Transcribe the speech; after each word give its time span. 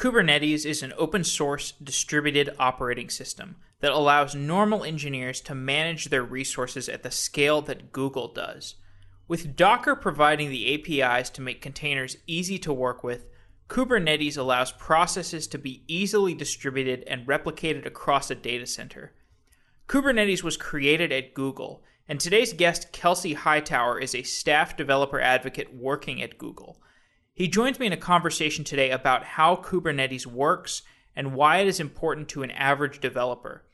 Kubernetes 0.00 0.64
is 0.64 0.82
an 0.82 0.94
open 0.96 1.24
source 1.24 1.72
distributed 1.72 2.48
operating 2.58 3.10
system 3.10 3.56
that 3.80 3.92
allows 3.92 4.34
normal 4.34 4.82
engineers 4.82 5.42
to 5.42 5.54
manage 5.54 6.06
their 6.06 6.22
resources 6.22 6.88
at 6.88 7.02
the 7.02 7.10
scale 7.10 7.60
that 7.60 7.92
Google 7.92 8.32
does. 8.32 8.76
With 9.28 9.56
Docker 9.56 9.94
providing 9.94 10.48
the 10.48 11.02
APIs 11.02 11.28
to 11.28 11.42
make 11.42 11.60
containers 11.60 12.16
easy 12.26 12.58
to 12.60 12.72
work 12.72 13.04
with, 13.04 13.26
Kubernetes 13.68 14.38
allows 14.38 14.72
processes 14.72 15.46
to 15.48 15.58
be 15.58 15.84
easily 15.86 16.32
distributed 16.32 17.04
and 17.06 17.26
replicated 17.26 17.84
across 17.84 18.30
a 18.30 18.34
data 18.34 18.66
center. 18.66 19.12
Kubernetes 19.86 20.42
was 20.42 20.56
created 20.56 21.12
at 21.12 21.34
Google, 21.34 21.82
and 22.08 22.18
today's 22.18 22.54
guest, 22.54 22.90
Kelsey 22.92 23.34
Hightower, 23.34 23.98
is 23.98 24.14
a 24.14 24.22
staff 24.22 24.78
developer 24.78 25.20
advocate 25.20 25.74
working 25.74 26.22
at 26.22 26.38
Google. 26.38 26.80
He 27.34 27.48
joins 27.48 27.78
me 27.78 27.86
in 27.86 27.92
a 27.92 27.96
conversation 27.96 28.64
today 28.64 28.90
about 28.90 29.24
how 29.24 29.56
Kubernetes 29.56 30.26
works 30.26 30.82
and 31.16 31.34
why 31.34 31.58
it 31.58 31.68
is 31.68 31.80
important 31.80 32.28
to 32.30 32.42
an 32.42 32.50
average 32.50 33.00
developer. 33.00 33.64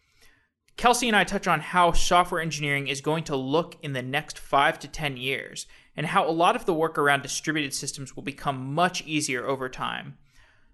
Kelsey 0.76 1.08
and 1.08 1.16
I 1.16 1.24
touch 1.24 1.46
on 1.46 1.60
how 1.60 1.92
software 1.92 2.40
engineering 2.40 2.86
is 2.86 3.00
going 3.00 3.24
to 3.24 3.36
look 3.36 3.76
in 3.82 3.94
the 3.94 4.02
next 4.02 4.38
five 4.38 4.78
to 4.80 4.88
10 4.88 5.16
years, 5.16 5.66
and 5.96 6.06
how 6.06 6.28
a 6.28 6.30
lot 6.30 6.54
of 6.54 6.66
the 6.66 6.74
work 6.74 6.98
around 6.98 7.22
distributed 7.22 7.72
systems 7.72 8.14
will 8.14 8.22
become 8.22 8.74
much 8.74 9.02
easier 9.06 9.46
over 9.46 9.70
time. 9.70 10.18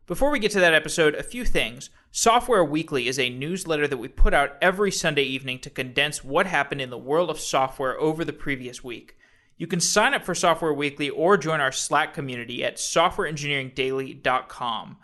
Before 0.08 0.30
we 0.30 0.40
get 0.40 0.50
to 0.52 0.60
that 0.60 0.74
episode, 0.74 1.14
a 1.14 1.22
few 1.22 1.44
things. 1.44 1.88
Software 2.10 2.64
Weekly 2.64 3.06
is 3.06 3.18
a 3.18 3.30
newsletter 3.30 3.86
that 3.86 3.98
we 3.98 4.08
put 4.08 4.34
out 4.34 4.56
every 4.60 4.90
Sunday 4.90 5.22
evening 5.22 5.60
to 5.60 5.70
condense 5.70 6.24
what 6.24 6.46
happened 6.46 6.80
in 6.80 6.90
the 6.90 6.98
world 6.98 7.30
of 7.30 7.38
software 7.38 7.98
over 8.00 8.24
the 8.24 8.32
previous 8.32 8.82
week. 8.82 9.16
You 9.62 9.68
can 9.68 9.78
sign 9.78 10.12
up 10.12 10.24
for 10.24 10.34
Software 10.34 10.72
Weekly 10.72 11.08
or 11.08 11.36
join 11.36 11.60
our 11.60 11.70
Slack 11.70 12.14
community 12.14 12.64
at 12.64 12.78
softwareengineeringdaily.com. 12.78 14.96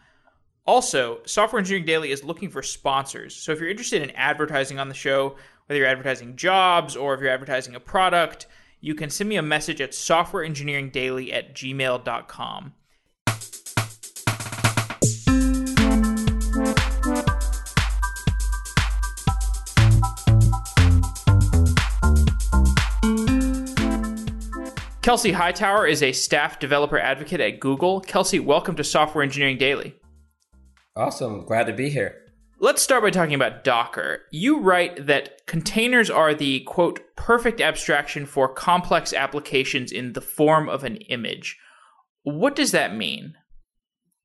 Also, 0.67 1.21
Software 1.25 1.61
Engineering 1.61 1.87
Daily 1.87 2.11
is 2.11 2.25
looking 2.25 2.51
for 2.51 2.65
sponsors. 2.65 3.37
So 3.37 3.53
if 3.53 3.61
you're 3.61 3.71
interested 3.71 4.03
in 4.03 4.11
advertising 4.17 4.81
on 4.81 4.89
the 4.89 4.97
show, 4.97 5.37
whether 5.67 5.79
you're 5.79 5.87
advertising 5.87 6.35
jobs 6.35 6.97
or 6.97 7.15
if 7.15 7.21
you're 7.21 7.31
advertising 7.31 7.77
a 7.77 7.81
product, 7.81 8.49
you 8.81 8.97
can 8.97 9.11
send 9.11 9.29
me 9.29 9.37
a 9.37 9.43
message 9.43 9.81
at 9.81 9.93
softwareengineeringdaily 9.93 11.33
at 11.33 11.55
gmail.com. 11.55 12.75
Kelsey 25.09 25.33
Hightower 25.33 25.87
is 25.87 26.03
a 26.03 26.13
staff 26.13 26.59
developer 26.59 26.99
advocate 26.99 27.41
at 27.41 27.61
Google. 27.61 28.03
Kelsey, 28.03 28.39
welcome 28.39 28.77
to 28.77 28.85
Software 28.85 29.25
Engineering 29.25 29.57
Daily. 29.57 29.95
Awesome. 30.95 31.47
Glad 31.47 31.65
to 31.69 31.73
be 31.73 31.89
here. 31.89 32.15
Let's 32.61 32.83
start 32.83 33.03
by 33.03 33.09
talking 33.09 33.33
about 33.33 33.65
Docker. 33.65 34.25
You 34.31 34.61
write 34.61 35.07
that 35.07 35.47
containers 35.47 36.11
are 36.11 36.35
the 36.35 36.61
quote 36.65 37.01
perfect 37.17 37.63
abstraction 37.63 38.27
for 38.27 38.53
complex 38.53 39.15
applications 39.15 39.93
in 39.93 40.13
the 40.13 40.21
form 40.21 40.69
of 40.69 40.85
an 40.85 40.97
image. 40.97 41.57
What 42.25 42.55
does 42.55 42.73
that 42.73 42.95
mean? 42.95 43.33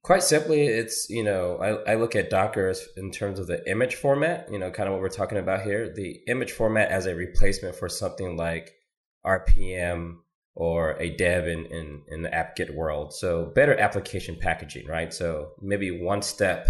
Quite 0.01 0.23
simply, 0.23 0.65
it's, 0.65 1.09
you 1.09 1.23
know, 1.23 1.59
I, 1.61 1.93
I 1.93 1.95
look 1.95 2.13
at 2.13 2.29
Docker 2.29 2.67
as, 2.67 2.85
in 2.97 3.09
terms 3.09 3.39
of 3.39 3.47
the 3.47 3.65
image 3.71 3.95
format, 3.95 4.51
you 4.51 4.59
know, 4.59 4.69
kind 4.69 4.89
of 4.89 4.93
what 4.95 5.01
we're 5.01 5.07
talking 5.07 5.37
about 5.37 5.61
here, 5.61 5.93
the 5.95 6.19
image 6.27 6.51
format 6.51 6.89
as 6.89 7.05
a 7.05 7.15
replacement 7.15 7.73
for 7.77 7.87
something 7.87 8.35
like 8.35 8.73
RPM 9.25 10.17
or 10.55 10.91
a 10.99 11.09
deb 11.15 11.45
in, 11.45 11.65
in, 11.65 12.03
in 12.07 12.21
the 12.21 12.33
apt-get 12.33 12.75
world. 12.75 13.13
So 13.13 13.51
better 13.55 13.77
application 13.77 14.37
packaging, 14.39 14.87
right? 14.87 15.13
So 15.13 15.53
maybe 15.61 15.89
one 16.03 16.21
step 16.21 16.67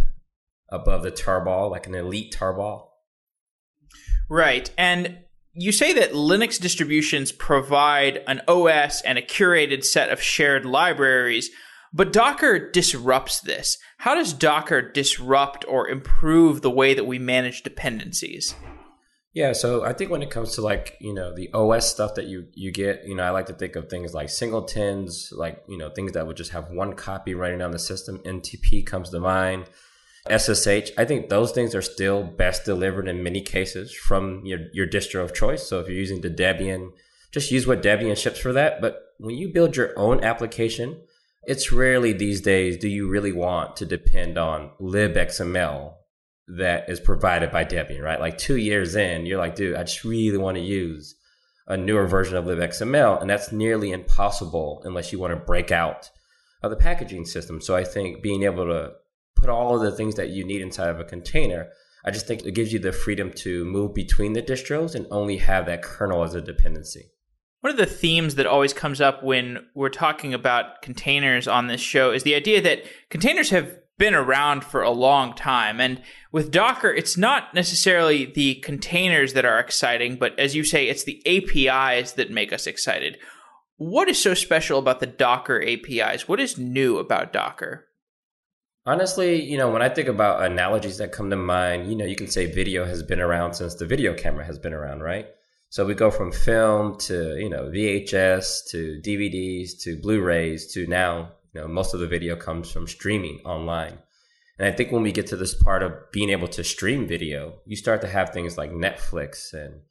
above 0.70 1.04
the 1.04 1.12
tarball, 1.12 1.70
like 1.70 1.88
an 1.88 1.96
elite 1.96 2.34
tarball. 2.34 2.88
Right. 4.30 4.72
And 4.78 5.20
you 5.54 5.72
say 5.72 5.94
that 5.94 6.14
Linux 6.14 6.60
distributions 6.60 7.32
provide 7.32 8.24
an 8.28 8.42
OS 8.48 9.02
and 9.02 9.18
a 9.18 9.22
curated 9.22 9.84
set 9.84 10.10
of 10.10 10.22
shared 10.22 10.66
libraries, 10.66 11.50
but 11.94 12.12
Docker 12.12 12.72
disrupts 12.72 13.40
this. 13.42 13.78
How 14.00 14.16
does 14.16 14.34
Docker 14.34 14.82
disrupt 14.82 15.64
or 15.68 15.88
improve 15.88 16.62
the 16.62 16.72
way 16.72 16.94
that 16.96 17.06
we 17.06 17.20
manage 17.20 17.62
dependencies? 17.62 18.56
Yeah, 19.34 19.54
so 19.54 19.84
I 19.84 19.94
think 19.94 20.12
when 20.12 20.22
it 20.22 20.30
comes 20.30 20.54
to 20.56 20.62
like, 20.62 20.96
you 21.00 21.12
know, 21.12 21.34
the 21.34 21.52
OS 21.54 21.90
stuff 21.90 22.14
that 22.16 22.28
you 22.28 22.48
you 22.54 22.72
get, 22.72 23.04
you 23.06 23.16
know, 23.16 23.24
I 23.24 23.32
like 23.32 23.48
to 23.48 23.54
think 23.54 23.76
of 23.76 23.90
things 23.90 24.14
like 24.14 24.30
singletons, 24.30 25.34
like, 25.36 25.64
you 25.68 25.78
know, 25.78 25.90
things 25.90 26.12
that 26.12 26.28
would 26.28 26.38
just 26.38 26.52
have 26.52 26.70
one 26.70 26.94
copy 26.94 27.34
running 27.34 27.62
on 27.62 27.72
the 27.72 27.80
system. 27.80 28.20
NTP 28.20 28.86
comes 28.86 29.10
to 29.10 29.20
mind. 29.20 29.66
SSH, 30.30 30.92
I 30.98 31.04
think 31.04 31.28
those 31.28 31.52
things 31.52 31.76
are 31.76 31.82
still 31.82 32.24
best 32.24 32.64
delivered 32.64 33.08
in 33.08 33.24
many 33.24 33.42
cases 33.42 33.94
from 33.94 34.46
your, 34.46 34.60
your 34.72 34.88
distro 34.88 35.22
of 35.24 35.34
choice. 35.34 35.68
So 35.68 35.82
if 35.82 35.88
you're 35.88 35.98
using 35.98 36.22
the 36.22 36.30
Debian, 36.30 36.92
just 37.32 37.52
use 37.52 37.68
what 37.68 37.82
Debian 37.82 38.16
ships 38.16 38.40
for 38.40 38.54
that. 38.54 38.80
But 38.80 39.02
when 39.18 39.36
you 39.36 39.50
build 39.50 39.76
your 39.76 39.98
own 39.98 40.24
application, 40.24 41.02
it's 41.46 41.74
rarely 41.74 42.14
these 42.14 42.40
days 42.40 42.78
do 42.78 42.88
you 42.88 43.10
really 43.10 43.34
want 43.34 43.76
to 43.78 43.86
depend 43.86 44.38
on 44.38 44.72
libxml 44.80 45.96
that 46.48 46.90
is 46.90 47.00
provided 47.00 47.52
by 47.52 47.64
Debian, 47.64 48.02
right? 48.02 48.20
Like 48.20 48.38
two 48.38 48.58
years 48.58 48.96
in, 48.96 49.26
you're 49.26 49.38
like, 49.38 49.56
dude, 49.56 49.76
I 49.76 49.84
just 49.84 50.04
really 50.04 50.38
want 50.38 50.58
to 50.58 50.64
use 50.64 51.16
a 51.68 51.78
newer 51.78 52.06
version 52.08 52.36
of 52.36 52.46
libxml. 52.46 53.22
And 53.22 53.30
that's 53.30 53.52
nearly 53.52 53.92
impossible 53.92 54.82
unless 54.84 55.12
you 55.12 55.20
want 55.20 55.32
to 55.32 55.38
break 55.38 55.72
out 55.72 56.10
of 56.62 56.70
the 56.70 56.78
packaging 56.78 57.26
system. 57.26 57.62
So 57.62 57.76
I 57.76 57.84
think 57.84 58.22
being 58.22 58.44
able 58.44 58.66
to 58.66 58.92
put 59.36 59.50
all 59.50 59.76
of 59.76 59.82
the 59.82 59.96
things 59.96 60.16
that 60.16 60.30
you 60.30 60.44
need 60.46 60.62
inside 60.62 60.90
of 60.90 61.00
a 61.00 61.06
container, 61.06 61.70
I 62.06 62.12
just 62.12 62.28
think 62.28 62.46
it 62.46 62.56
gives 62.56 62.74
you 62.74 62.80
the 62.80 62.92
freedom 62.92 63.32
to 63.38 63.64
move 63.66 63.94
between 63.94 64.34
the 64.34 64.42
distros 64.42 64.96
and 64.96 65.08
only 65.10 65.38
have 65.38 65.66
that 65.68 65.82
kernel 65.82 66.24
as 66.24 66.36
a 66.36 66.42
dependency. 66.42 67.12
One 67.62 67.72
of 67.72 67.78
the 67.78 67.86
themes 67.86 68.36
that 68.36 68.46
always 68.46 68.74
comes 68.74 69.00
up 69.00 69.24
when 69.24 69.66
we're 69.74 69.88
talking 69.88 70.34
about 70.34 70.82
containers 70.82 71.48
on 71.48 71.68
this 71.68 71.80
show 71.80 72.12
is 72.12 72.24
the 72.24 72.36
idea 72.36 72.62
that 72.62 72.84
containers 73.10 73.52
have 73.52 73.78
been 73.98 74.16
around 74.16 74.64
for 74.64 74.82
a 74.82 74.90
long 74.90 75.34
time. 75.34 75.80
And 75.80 76.02
with 76.32 76.52
Docker, 76.52 76.90
it's 76.90 77.18
not 77.18 77.54
necessarily 77.54 78.26
the 78.26 78.56
containers 78.56 79.34
that 79.34 79.46
are 79.46 79.60
exciting, 79.60 80.16
but 80.16 80.38
as 80.40 80.56
you 80.56 80.64
say, 80.64 80.88
it's 80.88 81.04
the 81.04 81.22
APIs 81.26 82.14
that 82.14 82.32
make 82.32 82.52
us 82.52 82.68
excited. 82.68 83.18
What 83.78 84.10
is 84.10 84.22
so 84.22 84.34
special 84.34 84.80
about 84.80 85.00
the 85.00 85.08
Docker 85.08 85.64
APIs? 85.64 86.28
What 86.28 86.40
is 86.40 86.58
new 86.58 86.98
about 86.98 87.34
Docker? 87.34 87.86
Honestly, 88.86 89.42
you 89.42 89.58
know, 89.58 89.72
when 89.72 89.82
I 89.82 89.90
think 89.90 90.10
about 90.10 90.44
analogies 90.44 90.98
that 90.98 91.14
come 91.14 91.30
to 91.30 91.38
mind, 91.38 91.90
you 91.90 91.96
know, 91.96 92.06
you 92.06 92.16
can 92.16 92.28
say 92.28 92.52
video 92.52 92.86
has 92.86 93.02
been 93.02 93.22
around 93.22 93.54
since 93.54 93.76
the 93.76 93.86
video 93.86 94.14
camera 94.14 94.46
has 94.46 94.60
been 94.60 94.74
around, 94.74 95.02
right? 95.02 95.28
So 95.70 95.86
we 95.86 95.94
go 95.94 96.12
from 96.12 96.32
film 96.32 96.98
to, 97.00 97.38
you 97.38 97.50
know, 97.50 97.64
VHS 97.64 98.70
to 98.72 99.02
DVDs 99.04 99.82
to 99.84 100.00
Blu-rays 100.00 100.72
to 100.74 100.86
now 100.86 101.32
you 101.54 101.62
know, 101.62 101.68
most 101.68 101.94
of 101.94 102.00
the 102.00 102.08
video 102.08 102.36
comes 102.36 102.72
from 102.72 102.88
streaming 102.88 103.40
online. 103.46 104.00
And 104.60 104.68
I 104.68 104.72
think 104.72 104.92
when 104.92 105.04
we 105.04 105.12
get 105.12 105.28
to 105.28 105.36
this 105.36 105.56
part 105.56 105.84
of 105.84 106.12
being 106.12 106.30
able 106.30 106.48
to 106.50 106.64
stream 106.64 107.08
video, 107.08 107.60
you 107.66 107.76
start 107.76 108.02
to 108.02 108.08
have 108.08 108.30
things 108.30 108.58
like 108.58 108.72
Netflix 108.72 109.54
and 109.54 109.82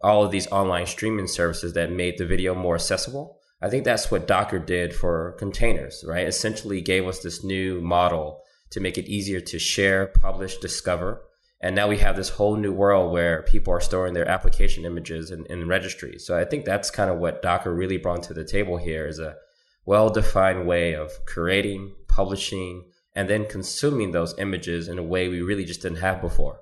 all 0.00 0.24
of 0.24 0.30
these 0.30 0.50
online 0.50 0.86
streaming 0.86 1.26
services 1.26 1.74
that 1.74 1.92
made 1.92 2.18
the 2.18 2.26
video 2.26 2.54
more 2.54 2.74
accessible. 2.74 3.38
I 3.60 3.70
think 3.70 3.84
that's 3.84 4.10
what 4.10 4.26
Docker 4.26 4.58
did 4.58 4.94
for 4.94 5.32
containers, 5.38 6.04
right? 6.06 6.26
Essentially 6.26 6.80
gave 6.80 7.06
us 7.06 7.20
this 7.20 7.44
new 7.44 7.80
model 7.80 8.42
to 8.70 8.80
make 8.80 8.98
it 8.98 9.06
easier 9.06 9.40
to 9.40 9.58
share, 9.58 10.06
publish, 10.06 10.56
discover. 10.58 11.22
And 11.60 11.76
now 11.76 11.86
we 11.86 11.98
have 11.98 12.16
this 12.16 12.30
whole 12.30 12.56
new 12.56 12.72
world 12.72 13.12
where 13.12 13.42
people 13.42 13.72
are 13.72 13.80
storing 13.80 14.14
their 14.14 14.26
application 14.26 14.84
images 14.84 15.30
in, 15.30 15.46
in 15.46 15.68
registries. 15.68 16.26
So 16.26 16.36
I 16.36 16.44
think 16.44 16.64
that's 16.64 16.90
kind 16.90 17.10
of 17.10 17.18
what 17.18 17.42
Docker 17.42 17.72
really 17.72 17.98
brought 17.98 18.24
to 18.24 18.34
the 18.34 18.44
table 18.44 18.78
here 18.78 19.06
is 19.06 19.20
a 19.20 19.36
well 19.84 20.10
defined 20.10 20.66
way 20.66 20.94
of 20.94 21.10
creating, 21.26 21.94
publishing, 22.08 22.84
and 23.14 23.28
then 23.28 23.46
consuming 23.46 24.12
those 24.12 24.38
images 24.38 24.88
in 24.88 24.98
a 24.98 25.02
way 25.02 25.28
we 25.28 25.42
really 25.42 25.64
just 25.64 25.82
didn't 25.82 25.98
have 25.98 26.20
before. 26.20 26.60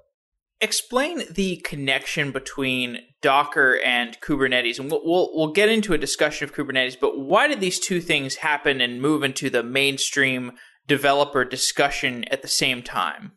Explain 0.60 1.22
the 1.30 1.56
connection 1.56 2.32
between 2.32 2.98
Docker 3.22 3.78
and 3.84 4.20
Kubernetes, 4.20 4.78
and 4.78 4.90
we'll, 4.90 5.00
we'll, 5.04 5.30
we'll 5.32 5.52
get 5.52 5.70
into 5.70 5.94
a 5.94 5.98
discussion 5.98 6.46
of 6.46 6.54
Kubernetes. 6.54 6.98
But 7.00 7.18
why 7.18 7.48
did 7.48 7.60
these 7.60 7.80
two 7.80 8.00
things 8.00 8.36
happen 8.36 8.80
and 8.80 9.00
move 9.00 9.22
into 9.22 9.48
the 9.48 9.62
mainstream 9.62 10.52
developer 10.86 11.44
discussion 11.44 12.24
at 12.30 12.42
the 12.42 12.48
same 12.48 12.82
time? 12.82 13.32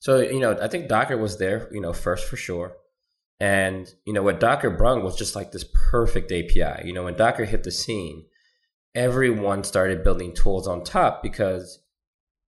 So 0.00 0.20
you 0.20 0.40
know, 0.40 0.58
I 0.60 0.68
think 0.68 0.88
Docker 0.88 1.16
was 1.16 1.38
there, 1.38 1.68
you 1.72 1.80
know, 1.80 1.92
first 1.92 2.28
for 2.28 2.36
sure. 2.36 2.74
And 3.40 3.92
you 4.04 4.12
know 4.12 4.22
what 4.22 4.40
Docker 4.40 4.70
brung 4.70 5.02
was 5.02 5.16
just 5.16 5.34
like 5.34 5.52
this 5.52 5.64
perfect 5.90 6.32
API. 6.32 6.86
You 6.86 6.92
know, 6.92 7.04
when 7.04 7.16
Docker 7.16 7.44
hit 7.44 7.64
the 7.64 7.72
scene, 7.72 8.24
everyone 8.96 9.62
started 9.62 10.02
building 10.02 10.34
tools 10.34 10.66
on 10.66 10.82
top 10.82 11.22
because 11.22 11.80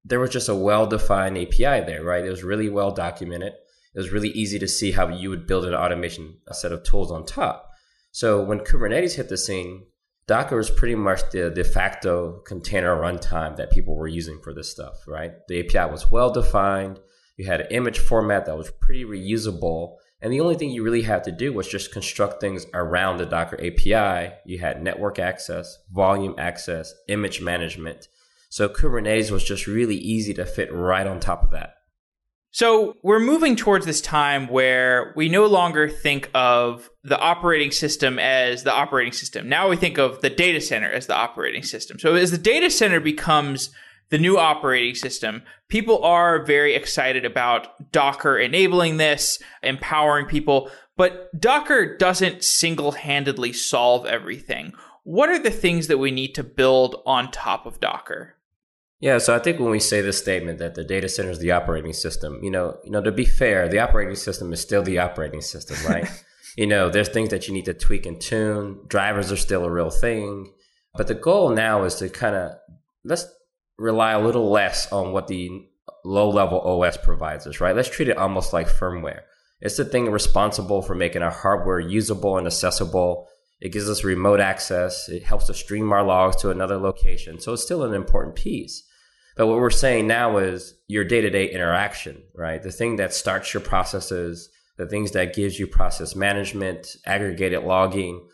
there 0.05 0.19
was 0.19 0.31
just 0.31 0.49
a 0.49 0.55
well 0.55 0.87
defined 0.87 1.37
API 1.37 1.85
there, 1.85 2.03
right? 2.03 2.25
It 2.25 2.31
was 2.31 2.43
really 2.43 2.71
well 2.71 2.91
documented. 2.91 3.53
It 3.95 3.99
was 3.99 4.11
really 4.11 4.31
easy 4.31 4.59
to 4.59 4.67
see 4.67 4.93
how 4.93 5.09
you 5.09 5.29
would 5.29 5.47
build 5.47 5.67
an 5.67 5.75
automation, 5.75 6.39
a 6.49 6.55
set 6.55 6.73
of 6.73 6.83
tools 6.83 7.13
on 7.13 7.27
top. 7.27 7.71
So 8.13 8.43
when 8.43 8.61
Kubernetes 8.61 9.17
hit 9.17 9.29
the 9.29 9.37
scene, 9.37 9.85
Docker 10.27 10.57
was 10.57 10.71
pretty 10.71 10.95
much 10.95 11.21
the 11.31 11.51
de 11.51 11.65
facto 11.65 12.41
container 12.47 12.97
runtime 12.97 13.57
that 13.57 13.71
people 13.71 13.95
were 13.95 14.09
using 14.09 14.41
for 14.43 14.55
this 14.55 14.71
stuff, 14.71 15.07
right? 15.07 15.33
The 15.49 15.61
API 15.61 15.91
was 15.91 16.11
well 16.11 16.31
defined. 16.31 16.99
You 17.37 17.47
had 17.47 17.61
an 17.61 17.69
image 17.71 17.99
format 17.99 18.47
that 18.47 18.59
was 18.59 18.71
pretty 18.71 19.05
reusable. 19.05 19.97
And 20.21 20.33
the 20.33 20.41
only 20.41 20.57
thing 20.57 20.71
you 20.71 20.83
really 20.83 21.03
had 21.03 21.23
to 21.25 21.33
do 21.33 21.53
was 21.53 21.69
just 21.69 21.93
construct 21.93 22.41
things 22.41 22.67
around 22.75 23.19
the 23.19 23.27
Docker 23.27 23.57
API. 23.57 24.35
You 24.45 24.59
had 24.59 24.83
network 24.83 25.19
access, 25.19 25.79
volume 25.93 26.35
access, 26.39 26.93
image 27.09 27.41
management. 27.41 28.09
So 28.49 28.69
Kubernetes 28.69 29.31
was 29.31 29.45
just 29.45 29.67
really 29.67 29.97
easy 29.97 30.35
to 30.35 30.45
fit 30.45 30.73
right 30.73 31.07
on 31.07 31.21
top 31.21 31.45
of 31.45 31.51
that. 31.51 31.75
So 32.51 32.97
we're 33.03 33.21
moving 33.21 33.57
towards 33.57 33.85
this 33.87 34.01
time 34.01 34.49
where 34.49 35.13
we 35.15 35.29
no 35.29 35.47
longer 35.47 35.89
think 35.89 36.31
of 36.35 36.91
the 37.05 37.19
operating 37.19 37.71
system 37.71 38.19
as 38.19 38.65
the 38.65 38.73
operating 38.73 39.13
system. 39.13 39.49
Now 39.49 39.69
we 39.69 39.77
think 39.77 39.99
of 39.99 40.23
the 40.23 40.31
data 40.31 40.61
center 40.61 40.91
as 40.91 41.07
the 41.07 41.15
operating 41.15 41.63
system. 41.63 41.99
So 41.99 42.15
as 42.15 42.31
the 42.31 42.39
data 42.39 42.71
center 42.71 43.01
becomes 43.01 43.71
the 44.11 44.19
new 44.19 44.39
operating 44.39 44.95
system, 44.95 45.43
people 45.69 46.03
are 46.05 46.45
very 46.45 46.75
excited 46.75 47.25
about 47.25 47.93
Docker 47.93 48.39
enabling 48.39 48.97
this, 48.97 49.39
empowering 49.63 50.27
people, 50.27 50.71
but 50.97 51.39
Docker 51.39 51.97
doesn't 51.97 52.43
single 52.43 52.93
handedly 52.93 53.53
solve 53.53 54.07
everything. 54.07 54.73
What 55.05 55.31
are 55.31 55.39
the 55.39 55.51
things 55.51 55.87
that 55.87 55.99
we 55.99 56.11
need 56.11 56.35
to 56.35 56.43
build 56.43 57.03
on 57.07 57.31
top 57.31 57.67
of 57.67 57.81
Docker? 57.81 58.35
Yeah, 59.01 59.19
so 59.19 59.35
I 59.35 59.39
think 59.39 59.61
when 59.61 59.71
we 59.71 59.79
say 59.79 60.01
this 60.01 60.19
statement 60.19 60.59
that 60.59 60.75
the 60.75 60.83
data 60.83 61.09
center 61.09 61.31
is 61.31 61.39
the 61.39 61.53
operating 61.53 61.93
system, 61.93 62.41
you 62.43 62.51
know, 62.51 62.79
you 62.85 62.91
know, 62.91 63.01
to 63.01 63.13
be 63.13 63.25
fair, 63.25 63.69
the 63.69 63.79
operating 63.79 64.17
system 64.17 64.53
is 64.53 64.61
still 64.61 64.83
the 64.83 64.99
operating 64.99 65.41
system, 65.41 65.77
right? 65.89 66.09
you 66.57 66.67
know, 66.67 66.91
there's 66.91 67.09
things 67.09 67.29
that 67.29 67.47
you 67.47 67.55
need 67.55 67.67
to 67.67 67.75
tweak 67.75 68.07
and 68.07 68.21
tune. 68.21 68.81
Drivers 68.89 69.31
are 69.31 69.37
still 69.37 69.65
a 69.65 69.71
real 69.71 69.91
thing, 69.91 70.53
but 70.95 71.07
the 71.07 71.15
goal 71.15 71.51
now 71.51 71.85
is 71.85 71.95
to 71.97 72.09
kind 72.09 72.35
of 72.35 72.53
let's 73.05 73.25
rely 73.79 74.13
a 74.13 74.21
little 74.21 74.51
less 74.51 74.91
on 74.93 75.13
what 75.13 75.29
the 75.29 75.67
low 76.05 76.29
level 76.31 76.61
OS 76.61 76.97
provides 76.97 77.47
us, 77.47 77.61
right? 77.61 77.77
Let's 77.77 77.89
treat 77.91 78.09
it 78.09 78.19
almost 78.19 78.53
like 78.53 78.69
firmware. 78.69 79.21
It's 79.61 79.77
the 79.77 79.85
thing 79.85 80.11
responsible 80.11 80.83
for 80.83 80.95
making 80.95 81.23
our 81.23 81.31
hardware 81.31 81.81
usable 81.81 82.39
and 82.39 82.47
accessible. 82.47 83.29
It 83.61 83.73
gives 83.73 83.89
us 83.89 84.05
remote 84.05 84.41
access. 84.41 85.09
It 85.09 85.25
helps 85.25 85.51
us 85.51 85.59
stream 85.59 85.93
our 85.93 86.05
logs 86.05 86.37
to 86.37 86.51
another 86.51 86.77
location. 86.77 87.41
So 87.41 87.53
it's 87.53 87.63
still 87.63 87.83
an 87.83 87.95
important 87.95 88.37
piece. 88.37 88.85
But 89.37 89.47
what 89.47 89.59
we're 89.59 89.71
saying 89.71 90.07
now 90.07 90.39
is 90.39 90.75
your 90.89 91.05
day 91.05 91.21
to 91.21 91.31
day 91.31 91.51
interaction, 91.51 92.23
right? 92.35 92.63
The 92.63 92.73
thing 92.73 92.97
that 92.97 93.15
starts 93.15 93.55
your 93.55 93.61
processes, 93.61 94.51
the 94.77 94.87
things 94.87 95.13
that 95.13 95.35
gives 95.35 95.59
you 95.59 95.67
process 95.67 96.17
management, 96.17 96.97
aggregated 97.07 97.63
logging. 97.63 98.29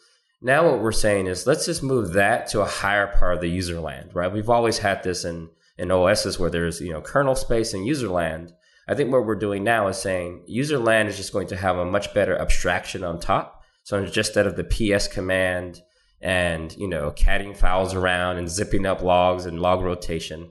Now 0.44 0.70
what 0.70 0.80
we're 0.80 0.92
saying 0.92 1.26
is 1.26 1.46
let's 1.46 1.66
just 1.66 1.82
move 1.82 2.12
that 2.12 2.46
to 2.48 2.60
a 2.60 2.66
higher 2.66 3.08
part 3.08 3.34
of 3.34 3.40
the 3.40 3.48
user 3.48 3.80
land, 3.80 4.10
right? 4.14 4.32
We've 4.32 4.50
always 4.50 4.78
had 4.78 5.02
this 5.02 5.24
in, 5.24 5.48
in 5.78 5.90
OSs 5.90 6.38
where 6.38 6.50
there's, 6.50 6.80
you 6.80 6.92
know, 6.92 7.00
kernel 7.00 7.34
space 7.34 7.74
and 7.74 7.86
user 7.86 8.08
land. 8.08 8.52
I 8.86 8.94
think 8.94 9.10
what 9.10 9.24
we're 9.24 9.34
doing 9.34 9.64
now 9.64 9.88
is 9.88 9.96
saying 9.96 10.44
user 10.46 10.78
land 10.78 11.08
is 11.08 11.16
just 11.16 11.32
going 11.32 11.48
to 11.48 11.56
have 11.56 11.78
a 11.78 11.84
much 11.84 12.14
better 12.14 12.38
abstraction 12.38 13.02
on 13.02 13.18
top. 13.18 13.62
So 13.82 14.04
just 14.04 14.28
instead 14.28 14.46
of 14.46 14.56
the 14.56 14.64
PS 14.64 15.08
command 15.08 15.82
and, 16.20 16.76
you 16.76 16.88
know, 16.88 17.10
catting 17.10 17.54
files 17.54 17.94
around 17.94 18.36
and 18.36 18.48
zipping 18.48 18.86
up 18.86 19.02
logs 19.02 19.46
and 19.46 19.60
log 19.60 19.82
rotation, 19.82 20.50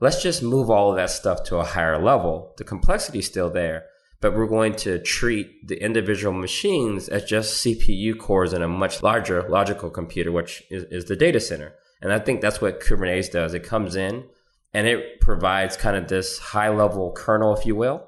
Let's 0.00 0.22
just 0.22 0.42
move 0.42 0.70
all 0.70 0.90
of 0.90 0.96
that 0.96 1.10
stuff 1.10 1.44
to 1.44 1.56
a 1.56 1.64
higher 1.64 2.02
level. 2.02 2.52
The 2.58 2.64
complexity 2.64 3.20
is 3.20 3.26
still 3.26 3.48
there, 3.48 3.86
but 4.24 4.34
we're 4.34 4.46
going 4.46 4.74
to 4.74 4.98
treat 4.98 5.68
the 5.68 5.76
individual 5.84 6.32
machines 6.32 7.10
as 7.10 7.26
just 7.26 7.62
CPU 7.62 8.18
cores 8.18 8.54
in 8.54 8.62
a 8.62 8.66
much 8.66 9.02
larger 9.02 9.46
logical 9.50 9.90
computer, 9.90 10.32
which 10.32 10.62
is, 10.70 10.84
is 10.84 11.04
the 11.04 11.14
data 11.14 11.38
center. 11.38 11.74
And 12.00 12.10
I 12.10 12.18
think 12.18 12.40
that's 12.40 12.58
what 12.58 12.80
Kubernetes 12.80 13.30
does. 13.30 13.52
It 13.52 13.64
comes 13.64 13.96
in 13.96 14.24
and 14.72 14.86
it 14.86 15.20
provides 15.20 15.76
kind 15.76 15.94
of 15.94 16.08
this 16.08 16.38
high 16.38 16.70
level 16.70 17.12
kernel, 17.12 17.54
if 17.54 17.66
you 17.66 17.76
will, 17.76 18.06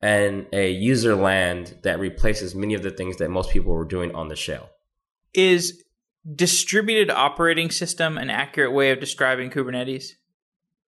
and 0.00 0.46
a 0.54 0.70
user 0.70 1.14
land 1.14 1.76
that 1.82 2.00
replaces 2.00 2.54
many 2.54 2.72
of 2.72 2.82
the 2.82 2.90
things 2.90 3.18
that 3.18 3.28
most 3.28 3.50
people 3.50 3.74
were 3.74 3.84
doing 3.84 4.14
on 4.14 4.28
the 4.28 4.36
shell. 4.36 4.70
Is 5.34 5.84
distributed 6.34 7.10
operating 7.10 7.70
system 7.70 8.16
an 8.16 8.30
accurate 8.30 8.72
way 8.72 8.90
of 8.90 9.00
describing 9.00 9.50
Kubernetes? 9.50 10.12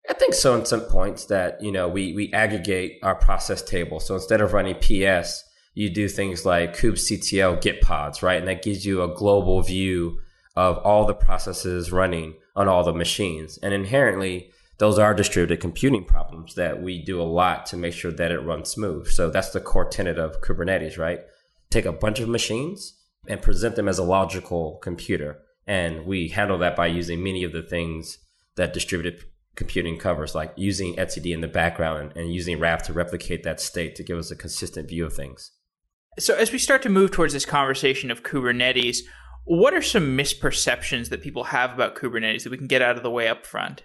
I 0.09 0.13
think 0.13 0.35
so 0.35 0.55
in 0.55 0.67
some 0.67 0.83
points 0.83 1.25
that, 1.27 1.63
you 1.63 1.73
know, 1.73 1.89
we, 1.89 2.13
we 2.13 2.33
aggregate 2.33 2.99
our 3.03 3.15
process 3.15 3.63
table. 3.63 4.01
So 4.01 4.15
instead 4.15 4.41
of 4.41 4.53
running 4.53 4.75
PS, 4.75 5.45
you 5.75 5.91
do 5.91 6.09
things 6.09 6.45
like 6.45 6.77
kubectl 6.77 7.61
get 7.61 7.81
pods, 7.81 8.23
right? 8.23 8.39
And 8.39 8.49
that 8.49 8.63
gives 8.63 8.85
you 8.85 9.03
a 9.03 9.15
global 9.15 9.63
view 9.63 10.21
of 10.57 10.79
all 10.79 11.07
the 11.07 11.15
processes 11.15 11.91
running 11.91 12.35
on 12.55 12.69
all 12.69 12.85
the 12.85 12.93
machines. 12.93 13.59
And 13.63 13.75
inherently, 13.75 14.51
those 14.79 14.99
are 14.99 15.15
distributed 15.15 15.61
computing 15.61 16.05
problems 16.05 16.55
that 16.55 16.83
we 16.83 17.03
do 17.03 17.21
a 17.21 17.25
lot 17.25 17.67
to 17.67 17.77
make 17.77 17.95
sure 17.95 18.13
that 18.13 18.31
it 18.31 18.41
runs 18.41 18.71
smooth. 18.71 19.09
So 19.09 19.31
that's 19.31 19.51
the 19.51 19.61
core 19.61 19.89
tenet 19.89 20.19
of 20.19 20.41
Kubernetes, 20.41 20.99
right? 20.99 21.21
Take 21.71 21.87
a 21.87 21.93
bunch 21.93 22.21
of 22.21 22.29
machines 22.29 22.95
and 23.27 23.41
present 23.41 23.77
them 23.77 23.89
as 23.89 23.99
a 23.99 24.05
logical 24.05 24.79
computer. 24.83 25.39
And 25.67 26.05
we 26.07 26.29
handle 26.29 26.59
that 26.59 26.77
by 26.77 26.89
using 26.89 27.23
many 27.23 27.43
of 27.43 27.53
the 27.53 27.63
things 27.63 28.19
that 28.57 28.75
distributed 28.75 29.25
computing 29.57 29.99
covers, 29.99 30.35
like 30.35 30.53
using 30.57 30.97
etcd 30.97 31.33
in 31.33 31.41
the 31.41 31.49
background 31.49 32.01
and, 32.01 32.17
and 32.17 32.35
using 32.35 32.59
Raft 32.59 32.87
to 32.87 32.93
replicate 32.93 33.43
that 33.45 33.61
state 33.61 33.95
to 33.97 34.03
give 34.03 34.19
us 34.19 34.31
a 34.31 34.37
consistent 34.37 34.89
view 34.89 35.07
of 35.07 35.13
things. 35.13 35.53
So, 36.19 36.35
as 36.35 36.53
we 36.53 36.59
start 36.59 36.83
to 36.83 36.89
move 36.89 37.11
towards 37.11 37.33
this 37.33 37.45
conversation 37.45 38.11
of 38.11 38.23
Kubernetes, 38.23 38.99
what 39.45 39.75
are 39.75 39.83
some 39.83 40.17
misperceptions 40.17 41.09
that 41.11 41.23
people 41.23 41.45
have 41.45 41.73
about 41.73 41.97
Kubernetes 41.97 42.45
that 42.45 42.51
we 42.51 42.59
can 42.59 42.67
get 42.67 42.83
out 42.83 42.97
of 42.97 43.03
the 43.03 43.11
way 43.11 43.29
up 43.29 43.45
front? 43.45 43.83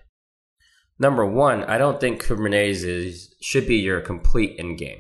Number 1.00 1.25
one, 1.25 1.63
I 1.63 1.77
don't 1.77 2.00
think 2.00 2.24
Kubernetes 2.24 2.83
is, 2.83 3.33
should 3.42 3.68
be 3.68 3.77
your 3.77 4.01
complete 4.01 4.56
end 4.60 4.77
game. 4.77 5.00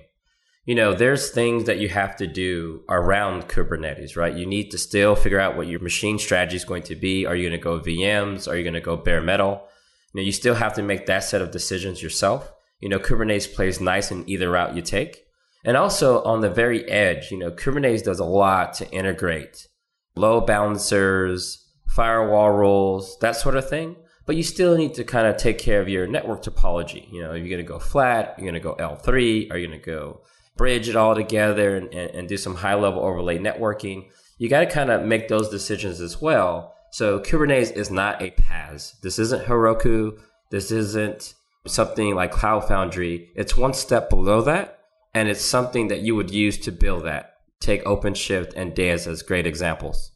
You 0.65 0.75
know, 0.75 0.93
there's 0.93 1.31
things 1.31 1.65
that 1.65 1.79
you 1.79 1.89
have 1.89 2.15
to 2.17 2.27
do 2.27 2.83
around 2.89 3.47
Kubernetes, 3.47 4.15
right? 4.15 4.35
You 4.35 4.45
need 4.45 4.69
to 4.71 4.77
still 4.77 5.15
figure 5.15 5.39
out 5.39 5.57
what 5.57 5.67
your 5.67 5.79
machine 5.79 6.19
strategy 6.19 6.57
is 6.57 6.65
going 6.65 6.83
to 6.83 6.95
be. 6.95 7.25
Are 7.25 7.35
you 7.35 7.49
going 7.49 7.59
to 7.59 7.63
go 7.63 7.79
VMs? 7.79 8.47
Are 8.47 8.55
you 8.55 8.63
going 8.63 8.75
to 8.75 8.81
go 8.81 8.95
bare 8.95 9.21
metal? 9.21 9.67
You 10.13 10.21
know, 10.21 10.25
you 10.25 10.31
still 10.31 10.55
have 10.55 10.73
to 10.75 10.83
make 10.83 11.05
that 11.05 11.23
set 11.23 11.41
of 11.41 11.51
decisions 11.51 12.01
yourself. 12.01 12.51
You 12.79 12.89
know, 12.89 12.99
Kubernetes 12.99 13.53
plays 13.53 13.79
nice 13.81 14.11
in 14.11 14.27
either 14.29 14.49
route 14.49 14.75
you 14.75 14.81
take. 14.81 15.25
And 15.65 15.75
also 15.75 16.23
on 16.23 16.41
the 16.41 16.49
very 16.49 16.89
edge, 16.89 17.31
you 17.31 17.37
know, 17.37 17.51
Kubernetes 17.51 18.03
does 18.03 18.19
a 18.19 18.25
lot 18.25 18.73
to 18.75 18.89
integrate 18.91 19.67
load 20.15 20.47
balancers, 20.47 21.65
firewall 21.87 22.51
rules, 22.51 23.17
that 23.19 23.35
sort 23.35 23.55
of 23.55 23.69
thing. 23.69 23.95
But 24.25 24.35
you 24.35 24.43
still 24.43 24.77
need 24.77 24.93
to 24.93 25.03
kind 25.03 25.27
of 25.27 25.37
take 25.37 25.57
care 25.57 25.81
of 25.81 25.89
your 25.89 26.05
network 26.05 26.43
topology. 26.43 27.11
You 27.11 27.23
know, 27.23 27.31
are 27.31 27.37
you're 27.37 27.49
going 27.49 27.65
to 27.65 27.67
go 27.67 27.79
flat, 27.79 28.35
Are 28.37 28.41
you're 28.41 28.51
going 28.51 28.61
to 28.61 28.67
go 28.67 28.75
L3, 28.75 29.51
are 29.51 29.57
you 29.57 29.67
going 29.67 29.79
to 29.79 29.85
go 29.85 30.21
bridge 30.55 30.87
it 30.87 30.95
all 30.95 31.15
together 31.15 31.75
and, 31.75 31.93
and, 31.93 32.11
and 32.11 32.29
do 32.29 32.37
some 32.37 32.55
high 32.55 32.75
level 32.75 33.01
overlay 33.01 33.39
networking? 33.39 34.09
You 34.37 34.47
got 34.47 34.61
to 34.61 34.65
kind 34.67 34.91
of 34.91 35.03
make 35.03 35.27
those 35.27 35.49
decisions 35.49 35.99
as 35.99 36.21
well 36.21 36.75
so 36.91 37.19
Kubernetes 37.19 37.75
is 37.75 37.91
not 37.91 38.21
a 38.21 38.31
PaaS. 38.31 38.99
This 39.01 39.19
isn't 39.19 39.45
Heroku. 39.45 40.19
This 40.51 40.71
isn't 40.71 41.33
something 41.67 42.15
like 42.15 42.31
Cloud 42.31 42.67
Foundry. 42.67 43.29
It's 43.35 43.57
one 43.57 43.73
step 43.73 44.09
below 44.09 44.41
that, 44.41 44.79
and 45.13 45.29
it's 45.29 45.43
something 45.43 45.87
that 45.89 46.01
you 46.01 46.15
would 46.15 46.31
use 46.31 46.57
to 46.59 46.71
build 46.71 47.05
that. 47.05 47.33
Take 47.59 47.83
OpenShift 47.83 48.53
and 48.55 48.73
Deis 48.73 49.05
as 49.05 49.21
great 49.21 49.45
examples. 49.45 50.11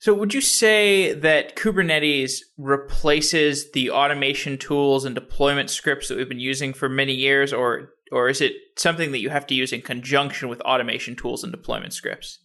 So, 0.00 0.14
would 0.14 0.32
you 0.32 0.40
say 0.40 1.12
that 1.12 1.56
Kubernetes 1.56 2.40
replaces 2.56 3.72
the 3.72 3.90
automation 3.90 4.56
tools 4.56 5.04
and 5.04 5.14
deployment 5.14 5.70
scripts 5.70 6.08
that 6.08 6.16
we've 6.16 6.28
been 6.28 6.38
using 6.38 6.72
for 6.72 6.88
many 6.88 7.14
years, 7.14 7.52
or 7.52 7.90
or 8.12 8.28
is 8.28 8.40
it 8.40 8.52
something 8.76 9.12
that 9.12 9.20
you 9.20 9.30
have 9.30 9.46
to 9.48 9.54
use 9.54 9.72
in 9.72 9.82
conjunction 9.82 10.48
with 10.48 10.60
automation 10.60 11.16
tools 11.16 11.42
and 11.42 11.52
deployment 11.52 11.92
scripts? 11.92 12.38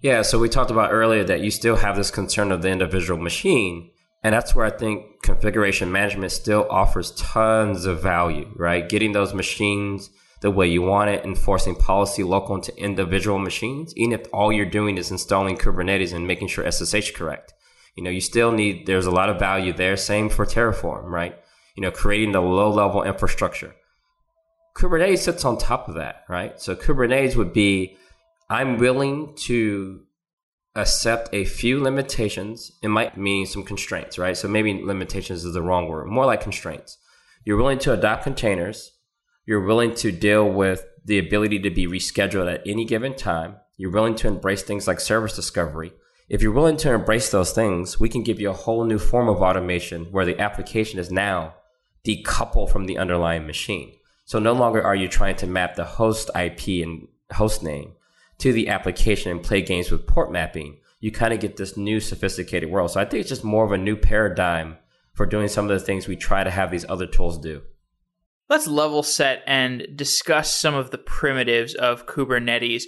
Yeah, 0.00 0.22
so 0.22 0.38
we 0.38 0.48
talked 0.48 0.70
about 0.70 0.92
earlier 0.92 1.24
that 1.24 1.40
you 1.40 1.50
still 1.50 1.76
have 1.76 1.96
this 1.96 2.12
concern 2.12 2.52
of 2.52 2.62
the 2.62 2.70
individual 2.70 3.20
machine. 3.20 3.90
And 4.22 4.32
that's 4.32 4.54
where 4.54 4.66
I 4.66 4.70
think 4.70 5.22
configuration 5.22 5.90
management 5.90 6.32
still 6.32 6.66
offers 6.70 7.12
tons 7.12 7.84
of 7.84 8.02
value, 8.02 8.52
right? 8.56 8.88
Getting 8.88 9.12
those 9.12 9.34
machines 9.34 10.10
the 10.40 10.50
way 10.52 10.68
you 10.68 10.82
want 10.82 11.10
it, 11.10 11.24
enforcing 11.24 11.74
policy 11.74 12.22
local 12.22 12.54
into 12.54 12.76
individual 12.76 13.40
machines, 13.40 13.92
even 13.96 14.12
if 14.12 14.26
all 14.32 14.52
you're 14.52 14.66
doing 14.66 14.96
is 14.96 15.10
installing 15.10 15.56
Kubernetes 15.56 16.12
and 16.12 16.28
making 16.28 16.46
sure 16.46 16.70
SSH 16.70 16.94
is 16.94 17.10
correct. 17.10 17.54
You 17.96 18.04
know, 18.04 18.10
you 18.10 18.20
still 18.20 18.52
need, 18.52 18.86
there's 18.86 19.06
a 19.06 19.10
lot 19.10 19.30
of 19.30 19.40
value 19.40 19.72
there. 19.72 19.96
Same 19.96 20.28
for 20.28 20.46
Terraform, 20.46 21.04
right? 21.04 21.36
You 21.74 21.82
know, 21.82 21.90
creating 21.90 22.32
the 22.32 22.40
low 22.40 22.70
level 22.70 23.02
infrastructure. 23.02 23.74
Kubernetes 24.76 25.18
sits 25.18 25.44
on 25.44 25.58
top 25.58 25.88
of 25.88 25.96
that, 25.96 26.22
right? 26.28 26.60
So 26.60 26.76
Kubernetes 26.76 27.34
would 27.34 27.52
be 27.52 27.96
I'm 28.50 28.78
willing 28.78 29.34
to 29.36 30.04
accept 30.74 31.28
a 31.34 31.44
few 31.44 31.82
limitations. 31.82 32.72
It 32.82 32.88
might 32.88 33.18
mean 33.18 33.44
some 33.44 33.62
constraints, 33.62 34.18
right? 34.18 34.36
So 34.36 34.48
maybe 34.48 34.82
limitations 34.82 35.44
is 35.44 35.52
the 35.52 35.62
wrong 35.62 35.88
word, 35.88 36.06
more 36.06 36.24
like 36.24 36.40
constraints. 36.40 36.98
You're 37.44 37.58
willing 37.58 37.78
to 37.80 37.92
adopt 37.92 38.22
containers. 38.24 38.92
You're 39.44 39.64
willing 39.64 39.94
to 39.96 40.12
deal 40.12 40.50
with 40.50 40.86
the 41.04 41.18
ability 41.18 41.58
to 41.60 41.70
be 41.70 41.86
rescheduled 41.86 42.52
at 42.52 42.62
any 42.66 42.84
given 42.84 43.14
time. 43.14 43.56
You're 43.76 43.90
willing 43.90 44.14
to 44.16 44.28
embrace 44.28 44.62
things 44.62 44.86
like 44.86 45.00
service 45.00 45.34
discovery. 45.36 45.92
if 46.28 46.42
you're 46.42 46.52
willing 46.52 46.76
to 46.76 46.92
embrace 46.92 47.30
those 47.30 47.52
things, 47.52 47.98
we 47.98 48.08
can 48.08 48.22
give 48.22 48.38
you 48.38 48.50
a 48.50 48.60
whole 48.64 48.84
new 48.84 48.98
form 48.98 49.30
of 49.30 49.40
automation 49.40 50.04
where 50.12 50.26
the 50.26 50.38
application 50.38 50.98
is 50.98 51.10
now 51.10 51.54
decoupled 52.06 52.70
from 52.70 52.84
the 52.84 52.98
underlying 52.98 53.46
machine. 53.46 53.94
So 54.26 54.38
no 54.38 54.52
longer 54.52 54.82
are 54.82 54.94
you 54.94 55.08
trying 55.08 55.36
to 55.36 55.46
map 55.46 55.74
the 55.74 55.84
host 55.84 56.30
IP 56.34 56.84
and 56.84 57.08
host 57.32 57.62
name 57.62 57.94
to 58.38 58.52
the 58.52 58.68
application 58.68 59.30
and 59.30 59.42
play 59.42 59.62
games 59.62 59.90
with 59.90 60.06
port 60.06 60.32
mapping. 60.32 60.78
You 61.00 61.12
kind 61.12 61.32
of 61.32 61.40
get 61.40 61.56
this 61.56 61.76
new 61.76 62.00
sophisticated 62.00 62.70
world. 62.70 62.90
So 62.90 63.00
I 63.00 63.04
think 63.04 63.20
it's 63.20 63.28
just 63.28 63.44
more 63.44 63.64
of 63.64 63.72
a 63.72 63.78
new 63.78 63.96
paradigm 63.96 64.78
for 65.14 65.26
doing 65.26 65.48
some 65.48 65.68
of 65.68 65.78
the 65.78 65.84
things 65.84 66.06
we 66.06 66.16
try 66.16 66.44
to 66.44 66.50
have 66.50 66.70
these 66.70 66.86
other 66.88 67.06
tools 67.06 67.38
do. 67.38 67.62
Let's 68.48 68.66
level 68.66 69.02
set 69.02 69.42
and 69.46 69.86
discuss 69.94 70.54
some 70.54 70.74
of 70.74 70.90
the 70.90 70.98
primitives 70.98 71.74
of 71.74 72.06
Kubernetes. 72.06 72.84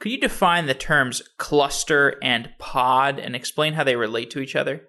Could 0.00 0.12
you 0.12 0.20
define 0.20 0.66
the 0.66 0.74
terms 0.74 1.22
cluster 1.38 2.16
and 2.22 2.50
pod 2.58 3.18
and 3.18 3.36
explain 3.36 3.74
how 3.74 3.84
they 3.84 3.96
relate 3.96 4.30
to 4.30 4.40
each 4.40 4.56
other? 4.56 4.82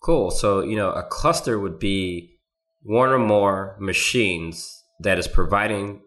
Cool. 0.00 0.30
So, 0.30 0.60
you 0.60 0.76
know, 0.76 0.90
a 0.90 1.02
cluster 1.02 1.58
would 1.58 1.78
be 1.78 2.38
one 2.82 3.10
or 3.10 3.18
more 3.18 3.76
machines 3.80 4.82
that 5.00 5.18
is 5.18 5.28
providing 5.28 6.02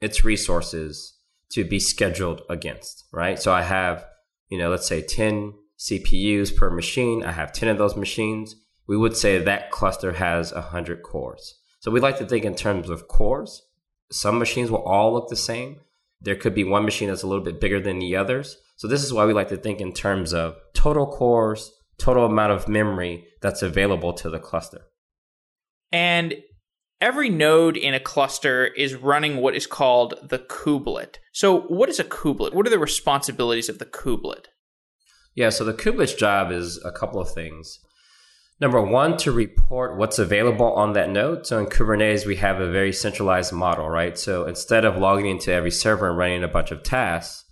its 0.00 0.24
resources 0.24 1.15
to 1.50 1.64
be 1.64 1.78
scheduled 1.78 2.42
against, 2.48 3.04
right? 3.12 3.40
So 3.40 3.52
I 3.52 3.62
have, 3.62 4.04
you 4.48 4.58
know, 4.58 4.70
let's 4.70 4.86
say 4.86 5.02
10 5.02 5.54
CPUs 5.78 6.56
per 6.56 6.70
machine. 6.70 7.22
I 7.22 7.32
have 7.32 7.52
10 7.52 7.68
of 7.68 7.78
those 7.78 7.96
machines. 7.96 8.56
We 8.86 8.96
would 8.96 9.16
say 9.16 9.38
that 9.38 9.70
cluster 9.70 10.12
has 10.12 10.52
100 10.52 11.02
cores. 11.02 11.58
So 11.80 11.90
we 11.90 12.00
like 12.00 12.18
to 12.18 12.26
think 12.26 12.44
in 12.44 12.54
terms 12.54 12.88
of 12.88 13.08
cores. 13.08 13.62
Some 14.10 14.38
machines 14.38 14.70
will 14.70 14.82
all 14.82 15.12
look 15.12 15.28
the 15.28 15.36
same, 15.36 15.80
there 16.20 16.36
could 16.36 16.54
be 16.54 16.64
one 16.64 16.84
machine 16.84 17.08
that's 17.08 17.22
a 17.22 17.26
little 17.26 17.44
bit 17.44 17.60
bigger 17.60 17.80
than 17.80 17.98
the 17.98 18.16
others. 18.16 18.56
So 18.76 18.88
this 18.88 19.04
is 19.04 19.12
why 19.12 19.24
we 19.26 19.32
like 19.32 19.48
to 19.48 19.56
think 19.56 19.80
in 19.80 19.92
terms 19.92 20.32
of 20.32 20.56
total 20.74 21.06
cores, 21.06 21.72
total 21.98 22.26
amount 22.26 22.52
of 22.52 22.68
memory 22.68 23.26
that's 23.40 23.62
available 23.62 24.12
to 24.14 24.30
the 24.30 24.38
cluster. 24.38 24.82
And 25.92 26.34
every 27.00 27.28
node 27.28 27.76
in 27.76 27.94
a 27.94 28.00
cluster 28.00 28.66
is 28.66 28.94
running 28.94 29.38
what 29.38 29.54
is 29.54 29.66
called 29.66 30.14
the 30.22 30.38
kubelet. 30.38 31.16
So 31.32 31.60
what 31.62 31.88
is 31.88 31.98
a 31.98 32.04
kubelet? 32.04 32.54
What 32.54 32.66
are 32.66 32.70
the 32.70 32.78
responsibilities 32.78 33.68
of 33.68 33.78
the 33.78 33.86
kubelet? 33.86 34.46
Yeah, 35.34 35.50
so 35.50 35.64
the 35.64 35.74
kubelet's 35.74 36.14
job 36.14 36.50
is 36.50 36.82
a 36.84 36.92
couple 36.92 37.20
of 37.20 37.30
things. 37.30 37.78
Number 38.58 38.80
one, 38.80 39.18
to 39.18 39.32
report 39.32 39.98
what's 39.98 40.18
available 40.18 40.72
on 40.72 40.94
that 40.94 41.10
node. 41.10 41.46
So 41.46 41.58
in 41.58 41.66
Kubernetes, 41.66 42.24
we 42.24 42.36
have 42.36 42.58
a 42.58 42.72
very 42.72 42.90
centralized 42.90 43.52
model, 43.52 43.90
right? 43.90 44.16
So 44.16 44.46
instead 44.46 44.86
of 44.86 44.96
logging 44.96 45.26
into 45.26 45.52
every 45.52 45.70
server 45.70 46.08
and 46.08 46.16
running 46.16 46.42
a 46.42 46.48
bunch 46.48 46.70
of 46.70 46.82
tasks, 46.82 47.44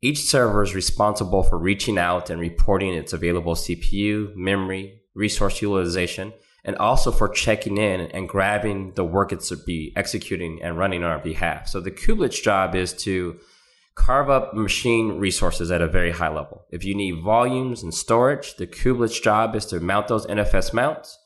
each 0.00 0.20
server 0.20 0.62
is 0.62 0.72
responsible 0.72 1.42
for 1.42 1.58
reaching 1.58 1.98
out 1.98 2.30
and 2.30 2.40
reporting 2.40 2.94
its 2.94 3.12
available 3.12 3.56
CPU, 3.56 4.36
memory, 4.36 5.00
resource 5.16 5.60
utilization, 5.60 6.32
and 6.64 6.76
also 6.76 7.10
for 7.10 7.28
checking 7.28 7.76
in 7.76 8.00
and 8.00 8.28
grabbing 8.28 8.92
the 8.94 9.04
work 9.04 9.32
it's 9.32 9.48
to 9.48 9.56
be 9.56 9.92
executing 9.96 10.62
and 10.62 10.78
running 10.78 11.02
on 11.02 11.10
our 11.10 11.18
behalf. 11.18 11.68
So 11.68 11.80
the 11.80 11.90
kubelet's 11.90 12.40
job 12.40 12.74
is 12.74 12.92
to 13.04 13.38
carve 13.94 14.30
up 14.30 14.54
machine 14.54 15.18
resources 15.18 15.70
at 15.70 15.82
a 15.82 15.88
very 15.88 16.12
high 16.12 16.32
level. 16.32 16.64
If 16.70 16.84
you 16.84 16.94
need 16.94 17.22
volumes 17.22 17.82
and 17.82 17.92
storage, 17.92 18.56
the 18.56 18.66
kubelet's 18.66 19.20
job 19.20 19.54
is 19.54 19.66
to 19.66 19.80
mount 19.80 20.08
those 20.08 20.26
NFS 20.26 20.72
mounts, 20.72 21.18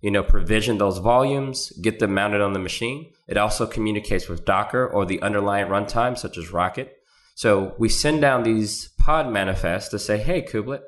you 0.00 0.10
know, 0.10 0.22
provision 0.22 0.78
those 0.78 0.98
volumes, 0.98 1.70
get 1.80 1.98
them 1.98 2.14
mounted 2.14 2.40
on 2.40 2.52
the 2.52 2.58
machine. 2.58 3.12
It 3.28 3.36
also 3.36 3.66
communicates 3.66 4.28
with 4.28 4.44
Docker 4.44 4.86
or 4.86 5.04
the 5.04 5.22
underlying 5.22 5.66
runtime, 5.66 6.18
such 6.18 6.36
as 6.36 6.52
Rocket. 6.52 6.96
So 7.34 7.74
we 7.78 7.88
send 7.88 8.20
down 8.20 8.42
these 8.42 8.90
pod 8.98 9.32
manifests 9.32 9.90
to 9.90 9.98
say, 9.98 10.18
hey, 10.18 10.42
kubelet, 10.42 10.82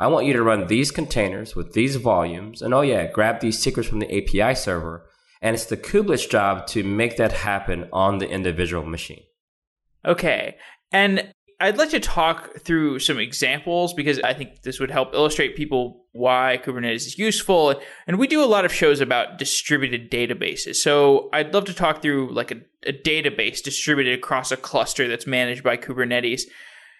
I 0.00 0.06
want 0.06 0.24
you 0.24 0.32
to 0.32 0.42
run 0.42 0.66
these 0.66 0.90
containers 0.90 1.54
with 1.54 1.74
these 1.74 1.96
volumes. 1.96 2.62
And 2.62 2.72
oh, 2.72 2.80
yeah, 2.80 3.06
grab 3.06 3.40
these 3.40 3.58
secrets 3.58 3.88
from 3.88 3.98
the 3.98 4.10
API 4.10 4.54
server. 4.54 5.06
And 5.42 5.54
it's 5.54 5.66
the 5.66 5.76
kubelet's 5.76 6.26
job 6.26 6.66
to 6.68 6.82
make 6.82 7.18
that 7.18 7.32
happen 7.32 7.88
on 7.92 8.18
the 8.18 8.28
individual 8.28 8.84
machine. 8.84 9.22
Okay. 10.04 10.56
And 10.90 11.32
I'd 11.60 11.76
like 11.76 11.90
to 11.90 12.00
talk 12.00 12.60
through 12.60 13.00
some 13.00 13.18
examples 13.18 13.92
because 13.92 14.18
I 14.20 14.32
think 14.32 14.62
this 14.62 14.80
would 14.80 14.90
help 14.90 15.14
illustrate 15.14 15.54
people 15.54 16.06
why 16.12 16.58
Kubernetes 16.64 17.06
is 17.06 17.18
useful. 17.18 17.78
And 18.06 18.18
we 18.18 18.26
do 18.26 18.42
a 18.42 18.46
lot 18.46 18.64
of 18.64 18.72
shows 18.72 19.02
about 19.02 19.36
distributed 19.36 20.10
databases. 20.10 20.76
So 20.76 21.28
I'd 21.34 21.52
love 21.52 21.66
to 21.66 21.74
talk 21.74 22.00
through 22.00 22.32
like 22.32 22.50
a, 22.50 22.62
a 22.86 22.94
database 22.94 23.62
distributed 23.62 24.18
across 24.18 24.50
a 24.50 24.56
cluster 24.56 25.06
that's 25.06 25.26
managed 25.26 25.62
by 25.62 25.76
Kubernetes. 25.76 26.42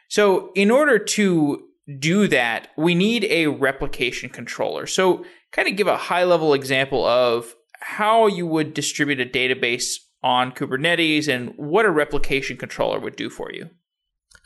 So 0.09 0.53
in 0.55 0.71
order 0.71 0.99
to 0.99 1.70
do 1.99 2.29
that, 2.29 2.69
we 2.77 2.95
need 2.95 3.25
a 3.25 3.49
replication 3.49 4.29
controller. 4.29 4.87
So 4.87 5.25
kind 5.53 5.69
of 5.69 5.77
give 5.77 5.87
a 5.87 5.97
high 5.97 6.25
level 6.25 6.55
example 6.55 7.05
of 7.05 7.55
how 7.81 8.27
you 8.27 8.47
would 8.47 8.75
distribute 8.75 9.21
a 9.21 9.27
database 9.27 9.97
on 10.23 10.53
Kubernetes 10.53 11.29
and 11.29 11.55
what 11.57 11.87
a 11.87 11.91
replication 11.91 12.57
controller 12.57 13.01
would 13.01 13.17
do 13.17 13.31
for 13.31 13.51
you. 13.53 13.71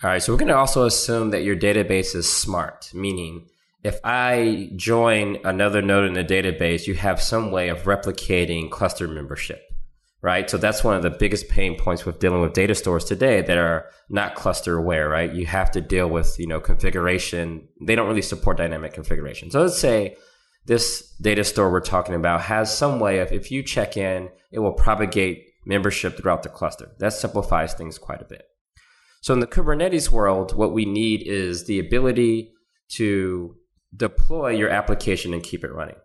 All 0.03 0.11
right, 0.11 0.23
so 0.23 0.33
we're 0.33 0.38
going 0.38 0.49
to 0.49 0.57
also 0.57 0.87
assume 0.87 1.31
that 1.31 1.45
your 1.45 1.57
database 1.57 2.14
is 2.14 2.33
smart, 2.33 2.91
meaning 2.95 3.49
if 3.83 4.00
I 4.03 4.71
join 4.76 5.38
another 5.45 5.83
node 5.83 6.07
in 6.07 6.14
the 6.14 6.25
database, 6.25 6.87
you 6.87 6.95
have 6.95 7.21
some 7.21 7.50
way 7.50 7.69
of 7.69 7.83
replicating 7.83 8.71
cluster 8.71 9.07
membership, 9.07 9.62
right? 10.25 10.49
So 10.49 10.57
that's 10.57 10.83
one 10.83 10.97
of 10.97 11.02
the 11.02 11.11
biggest 11.11 11.50
pain 11.50 11.76
points 11.76 12.07
with 12.07 12.19
dealing 12.19 12.40
with 12.40 12.54
data 12.54 12.75
stores 12.75 13.04
today 13.04 13.43
that 13.43 13.59
are 13.59 13.90
not 14.09 14.35
cluster 14.35 14.78
aware, 14.78 15.07
right? 15.07 15.31
You 15.31 15.45
have 15.45 15.71
to 15.73 15.83
deal 15.83 16.09
with, 16.09 16.37
you 16.38 16.47
know, 16.47 16.61
configuration. 16.61 17.69
They 17.83 17.95
don't 17.95 18.09
really 18.09 18.23
support 18.23 18.57
dynamic 18.57 18.95
configuration. 18.95 19.50
So 19.50 19.61
let's 19.61 19.78
say 19.78 20.16
this 20.64 21.14
data 21.21 21.45
store 21.45 21.71
we're 21.71 21.81
talking 21.81 22.14
about 22.14 22.40
has 22.40 22.75
some 22.75 23.00
way 23.00 23.19
of 23.19 23.33
if 23.33 23.50
you 23.50 23.62
check 23.62 23.99
in, 23.99 24.31
it 24.50 24.61
will 24.61 24.73
propagate 24.73 25.45
membership 25.66 26.16
throughout 26.16 26.43
the 26.43 26.49
cluster. 26.49 26.93
That 27.00 27.12
simplifies 27.12 27.75
things 27.75 27.99
quite 27.99 28.23
a 28.23 28.26
bit. 28.26 28.47
So 29.21 29.35
in 29.35 29.40
the 29.40 29.47
Kubernetes 29.47 30.09
world, 30.09 30.57
what 30.57 30.73
we 30.73 30.87
need 30.87 31.23
is 31.26 31.66
the 31.66 31.78
ability 31.78 32.54
to 32.93 33.57
deploy 33.95 34.52
your 34.52 34.71
application 34.71 35.35
and 35.35 35.43
keep 35.43 35.64
it 35.64 35.73
running. 35.73 35.97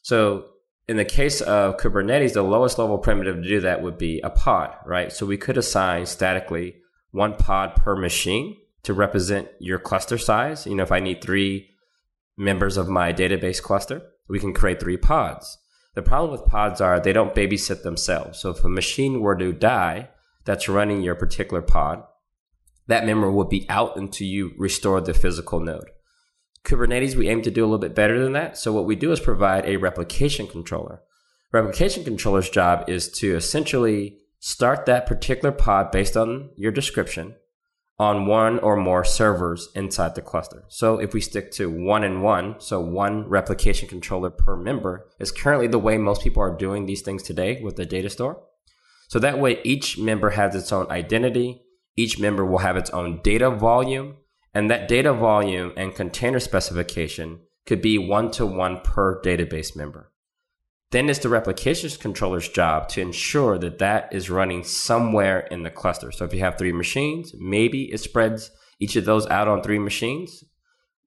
So 0.00 0.46
in 0.86 0.96
the 0.96 1.04
case 1.04 1.40
of 1.40 1.78
Kubernetes, 1.78 2.34
the 2.34 2.42
lowest 2.42 2.78
level 2.78 2.98
primitive 2.98 3.36
to 3.36 3.48
do 3.48 3.60
that 3.60 3.82
would 3.82 3.96
be 3.96 4.20
a 4.20 4.30
pod, 4.30 4.74
right? 4.84 5.12
So 5.12 5.24
we 5.24 5.38
could 5.38 5.56
assign 5.56 6.06
statically 6.06 6.76
one 7.10 7.34
pod 7.34 7.76
per 7.76 7.96
machine 7.96 8.56
to 8.82 8.92
represent 8.92 9.48
your 9.60 9.78
cluster 9.78 10.18
size. 10.18 10.66
You 10.66 10.74
know, 10.74 10.82
if 10.82 10.92
I 10.92 11.00
need 11.00 11.22
three 11.22 11.70
members 12.36 12.76
of 12.76 12.88
my 12.88 13.12
database 13.12 13.62
cluster, 13.62 14.02
we 14.28 14.38
can 14.38 14.52
create 14.52 14.80
three 14.80 14.96
pods. 14.96 15.58
The 15.94 16.02
problem 16.02 16.32
with 16.32 16.50
pods 16.50 16.80
are 16.80 17.00
they 17.00 17.12
don't 17.12 17.34
babysit 17.34 17.82
themselves. 17.82 18.40
So 18.40 18.50
if 18.50 18.64
a 18.64 18.68
machine 18.68 19.20
were 19.20 19.36
to 19.36 19.52
die 19.52 20.10
that's 20.44 20.68
running 20.68 21.02
your 21.02 21.14
particular 21.14 21.62
pod, 21.62 22.02
that 22.88 23.06
member 23.06 23.30
will 23.30 23.46
be 23.46 23.64
out 23.70 23.96
until 23.96 24.26
you 24.26 24.52
restore 24.58 25.00
the 25.00 25.14
physical 25.14 25.60
node. 25.60 25.90
Kubernetes, 26.64 27.14
we 27.14 27.28
aim 27.28 27.42
to 27.42 27.50
do 27.50 27.62
a 27.62 27.66
little 27.66 27.78
bit 27.78 27.94
better 27.94 28.22
than 28.22 28.32
that. 28.32 28.56
So 28.56 28.72
what 28.72 28.86
we 28.86 28.96
do 28.96 29.12
is 29.12 29.20
provide 29.20 29.66
a 29.66 29.76
replication 29.76 30.46
controller. 30.46 31.02
Replication 31.52 32.04
controller's 32.04 32.50
job 32.50 32.88
is 32.88 33.08
to 33.18 33.36
essentially 33.36 34.18
start 34.40 34.86
that 34.86 35.06
particular 35.06 35.52
pod 35.52 35.90
based 35.90 36.16
on 36.16 36.50
your 36.56 36.72
description 36.72 37.34
on 37.98 38.26
one 38.26 38.58
or 38.58 38.76
more 38.76 39.04
servers 39.04 39.68
inside 39.74 40.14
the 40.14 40.22
cluster. 40.22 40.64
So 40.68 40.98
if 40.98 41.14
we 41.14 41.20
stick 41.20 41.52
to 41.52 41.70
one 41.70 42.02
and 42.02 42.22
one, 42.22 42.56
so 42.58 42.80
one 42.80 43.28
replication 43.28 43.88
controller 43.88 44.30
per 44.30 44.56
member 44.56 45.06
is 45.20 45.30
currently 45.30 45.68
the 45.68 45.78
way 45.78 45.96
most 45.96 46.22
people 46.22 46.42
are 46.42 46.56
doing 46.56 46.86
these 46.86 47.02
things 47.02 47.22
today 47.22 47.62
with 47.62 47.76
the 47.76 47.86
data 47.86 48.10
store. 48.10 48.42
So 49.08 49.18
that 49.20 49.38
way 49.38 49.60
each 49.62 49.96
member 49.96 50.30
has 50.30 50.56
its 50.56 50.72
own 50.72 50.90
identity. 50.90 51.62
Each 51.96 52.18
member 52.18 52.44
will 52.44 52.58
have 52.58 52.76
its 52.76 52.90
own 52.90 53.20
data 53.22 53.50
volume 53.50 54.16
and 54.54 54.70
that 54.70 54.88
data 54.88 55.12
volume 55.12 55.72
and 55.76 55.94
container 55.94 56.40
specification 56.40 57.40
could 57.66 57.82
be 57.82 57.98
one 57.98 58.30
to 58.30 58.46
one 58.46 58.80
per 58.80 59.20
database 59.20 59.74
member. 59.74 60.12
Then 60.90 61.10
it's 61.10 61.18
the 61.18 61.28
replication 61.28 61.90
controller's 61.98 62.48
job 62.48 62.88
to 62.90 63.00
ensure 63.00 63.58
that 63.58 63.78
that 63.78 64.12
is 64.12 64.30
running 64.30 64.62
somewhere 64.62 65.40
in 65.40 65.64
the 65.64 65.70
cluster. 65.70 66.12
So 66.12 66.24
if 66.24 66.32
you 66.32 66.40
have 66.40 66.56
three 66.56 66.72
machines, 66.72 67.34
maybe 67.36 67.92
it 67.92 67.98
spreads 67.98 68.52
each 68.78 68.94
of 68.94 69.04
those 69.04 69.26
out 69.26 69.48
on 69.48 69.62
three 69.62 69.80
machines. 69.80 70.44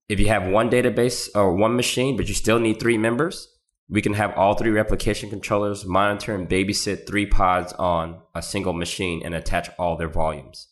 If 0.10 0.20
you 0.20 0.28
have 0.28 0.48
one 0.48 0.70
database 0.70 1.30
or 1.34 1.54
one 1.56 1.76
machine, 1.76 2.18
but 2.18 2.28
you 2.28 2.34
still 2.34 2.60
need 2.60 2.80
three 2.80 2.98
members, 2.98 3.48
we 3.90 4.02
can 4.02 4.14
have 4.14 4.34
all 4.36 4.56
three 4.56 4.72
replication 4.72 5.30
controllers 5.30 5.86
monitor 5.86 6.36
and 6.36 6.50
babysit 6.50 7.08
three 7.08 7.26
pods 7.26 7.72
on 7.74 8.20
a 8.36 8.42
single 8.42 8.74
machine 8.74 9.22
and 9.24 9.34
attach 9.34 9.70
all 9.80 9.96
their 9.96 10.10
volumes. 10.10 10.68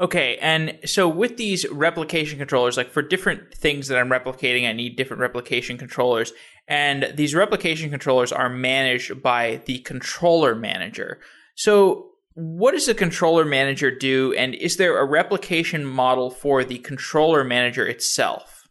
Okay, 0.00 0.38
and 0.40 0.78
so 0.84 1.08
with 1.08 1.36
these 1.38 1.68
replication 1.70 2.38
controllers, 2.38 2.76
like 2.76 2.92
for 2.92 3.02
different 3.02 3.52
things 3.52 3.88
that 3.88 3.98
I'm 3.98 4.08
replicating, 4.08 4.68
I 4.68 4.72
need 4.72 4.96
different 4.96 5.20
replication 5.20 5.76
controllers. 5.76 6.32
And 6.68 7.12
these 7.14 7.34
replication 7.34 7.90
controllers 7.90 8.30
are 8.30 8.48
managed 8.48 9.22
by 9.22 9.60
the 9.64 9.80
controller 9.80 10.54
manager. 10.54 11.18
So, 11.56 12.10
what 12.34 12.70
does 12.70 12.86
the 12.86 12.94
controller 12.94 13.44
manager 13.44 13.90
do? 13.90 14.32
And 14.38 14.54
is 14.54 14.76
there 14.76 14.98
a 14.98 15.04
replication 15.04 15.84
model 15.84 16.30
for 16.30 16.62
the 16.62 16.78
controller 16.78 17.42
manager 17.42 17.84
itself? 17.84 18.68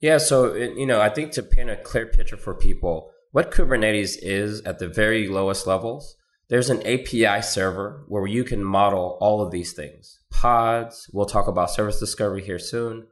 Yeah, 0.00 0.18
so 0.18 0.54
you 0.54 0.86
know, 0.86 1.00
I 1.00 1.08
think 1.08 1.32
to 1.32 1.42
paint 1.42 1.70
a 1.70 1.76
clear 1.76 2.06
picture 2.06 2.36
for 2.36 2.54
people, 2.54 3.10
what 3.32 3.50
Kubernetes 3.50 4.16
is 4.22 4.60
at 4.62 4.78
the 4.78 4.88
very 4.88 5.26
lowest 5.26 5.66
levels, 5.66 6.16
there's 6.52 6.68
an 6.68 6.86
API 6.86 7.40
server 7.40 8.04
where 8.08 8.26
you 8.26 8.44
can 8.44 8.62
model 8.62 9.16
all 9.22 9.40
of 9.40 9.50
these 9.50 9.72
things. 9.72 10.18
Pods, 10.30 11.08
we'll 11.10 11.24
talk 11.24 11.48
about 11.48 11.70
service 11.70 11.98
discovery 11.98 12.42
here 12.42 12.58
soon, 12.58 13.06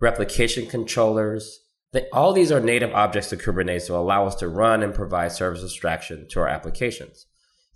replication 0.00 0.64
controllers. 0.64 1.60
They, 1.92 2.08
all 2.14 2.32
these 2.32 2.50
are 2.50 2.60
native 2.60 2.90
objects 2.94 3.28
to 3.28 3.36
Kubernetes 3.36 3.88
to 3.88 3.94
allow 3.94 4.26
us 4.26 4.36
to 4.36 4.48
run 4.48 4.82
and 4.82 4.94
provide 4.94 5.32
service 5.32 5.62
abstraction 5.62 6.26
to 6.30 6.40
our 6.40 6.48
applications. 6.48 7.26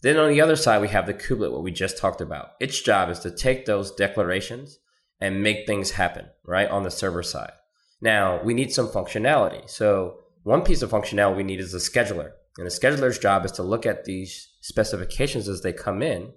Then 0.01 0.17
on 0.17 0.31
the 0.31 0.41
other 0.41 0.57
side, 0.57 0.81
we 0.81 0.89
have 0.89 1.05
the 1.05 1.13
kubelet, 1.13 1.53
what 1.53 1.63
we 1.63 1.73
just 1.73 1.99
talked 1.99 2.23
about. 2.23 2.53
Its 2.59 2.81
job 2.81 3.11
is 3.11 3.19
to 3.19 3.31
take 3.31 3.67
those 3.67 3.95
declarations 3.95 4.79
and 5.21 5.43
make 5.43 5.67
things 5.67 5.91
happen, 5.91 6.25
right, 6.43 6.71
on 6.71 6.85
the 6.85 6.91
server 6.91 7.23
side. 7.23 7.53
Now, 8.01 8.43
we 8.43 8.55
need 8.55 8.73
some 8.73 8.89
functionality. 8.89 9.69
So 9.69 10.21
one 10.43 10.63
piece 10.63 10.81
of 10.81 10.91
functionality 10.91 11.37
we 11.37 11.43
need 11.43 11.61
is 11.61 11.75
a 11.75 11.77
scheduler. 11.77 12.31
And 12.59 12.67
the 12.67 12.71
scheduler's 12.71 13.19
job 13.19 13.45
is 13.45 13.53
to 13.53 13.63
look 13.63 13.85
at 13.85 14.07
these 14.07 14.49
specifications 14.67 15.49
as 15.49 15.63
they 15.63 15.73
come 15.73 16.03
in 16.03 16.33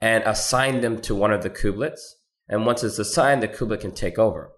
and 0.00 0.22
assign 0.24 0.80
them 0.82 1.00
to 1.00 1.16
one 1.16 1.32
of 1.32 1.42
the 1.42 1.50
kubelets. 1.50 2.00
And 2.48 2.64
once 2.64 2.84
it's 2.84 3.00
assigned, 3.00 3.42
the 3.42 3.48
kubelet 3.48 3.80
can 3.80 3.90
take 3.90 4.20
over. 4.20 4.52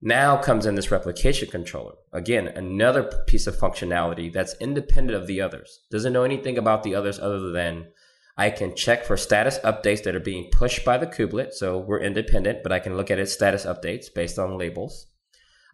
Now 0.00 0.38
comes 0.38 0.64
in 0.64 0.74
this 0.74 0.90
replication 0.90 1.50
controller. 1.50 1.96
Again, 2.10 2.48
another 2.48 3.02
piece 3.26 3.46
of 3.46 3.56
functionality 3.56 4.32
that's 4.32 4.56
independent 4.60 5.20
of 5.20 5.26
the 5.26 5.42
others. 5.42 5.80
Doesn't 5.90 6.12
know 6.12 6.22
anything 6.22 6.56
about 6.56 6.84
the 6.84 6.94
others 6.94 7.18
other 7.18 7.50
than 7.50 7.88
I 8.38 8.50
can 8.50 8.74
check 8.74 9.04
for 9.04 9.18
status 9.18 9.58
updates 9.58 10.04
that 10.04 10.14
are 10.14 10.20
being 10.20 10.48
pushed 10.50 10.86
by 10.86 10.96
the 10.96 11.06
kubelet. 11.06 11.52
So 11.52 11.76
we're 11.76 12.00
independent, 12.00 12.62
but 12.62 12.72
I 12.72 12.78
can 12.78 12.96
look 12.96 13.10
at 13.10 13.18
its 13.18 13.32
status 13.32 13.66
updates 13.66 14.06
based 14.14 14.38
on 14.38 14.56
labels. 14.56 15.06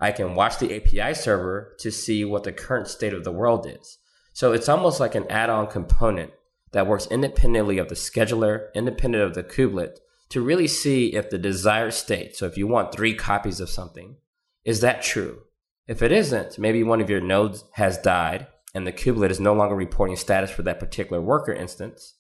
I 0.01 0.11
can 0.11 0.35
watch 0.35 0.59
the 0.59 0.75
API 0.75 1.15
server 1.15 1.77
to 1.79 1.93
see 1.93 2.25
what 2.25 2.43
the 2.43 2.53
current 2.53 2.89
state 2.89 3.13
of 3.13 3.23
the 3.23 3.31
world 3.31 3.65
is. 3.69 3.99
So 4.33 4.53
it's 4.53 4.69
almost 4.69 4.99
like 4.99 5.15
an 5.15 5.31
add-on 5.31 5.69
component 5.69 6.33
that 6.75 6.89
works 6.89 7.07
independently 7.07 7.79
of 7.79 7.89
the 7.89 7.95
scheduler, 7.95 8.67
independent 8.75 9.23
of 9.23 9.35
the 9.35 9.45
kubelet, 9.45 9.99
to 10.29 10.41
really 10.41 10.67
see 10.67 11.15
if 11.15 11.31
the 11.31 11.39
desired 11.39 11.95
state, 11.95 12.35
so 12.35 12.47
if 12.47 12.59
you 12.59 12.67
want 12.67 12.93
three 12.93 13.15
copies 13.15 13.61
of 13.61 13.71
something, 13.71 14.17
is 14.65 14.81
that 14.81 15.01
true? 15.01 15.43
If 15.87 16.03
it 16.03 16.11
isn't, 16.11 16.59
maybe 16.59 16.83
one 16.83 17.01
of 17.01 17.09
your 17.09 17.21
nodes 17.21 17.65
has 17.75 17.97
died 17.99 18.49
and 18.75 18.85
the 18.85 18.93
kubelet 18.93 19.31
is 19.31 19.39
no 19.39 19.55
longer 19.55 19.77
reporting 19.77 20.17
status 20.17 20.51
for 20.51 20.63
that 20.63 20.81
particular 20.81 21.23
worker 21.23 21.53
instance, 21.53 22.15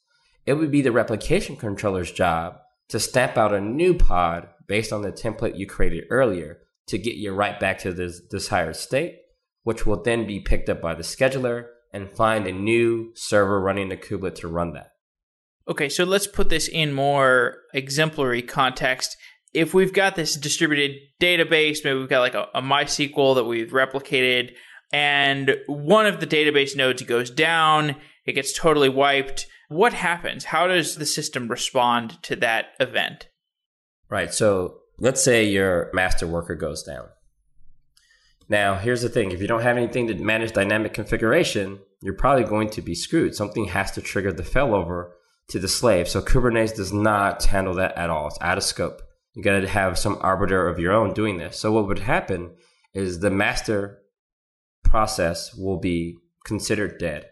it 0.46 0.54
would 0.54 0.70
be 0.70 0.82
the 0.82 0.92
replication 0.92 1.56
controller's 1.56 2.12
job 2.12 2.58
to 2.90 3.00
stamp 3.00 3.36
out 3.36 3.52
a 3.52 3.60
new 3.60 3.92
pod 3.92 4.48
based 4.68 4.92
on 4.92 5.02
the 5.02 5.10
template 5.10 5.58
you 5.58 5.66
created 5.66 6.04
earlier 6.10 6.60
to 6.86 6.96
get 6.96 7.16
you 7.16 7.32
right 7.32 7.58
back 7.58 7.78
to 7.78 7.92
this 7.92 8.20
desired 8.20 8.76
state, 8.76 9.22
which 9.64 9.84
will 9.84 10.00
then 10.00 10.28
be 10.28 10.38
picked 10.38 10.68
up 10.68 10.80
by 10.80 10.94
the 10.94 11.02
scheduler 11.02 11.66
and 11.94 12.10
find 12.10 12.46
a 12.46 12.52
new 12.52 13.12
server 13.14 13.60
running 13.60 13.88
the 13.88 13.96
kubelet 13.96 14.34
to 14.34 14.48
run 14.48 14.72
that. 14.72 14.90
Okay, 15.68 15.88
so 15.88 16.04
let's 16.04 16.26
put 16.26 16.50
this 16.50 16.68
in 16.68 16.92
more 16.92 17.58
exemplary 17.72 18.42
context. 18.42 19.16
If 19.54 19.72
we've 19.72 19.92
got 19.92 20.16
this 20.16 20.34
distributed 20.34 20.96
database, 21.22 21.84
maybe 21.84 21.98
we've 21.98 22.08
got 22.08 22.20
like 22.20 22.34
a, 22.34 22.48
a 22.52 22.60
MySQL 22.60 23.36
that 23.36 23.44
we've 23.44 23.70
replicated, 23.70 24.50
and 24.92 25.56
one 25.66 26.06
of 26.06 26.20
the 26.20 26.26
database 26.26 26.76
nodes 26.76 27.02
goes 27.02 27.30
down, 27.30 27.96
it 28.26 28.32
gets 28.32 28.52
totally 28.52 28.88
wiped. 28.88 29.46
What 29.68 29.94
happens? 29.94 30.44
How 30.46 30.66
does 30.66 30.96
the 30.96 31.06
system 31.06 31.48
respond 31.48 32.22
to 32.24 32.36
that 32.36 32.66
event? 32.80 33.28
Right. 34.10 34.34
So 34.34 34.80
let's 34.98 35.22
say 35.22 35.44
your 35.44 35.90
master 35.94 36.26
worker 36.26 36.56
goes 36.56 36.82
down. 36.82 37.06
Now, 38.48 38.76
here's 38.76 39.02
the 39.02 39.08
thing 39.08 39.30
if 39.30 39.40
you 39.40 39.48
don't 39.48 39.62
have 39.62 39.76
anything 39.76 40.06
to 40.08 40.14
manage 40.14 40.52
dynamic 40.52 40.92
configuration, 40.92 41.80
you're 42.02 42.14
probably 42.14 42.44
going 42.44 42.70
to 42.70 42.82
be 42.82 42.94
screwed. 42.94 43.34
Something 43.34 43.66
has 43.66 43.90
to 43.92 44.02
trigger 44.02 44.32
the 44.32 44.42
failover 44.42 45.12
to 45.48 45.58
the 45.58 45.68
slave. 45.68 46.08
So 46.08 46.20
Kubernetes 46.20 46.74
does 46.74 46.92
not 46.92 47.44
handle 47.44 47.74
that 47.74 47.96
at 47.96 48.10
all. 48.10 48.28
It's 48.28 48.38
out 48.40 48.58
of 48.58 48.64
scope. 48.64 49.02
You 49.34 49.42
got 49.42 49.60
to 49.60 49.68
have 49.68 49.98
some 49.98 50.18
arbiter 50.20 50.68
of 50.68 50.78
your 50.78 50.92
own 50.92 51.12
doing 51.12 51.38
this. 51.38 51.58
So 51.58 51.72
what 51.72 51.88
would 51.88 52.00
happen 52.00 52.54
is 52.92 53.18
the 53.18 53.30
master 53.30 53.98
process 54.82 55.54
will 55.54 55.78
be 55.78 56.16
considered 56.44 56.98
dead. 56.98 57.26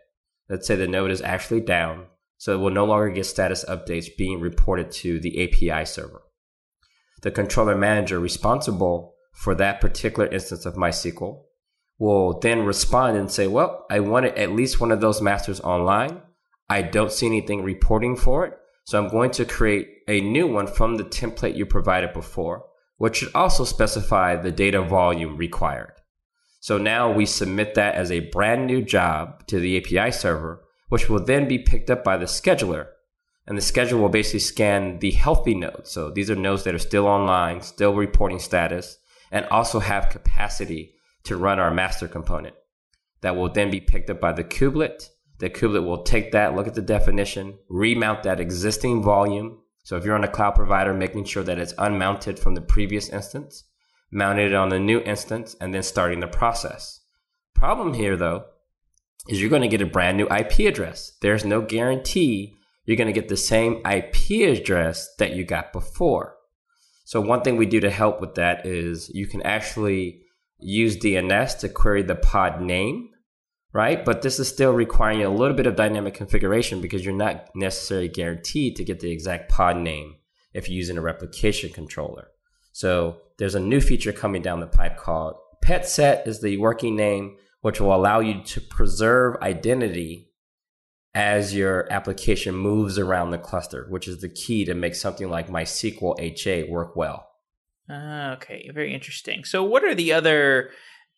Let's 0.48 0.66
say 0.66 0.74
the 0.74 0.88
node 0.88 1.10
is 1.10 1.22
actually 1.22 1.60
down. 1.60 2.06
So 2.38 2.54
it 2.54 2.58
will 2.58 2.70
no 2.70 2.84
longer 2.84 3.10
get 3.10 3.26
status 3.26 3.64
updates 3.66 4.16
being 4.18 4.40
reported 4.40 4.90
to 4.92 5.20
the 5.20 5.44
API 5.44 5.84
server 5.84 6.22
the 7.22 7.30
controller 7.30 7.76
manager 7.76 8.20
responsible 8.20 9.14
for 9.32 9.54
that 9.56 9.80
particular 9.80 10.28
instance 10.28 10.66
of 10.66 10.74
MySQL 10.74 11.42
will 11.98 12.38
then 12.40 12.64
respond 12.64 13.16
and 13.16 13.30
say, 13.30 13.46
well, 13.46 13.86
I 13.90 14.00
wanted 14.00 14.36
at 14.36 14.52
least 14.52 14.80
one 14.80 14.92
of 14.92 15.00
those 15.00 15.22
masters 15.22 15.60
online. 15.60 16.20
I 16.68 16.82
don't 16.82 17.12
see 17.12 17.26
anything 17.26 17.62
reporting 17.62 18.16
for 18.16 18.46
it. 18.46 18.58
So 18.84 18.98
I'm 18.98 19.10
going 19.10 19.30
to 19.32 19.44
create 19.44 19.88
a 20.08 20.20
new 20.20 20.46
one 20.46 20.66
from 20.66 20.96
the 20.96 21.04
template 21.04 21.56
you 21.56 21.66
provided 21.66 22.12
before, 22.12 22.64
which 22.96 23.16
should 23.16 23.34
also 23.34 23.64
specify 23.64 24.36
the 24.36 24.50
data 24.50 24.82
volume 24.82 25.36
required. 25.36 25.92
So 26.60 26.78
now 26.78 27.10
we 27.12 27.26
submit 27.26 27.74
that 27.74 27.94
as 27.94 28.10
a 28.10 28.30
brand 28.30 28.66
new 28.66 28.82
job 28.82 29.46
to 29.48 29.60
the 29.60 29.78
API 29.78 30.12
server, 30.12 30.62
which 30.88 31.08
will 31.08 31.24
then 31.24 31.46
be 31.48 31.58
picked 31.58 31.90
up 31.90 32.04
by 32.04 32.16
the 32.16 32.26
scheduler 32.26 32.88
and 33.46 33.58
the 33.58 33.62
scheduler 33.62 34.00
will 34.00 34.08
basically 34.08 34.40
scan 34.40 34.98
the 35.00 35.10
healthy 35.10 35.54
nodes. 35.54 35.90
So 35.90 36.10
these 36.10 36.30
are 36.30 36.36
nodes 36.36 36.64
that 36.64 36.74
are 36.74 36.78
still 36.78 37.06
online, 37.06 37.60
still 37.60 37.94
reporting 37.94 38.38
status, 38.38 38.98
and 39.32 39.46
also 39.46 39.80
have 39.80 40.10
capacity 40.10 40.94
to 41.24 41.36
run 41.36 41.58
our 41.58 41.72
master 41.72 42.06
component. 42.06 42.54
That 43.22 43.34
will 43.34 43.48
then 43.48 43.70
be 43.70 43.80
picked 43.80 44.10
up 44.10 44.20
by 44.20 44.32
the 44.32 44.44
kubelet. 44.44 45.08
The 45.38 45.50
kubelet 45.50 45.84
will 45.84 46.02
take 46.02 46.30
that, 46.32 46.54
look 46.54 46.68
at 46.68 46.74
the 46.74 46.82
definition, 46.82 47.58
remount 47.68 48.22
that 48.22 48.38
existing 48.38 49.02
volume. 49.02 49.58
So 49.82 49.96
if 49.96 50.04
you're 50.04 50.14
on 50.14 50.22
a 50.22 50.28
cloud 50.28 50.54
provider, 50.54 50.94
making 50.94 51.24
sure 51.24 51.42
that 51.42 51.58
it's 51.58 51.74
unmounted 51.78 52.38
from 52.38 52.54
the 52.54 52.60
previous 52.60 53.08
instance, 53.08 53.64
mounted 54.12 54.54
on 54.54 54.68
the 54.68 54.78
new 54.78 55.00
instance, 55.00 55.56
and 55.60 55.74
then 55.74 55.82
starting 55.82 56.20
the 56.20 56.28
process. 56.28 57.00
Problem 57.54 57.94
here 57.94 58.16
though, 58.16 58.44
is 59.28 59.40
you're 59.40 59.50
going 59.50 59.62
to 59.62 59.68
get 59.68 59.80
a 59.80 59.86
brand 59.86 60.16
new 60.16 60.26
IP 60.28 60.60
address. 60.60 61.12
There's 61.22 61.44
no 61.44 61.62
guarantee 61.62 62.56
you're 62.84 62.96
going 62.96 63.12
to 63.12 63.18
get 63.18 63.28
the 63.28 63.36
same 63.36 63.80
IP 63.86 64.56
address 64.58 65.14
that 65.18 65.34
you 65.34 65.44
got 65.44 65.72
before. 65.72 66.36
So 67.04 67.20
one 67.20 67.42
thing 67.42 67.56
we 67.56 67.66
do 67.66 67.80
to 67.80 67.90
help 67.90 68.20
with 68.20 68.34
that 68.36 68.66
is 68.66 69.10
you 69.14 69.26
can 69.26 69.42
actually 69.42 70.22
use 70.58 70.96
DNS 70.96 71.58
to 71.60 71.68
query 71.68 72.02
the 72.02 72.14
pod 72.14 72.60
name, 72.60 73.10
right? 73.72 74.04
But 74.04 74.22
this 74.22 74.38
is 74.38 74.48
still 74.48 74.72
requiring 74.72 75.22
a 75.22 75.30
little 75.30 75.56
bit 75.56 75.66
of 75.66 75.76
dynamic 75.76 76.14
configuration 76.14 76.80
because 76.80 77.04
you're 77.04 77.14
not 77.14 77.48
necessarily 77.54 78.08
guaranteed 78.08 78.76
to 78.76 78.84
get 78.84 79.00
the 79.00 79.10
exact 79.10 79.50
pod 79.50 79.76
name 79.76 80.16
if 80.52 80.68
you're 80.68 80.76
using 80.76 80.98
a 80.98 81.02
replication 81.02 81.70
controller. 81.70 82.28
So 82.72 83.18
there's 83.38 83.54
a 83.54 83.60
new 83.60 83.80
feature 83.80 84.12
coming 84.12 84.42
down 84.42 84.60
the 84.60 84.66
pipe 84.66 84.96
called 84.96 85.36
PetSet 85.64 86.26
is 86.26 86.40
the 86.40 86.56
working 86.58 86.96
name, 86.96 87.36
which 87.60 87.80
will 87.80 87.94
allow 87.94 88.20
you 88.20 88.42
to 88.42 88.60
preserve 88.60 89.36
identity 89.42 90.31
as 91.14 91.54
your 91.54 91.90
application 91.92 92.54
moves 92.54 92.98
around 92.98 93.30
the 93.30 93.38
cluster, 93.38 93.86
which 93.90 94.08
is 94.08 94.20
the 94.20 94.28
key 94.28 94.64
to 94.64 94.74
make 94.74 94.94
something 94.94 95.28
like 95.28 95.48
MySQL 95.48 96.18
HA 96.18 96.70
work 96.70 96.96
well. 96.96 97.28
Uh, 97.90 98.34
okay, 98.36 98.70
very 98.72 98.94
interesting. 98.94 99.44
So, 99.44 99.62
what 99.62 99.84
are 99.84 99.94
the 99.94 100.12
other 100.12 100.70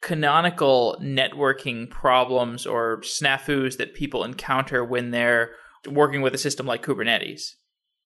canonical 0.02 0.98
networking 1.00 1.88
problems 1.88 2.66
or 2.66 3.00
snafus 3.02 3.76
that 3.76 3.94
people 3.94 4.24
encounter 4.24 4.84
when 4.84 5.10
they're 5.10 5.50
working 5.88 6.22
with 6.22 6.34
a 6.34 6.38
system 6.38 6.66
like 6.66 6.84
Kubernetes? 6.84 7.52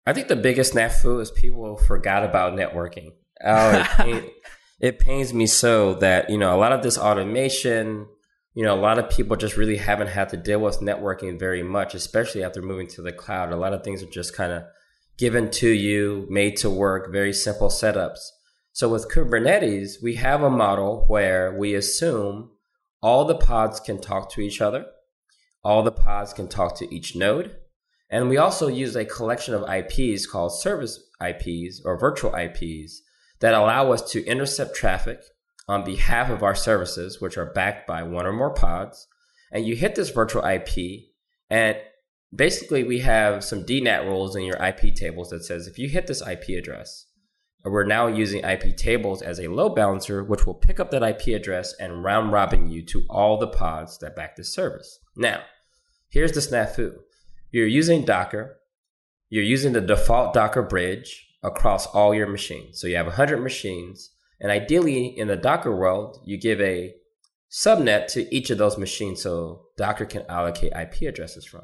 I 0.05 0.13
think 0.13 0.27
the 0.27 0.35
biggest 0.35 0.73
snafu 0.73 1.21
is 1.21 1.31
people 1.31 1.77
forgot 1.77 2.23
about 2.23 2.53
networking. 2.53 3.09
Oh, 3.43 3.87
it, 3.99 4.33
it 4.79 4.99
pains 4.99 5.33
me 5.33 5.47
so 5.47 5.95
that 5.95 6.29
you 6.29 6.37
know 6.37 6.55
a 6.55 6.59
lot 6.59 6.71
of 6.71 6.83
this 6.83 6.97
automation 6.97 8.07
you 8.53 8.63
know, 8.63 8.75
a 8.75 8.79
lot 8.79 8.99
of 8.99 9.09
people 9.09 9.37
just 9.37 9.55
really 9.55 9.77
haven't 9.77 10.07
had 10.07 10.29
to 10.29 10.37
deal 10.37 10.59
with 10.59 10.81
networking 10.81 11.39
very 11.39 11.63
much, 11.63 11.95
especially 11.95 12.43
after 12.43 12.61
moving 12.61 12.87
to 12.87 13.01
the 13.01 13.11
cloud. 13.11 13.51
A 13.51 13.55
lot 13.55 13.73
of 13.73 13.83
things 13.83 14.03
are 14.03 14.07
just 14.07 14.35
kind 14.35 14.51
of 14.51 14.63
given 15.17 15.49
to 15.51 15.69
you, 15.69 16.27
made 16.29 16.57
to 16.57 16.69
work, 16.69 17.11
very 17.11 17.33
simple 17.33 17.69
setups. 17.69 18.19
So 18.73 18.89
with 18.89 19.09
Kubernetes, 19.09 20.01
we 20.01 20.15
have 20.15 20.41
a 20.41 20.49
model 20.49 21.05
where 21.07 21.57
we 21.57 21.75
assume 21.75 22.51
all 23.01 23.25
the 23.25 23.35
pods 23.35 23.79
can 23.79 23.99
talk 23.99 24.31
to 24.31 24.41
each 24.41 24.61
other, 24.61 24.85
all 25.63 25.83
the 25.83 25.91
pods 25.91 26.33
can 26.33 26.47
talk 26.47 26.77
to 26.77 26.93
each 26.93 27.15
node, 27.15 27.55
and 28.09 28.27
we 28.27 28.37
also 28.37 28.67
use 28.67 28.95
a 28.95 29.05
collection 29.05 29.53
of 29.53 29.69
IPs 29.69 30.25
called 30.25 30.53
service 30.53 30.99
IPs 31.21 31.81
or 31.85 31.97
virtual 31.97 32.35
IPs 32.35 33.01
that 33.39 33.53
allow 33.53 33.91
us 33.91 34.11
to 34.11 34.25
intercept 34.25 34.75
traffic 34.75 35.21
on 35.71 35.85
behalf 35.85 36.29
of 36.29 36.43
our 36.43 36.53
services, 36.53 37.21
which 37.21 37.37
are 37.37 37.53
backed 37.53 37.87
by 37.87 38.03
one 38.03 38.25
or 38.25 38.33
more 38.33 38.53
pods. 38.53 39.07
And 39.53 39.65
you 39.65 39.73
hit 39.73 39.95
this 39.95 40.09
virtual 40.09 40.45
IP, 40.45 41.05
and 41.49 41.77
basically 42.35 42.83
we 42.83 42.99
have 42.99 43.41
some 43.41 43.63
DNAT 43.63 44.03
rules 44.03 44.35
in 44.35 44.43
your 44.43 44.61
IP 44.61 44.93
tables 44.93 45.29
that 45.29 45.45
says 45.45 45.67
if 45.67 45.79
you 45.79 45.87
hit 45.87 46.07
this 46.07 46.21
IP 46.21 46.49
address, 46.49 47.05
we're 47.63 47.85
now 47.85 48.07
using 48.07 48.43
IP 48.43 48.75
tables 48.75 49.21
as 49.21 49.39
a 49.39 49.47
load 49.47 49.73
balancer, 49.73 50.25
which 50.25 50.45
will 50.45 50.55
pick 50.55 50.79
up 50.79 50.91
that 50.91 51.03
IP 51.03 51.39
address 51.39 51.73
and 51.79 52.03
round 52.03 52.33
robin 52.33 52.69
you 52.69 52.81
to 52.87 53.05
all 53.09 53.37
the 53.37 53.47
pods 53.47 53.97
that 53.99 54.15
back 54.15 54.35
this 54.35 54.53
service. 54.53 54.99
Now, 55.15 55.41
here's 56.09 56.33
the 56.33 56.41
snafu. 56.41 56.95
You're 57.49 57.67
using 57.67 58.03
Docker. 58.03 58.57
You're 59.29 59.43
using 59.43 59.71
the 59.71 59.79
default 59.79 60.33
Docker 60.33 60.63
bridge 60.63 61.27
across 61.43 61.85
all 61.87 62.13
your 62.13 62.27
machines. 62.27 62.81
So 62.81 62.87
you 62.87 62.97
have 62.97 63.05
100 63.05 63.37
machines. 63.37 64.11
And 64.41 64.51
ideally, 64.51 65.05
in 65.05 65.27
the 65.27 65.37
Docker 65.37 65.73
world, 65.73 66.19
you 66.25 66.37
give 66.37 66.59
a 66.59 66.93
subnet 67.49 68.07
to 68.07 68.35
each 68.35 68.49
of 68.49 68.57
those 68.57 68.77
machines 68.77 69.21
so 69.21 69.67
Docker 69.77 70.05
can 70.05 70.25
allocate 70.27 70.73
IP 70.73 71.03
addresses 71.03 71.45
from. 71.45 71.63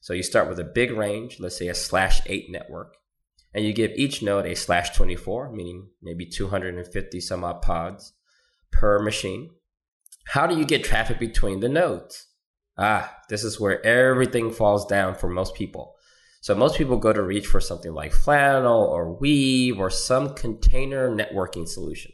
So 0.00 0.12
you 0.12 0.22
start 0.22 0.48
with 0.48 0.60
a 0.60 0.64
big 0.64 0.92
range, 0.92 1.40
let's 1.40 1.58
say 1.58 1.68
a 1.68 1.74
slash 1.74 2.20
8 2.26 2.50
network 2.50 2.94
and 3.54 3.64
you 3.64 3.72
give 3.72 3.92
each 3.96 4.22
node 4.22 4.46
a 4.46 4.54
slash 4.54 4.90
24, 4.90 5.52
meaning 5.52 5.88
maybe 6.02 6.26
250 6.26 7.20
some 7.20 7.44
odd 7.44 7.62
pods 7.62 8.12
per 8.70 8.98
machine. 8.98 9.50
How 10.26 10.46
do 10.46 10.56
you 10.56 10.64
get 10.64 10.84
traffic 10.84 11.18
between 11.18 11.60
the 11.60 11.68
nodes? 11.68 12.26
Ah, 12.76 13.16
this 13.28 13.44
is 13.44 13.58
where 13.58 13.84
everything 13.84 14.52
falls 14.52 14.86
down 14.86 15.14
for 15.14 15.28
most 15.28 15.54
people. 15.54 15.94
So 16.40 16.54
most 16.54 16.78
people 16.78 16.98
go 16.98 17.12
to 17.12 17.22
reach 17.22 17.46
for 17.46 17.60
something 17.60 17.92
like 17.92 18.12
Flannel 18.12 18.82
or 18.84 19.12
Weave 19.12 19.80
or 19.80 19.90
some 19.90 20.34
container 20.34 21.10
networking 21.10 21.66
solution. 21.66 22.12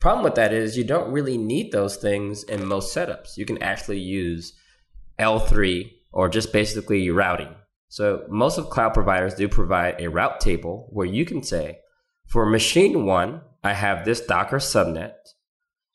Problem 0.00 0.24
with 0.24 0.34
that 0.34 0.52
is 0.52 0.76
you 0.76 0.84
don't 0.84 1.12
really 1.12 1.38
need 1.38 1.72
those 1.72 1.96
things 1.96 2.42
in 2.44 2.66
most 2.66 2.94
setups. 2.94 3.36
You 3.36 3.46
can 3.46 3.62
actually 3.62 4.00
use 4.00 4.52
L3 5.18 5.90
or 6.12 6.28
just 6.28 6.52
basically 6.52 7.10
routing 7.10 7.54
so 7.88 8.24
most 8.28 8.58
of 8.58 8.70
cloud 8.70 8.94
providers 8.94 9.34
do 9.34 9.48
provide 9.48 10.00
a 10.00 10.10
route 10.10 10.40
table 10.40 10.88
where 10.90 11.06
you 11.06 11.24
can 11.24 11.42
say, 11.42 11.78
for 12.26 12.44
machine 12.44 13.04
one, 13.06 13.42
I 13.62 13.72
have 13.74 14.04
this 14.04 14.20
Docker 14.20 14.58
subnet. 14.58 15.14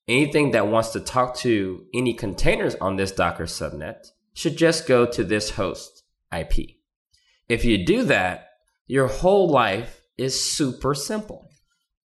Anything 0.08 0.52
that 0.52 0.68
wants 0.68 0.90
to 0.92 1.00
talk 1.00 1.36
to 1.38 1.86
any 1.94 2.14
containers 2.14 2.76
on 2.76 2.96
this 2.96 3.12
Docker 3.12 3.44
subnet 3.44 4.08
should 4.34 4.58
just 4.58 4.88
go 4.88 5.06
to 5.06 5.24
this 5.24 5.52
host 5.52 6.04
IP. 6.36 6.78
If 7.48 7.66
you 7.66 7.86
do 7.86 8.04
that, 8.06 8.48
your 8.88 9.08
whole 9.08 9.50
life 9.50 10.02
is 10.18 10.42
super 10.42 10.96
simple. 10.96 11.51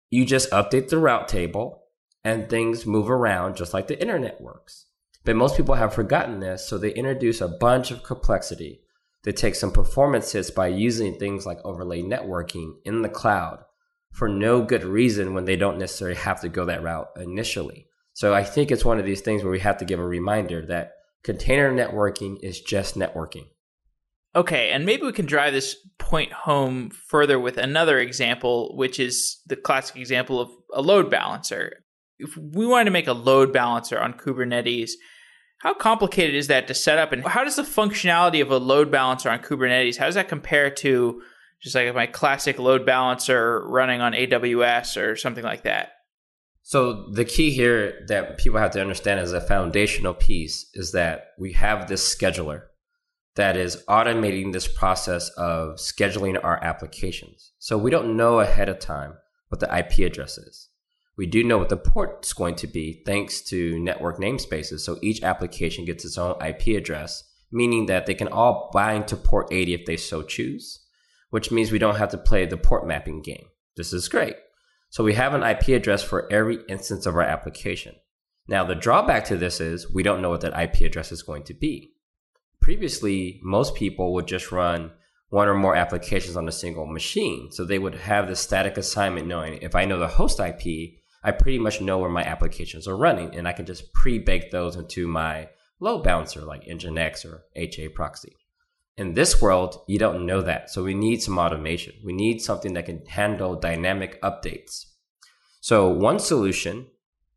You 0.10 0.26
just 0.26 0.52
update 0.52 0.90
the 0.90 0.98
route 0.98 1.28
table 1.28 1.84
and 2.24 2.50
things 2.50 2.86
move 2.86 3.10
around 3.10 3.56
just 3.56 3.74
like 3.74 3.88
the 3.88 4.00
internet 4.00 4.42
works. 4.42 4.86
But 5.26 5.36
most 5.36 5.58
people 5.58 5.76
have 5.76 5.94
forgotten 5.94 6.40
this, 6.40 6.68
so 6.68 6.78
they 6.78 6.94
introduce 6.94 7.42
a 7.42 7.48
bunch 7.48 7.92
of 7.92 8.04
complexity 8.04 8.82
they 9.28 9.34
take 9.34 9.56
some 9.56 9.74
performance 9.74 10.32
hits 10.32 10.52
by 10.52 10.68
using 10.68 11.20
things 11.20 11.46
like 11.46 11.60
overlay 11.66 12.02
networking 12.02 12.76
in 12.86 13.02
the 13.02 13.10
cloud 13.10 13.60
for 14.14 14.30
no 14.30 14.64
good 14.64 14.86
reason 14.86 15.34
when 15.34 15.44
they 15.44 15.58
don't 15.58 15.78
necessarily 15.78 16.16
have 16.16 16.40
to 16.40 16.48
go 16.48 16.64
that 16.64 16.82
route 16.82 17.10
initially. 17.18 17.88
So 18.14 18.34
I 18.34 18.46
think 18.46 18.72
it's 18.72 18.86
one 18.86 19.00
of 19.00 19.06
these 19.06 19.20
things 19.20 19.44
where 19.44 19.52
we 19.52 19.60
have 19.60 19.80
to 19.80 19.86
give 19.86 20.00
a 20.00 20.08
reminder 20.08 20.66
that 20.68 20.94
container 21.24 21.74
networking 21.74 22.38
is 22.42 22.62
just 22.62 22.96
networking. 22.96 23.48
Okay, 24.38 24.70
and 24.70 24.86
maybe 24.86 25.02
we 25.02 25.14
can 25.14 25.26
drive 25.26 25.52
this 25.52 25.76
point 25.98 26.32
home 26.32 26.92
further 26.92 27.40
with 27.40 27.58
another 27.58 27.98
example, 27.98 28.78
which 28.78 29.00
is 29.00 29.42
the 29.48 29.56
classic 29.56 29.96
example 29.96 30.40
of 30.40 30.52
a 30.72 30.82
load 30.84 31.10
balancer. 31.10 31.84
If 32.20 32.38
we 32.38 32.68
wanted 32.68 32.86
to 32.86 32.92
make 32.92 33.08
a 33.08 33.14
load 33.14 33.52
balancer 33.52 34.00
on 34.00 34.14
Kubernetes, 34.14 34.92
how 35.62 35.74
complicated 35.74 36.36
is 36.36 36.46
that 36.48 36.68
to 36.68 36.76
set 36.76 37.00
up, 37.00 37.12
and 37.12 37.26
how 37.26 37.44
does 37.44 37.56
the 37.56 37.64
functionality 37.64 38.40
of 38.40 38.52
a 38.52 38.60
load 38.60 38.92
balancer 38.92 39.28
on 39.32 39.40
Kubernetes 39.40 39.98
how 39.98 40.06
does 40.06 40.14
that 40.14 40.30
compare 40.30 40.70
to 40.70 41.20
just 41.60 41.74
like 41.74 41.96
my 41.96 42.06
classic 42.06 42.60
load 42.60 42.86
balancer 42.86 43.68
running 43.68 44.02
on 44.02 44.14
AWS 44.14 45.02
or 45.02 45.16
something 45.16 45.44
like 45.44 45.64
that? 45.64 45.94
So 46.62 47.10
the 47.12 47.26
key 47.26 47.50
here 47.50 48.06
that 48.08 48.38
people 48.38 48.60
have 48.60 48.72
to 48.72 48.82
understand 48.82 49.20
as 49.20 49.34
a 49.34 49.42
foundational 49.42 50.14
piece 50.14 50.70
is 50.76 50.92
that 50.92 51.30
we 51.40 51.54
have 51.54 51.88
this 51.88 52.16
scheduler 52.16 52.67
that 53.38 53.56
is 53.56 53.84
automating 53.88 54.52
this 54.52 54.68
process 54.68 55.30
of 55.30 55.76
scheduling 55.76 56.44
our 56.44 56.62
applications. 56.64 57.54
So 57.60 57.78
we 57.78 57.92
don't 57.92 58.18
know 58.18 58.40
ahead 58.40 58.68
of 58.68 58.80
time 58.80 59.14
what 59.50 59.60
the 59.60 59.78
IP 59.78 60.00
address 60.00 60.38
is. 60.38 60.70
We 61.18 61.26
do 61.26 61.44
know 61.44 61.58
what 61.58 61.70
the 61.70 61.78
port 61.78 62.26
is 62.26 62.34
going 62.34 62.56
to 62.56 62.68
be 62.68 63.02
thanks 63.06 63.42
to 63.44 63.80
network 63.80 64.20
namespaces. 64.20 64.82
So 64.82 64.98
each 65.02 65.24
application 65.24 65.86
gets 65.86 66.04
its 66.04 66.18
own 66.18 66.36
IP 66.44 66.78
address, 66.78 67.24
meaning 67.52 67.86
that 67.86 68.06
they 68.06 68.14
can 68.14 68.28
all 68.28 68.70
bind 68.74 69.08
to 69.08 69.16
port 69.16 69.48
80 69.52 69.74
if 69.74 69.86
they 69.86 69.98
so 69.98 70.22
choose, 70.24 70.86
which 71.30 71.52
means 71.52 71.72
we 71.72 71.80
don't 71.80 71.98
have 71.98 72.10
to 72.10 72.18
play 72.18 72.46
the 72.46 72.58
port 72.58 72.88
mapping 72.88 73.22
game. 73.22 73.48
This 73.76 73.94
is 73.94 74.10
great. 74.10 74.36
So 74.90 75.04
we 75.04 75.14
have 75.14 75.34
an 75.34 75.44
IP 75.44 75.70
address 75.70 76.02
for 76.02 76.32
every 76.32 76.60
instance 76.68 77.06
of 77.06 77.16
our 77.16 77.22
application. 77.22 77.96
Now, 78.48 78.64
the 78.64 78.76
drawback 78.76 79.26
to 79.26 79.38
this 79.38 79.60
is 79.60 79.94
we 79.94 80.04
don't 80.04 80.22
know 80.22 80.30
what 80.30 80.42
that 80.42 80.60
IP 80.60 80.82
address 80.82 81.12
is 81.12 81.22
going 81.22 81.44
to 81.44 81.54
be. 81.54 81.94
Previously, 82.62 83.40
most 83.44 83.76
people 83.76 84.14
would 84.14 84.28
just 84.28 84.52
run 84.52 84.92
one 85.30 85.48
or 85.48 85.56
more 85.56 85.76
applications 85.76 86.38
on 86.38 86.48
a 86.48 86.52
single 86.52 86.86
machine. 86.86 87.52
So 87.52 87.66
they 87.66 87.80
would 87.80 87.96
have 87.96 88.28
the 88.28 88.36
static 88.36 88.78
assignment 88.78 89.28
knowing 89.28 89.60
if 89.62 89.76
I 89.76 89.86
know 89.86 90.00
the 90.00 90.08
host 90.08 90.40
IP, 90.40 91.00
I 91.24 91.32
pretty 91.32 91.60
much 91.60 91.82
know 91.82 91.98
where 91.98 92.10
my 92.10 92.24
applications 92.24 92.88
are 92.88 92.96
running 92.96 93.36
and 93.36 93.48
I 93.48 93.54
can 93.54 93.66
just 93.66 93.92
pre-bake 93.94 94.52
those 94.52 94.76
into 94.76 95.08
my 95.08 95.50
load 95.80 96.04
balancer 96.04 96.42
like 96.42 96.66
Nginx 96.66 97.26
or 97.26 97.44
HA 97.56 97.90
proxy. 97.90 98.36
In 98.98 99.14
this 99.14 99.42
world, 99.42 99.82
you 99.88 100.00
don't 100.00 100.26
know 100.26 100.42
that. 100.42 100.72
So 100.72 100.84
we 100.84 100.96
need 100.96 101.22
some 101.22 101.38
automation. 101.38 101.94
We 102.04 102.14
need 102.14 102.42
something 102.42 102.74
that 102.74 102.88
can 102.88 103.06
handle 103.06 103.56
dynamic 103.56 104.20
updates. 104.22 104.86
So 105.60 105.90
one 105.90 106.20
solution 106.20 106.88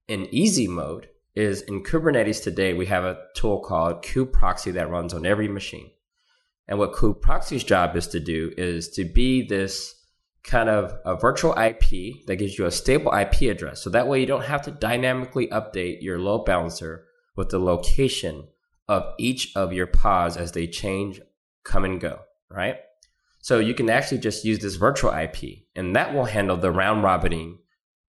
in 0.08 0.32
easy 0.32 0.66
mode 0.66 1.08
is 1.34 1.62
in 1.62 1.82
Kubernetes 1.82 2.42
today, 2.42 2.74
we 2.74 2.86
have 2.86 3.04
a 3.04 3.18
tool 3.34 3.60
called 3.60 4.02
kubeproxy 4.04 4.72
that 4.72 4.90
runs 4.90 5.14
on 5.14 5.26
every 5.26 5.48
machine. 5.48 5.90
And 6.68 6.78
what 6.78 6.92
kubeproxy's 6.92 7.64
job 7.64 7.96
is 7.96 8.06
to 8.08 8.20
do 8.20 8.52
is 8.56 8.88
to 8.90 9.04
be 9.04 9.46
this 9.46 9.94
kind 10.42 10.68
of 10.68 10.94
a 11.04 11.16
virtual 11.16 11.52
IP 11.52 12.26
that 12.26 12.36
gives 12.38 12.58
you 12.58 12.64
a 12.64 12.70
stable 12.70 13.12
IP 13.12 13.42
address. 13.42 13.82
So 13.82 13.90
that 13.90 14.08
way 14.08 14.20
you 14.20 14.26
don't 14.26 14.44
have 14.44 14.62
to 14.62 14.70
dynamically 14.70 15.48
update 15.48 16.02
your 16.02 16.18
load 16.18 16.44
balancer 16.44 17.04
with 17.36 17.50
the 17.50 17.58
location 17.58 18.48
of 18.88 19.14
each 19.18 19.54
of 19.54 19.72
your 19.72 19.86
pods 19.86 20.36
as 20.36 20.52
they 20.52 20.66
change, 20.66 21.20
come 21.64 21.84
and 21.84 22.00
go, 22.00 22.20
right? 22.50 22.76
So 23.40 23.58
you 23.58 23.74
can 23.74 23.88
actually 23.88 24.18
just 24.18 24.44
use 24.44 24.58
this 24.58 24.76
virtual 24.76 25.12
IP 25.12 25.64
and 25.74 25.94
that 25.96 26.12
will 26.12 26.26
handle 26.26 26.56
the 26.56 26.70
round 26.70 27.02
robining 27.02 27.58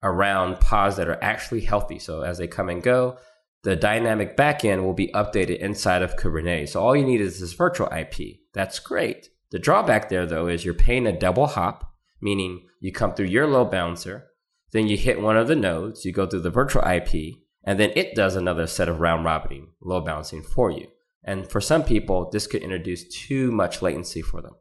around 0.03 0.59
pods 0.59 0.97
that 0.97 1.07
are 1.07 1.23
actually 1.23 1.61
healthy. 1.61 1.99
So 1.99 2.21
as 2.21 2.37
they 2.37 2.47
come 2.47 2.69
and 2.69 2.81
go, 2.81 3.17
the 3.63 3.75
dynamic 3.75 4.35
backend 4.35 4.83
will 4.83 4.93
be 4.93 5.09
updated 5.09 5.59
inside 5.59 6.01
of 6.01 6.15
Kubernetes. 6.15 6.69
So 6.69 6.81
all 6.81 6.95
you 6.95 7.05
need 7.05 7.21
is 7.21 7.39
this 7.39 7.53
virtual 7.53 7.89
IP. 7.95 8.39
That's 8.53 8.79
great. 8.79 9.29
The 9.51 9.59
drawback 9.59 10.09
there 10.09 10.25
though 10.25 10.47
is 10.47 10.65
you're 10.65 10.73
paying 10.73 11.05
a 11.05 11.17
double 11.17 11.47
hop 11.47 11.91
meaning 12.21 12.67
you 12.79 12.91
come 12.91 13.13
through 13.13 13.25
your 13.25 13.47
load 13.47 13.71
balancer, 13.71 14.27
then 14.71 14.87
you 14.87 14.95
hit 14.95 15.21
one 15.21 15.35
of 15.35 15.47
the 15.47 15.55
nodes, 15.55 16.05
you 16.05 16.13
go 16.13 16.25
through 16.25 16.41
the 16.41 16.49
virtual 16.49 16.83
IP, 16.83 17.39
and 17.63 17.79
then 17.79 17.91
it 17.95 18.15
does 18.15 18.35
another 18.35 18.67
set 18.67 18.87
of 18.87 18.99
round 18.99 19.25
robining, 19.25 19.69
load 19.81 20.05
balancing 20.05 20.43
for 20.43 20.71
you. 20.71 20.87
And 21.23 21.47
for 21.47 21.59
some 21.59 21.83
people, 21.83 22.29
this 22.29 22.47
could 22.47 22.61
introduce 22.61 23.07
too 23.07 23.51
much 23.51 23.81
latency 23.81 24.21
for 24.21 24.41
them. 24.41 24.55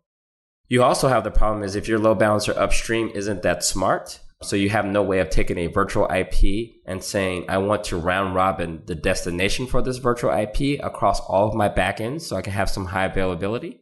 You 0.68 0.82
also 0.82 1.08
have 1.08 1.24
the 1.24 1.30
problem 1.30 1.62
is 1.62 1.74
if 1.74 1.88
your 1.88 1.98
load 1.98 2.18
balancer 2.18 2.58
upstream 2.58 3.10
isn't 3.14 3.42
that 3.42 3.64
smart, 3.64 4.20
so 4.42 4.56
you 4.56 4.70
have 4.70 4.86
no 4.86 5.02
way 5.02 5.18
of 5.18 5.28
taking 5.28 5.58
a 5.58 5.66
virtual 5.66 6.10
IP 6.10 6.70
and 6.86 7.02
saying, 7.04 7.44
I 7.48 7.58
want 7.58 7.84
to 7.84 7.98
round 7.98 8.34
robin 8.34 8.82
the 8.86 8.94
destination 8.94 9.66
for 9.66 9.82
this 9.82 9.98
virtual 9.98 10.32
IP 10.32 10.82
across 10.82 11.20
all 11.20 11.48
of 11.48 11.54
my 11.54 11.68
backends 11.68 12.22
so 12.22 12.36
I 12.36 12.42
can 12.42 12.54
have 12.54 12.70
some 12.70 12.86
high 12.86 13.04
availability. 13.04 13.80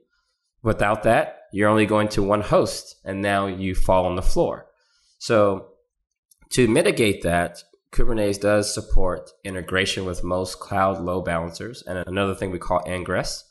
Without 0.63 1.05
that, 1.05 1.43
you're 1.53 1.69
only 1.69 1.87
going 1.87 2.09
to 2.09 2.23
one 2.23 2.41
host 2.41 2.97
and 3.05 3.23
now 3.23 3.47
you 3.47 3.75
fall 3.75 4.07
on 4.07 4.17
the 4.17 4.23
floor. 4.23 4.67
So 5.19 5.69
to 6.51 6.67
mitigate 6.67 7.23
that, 7.23 7.63
Kubernetes 7.93 8.41
does 8.41 8.73
support 8.73 9.31
integration 9.45 10.05
with 10.05 10.25
most 10.25 10.59
cloud 10.59 11.01
load 11.01 11.25
balancers 11.25 11.83
and 11.83 11.99
another 12.07 12.35
thing 12.35 12.51
we 12.51 12.59
call 12.59 12.83
ingress. 12.87 13.45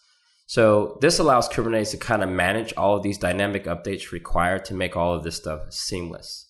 So 0.46 0.98
this 1.02 1.20
allows 1.20 1.48
Kubernetes 1.48 1.91
to 1.91 1.98
kind 1.98 2.22
of 2.22 2.30
manage 2.30 2.74
all 2.76 2.98
of 2.98 3.04
these 3.04 3.17
dynamic 3.17 3.65
updates 3.65 4.12
required 4.12 4.65
to 4.65 4.74
make 4.74 4.96
all 4.96 5.13
of 5.13 5.24
this 5.24 5.38
stuff 5.38 5.72
seamless. 5.72 6.47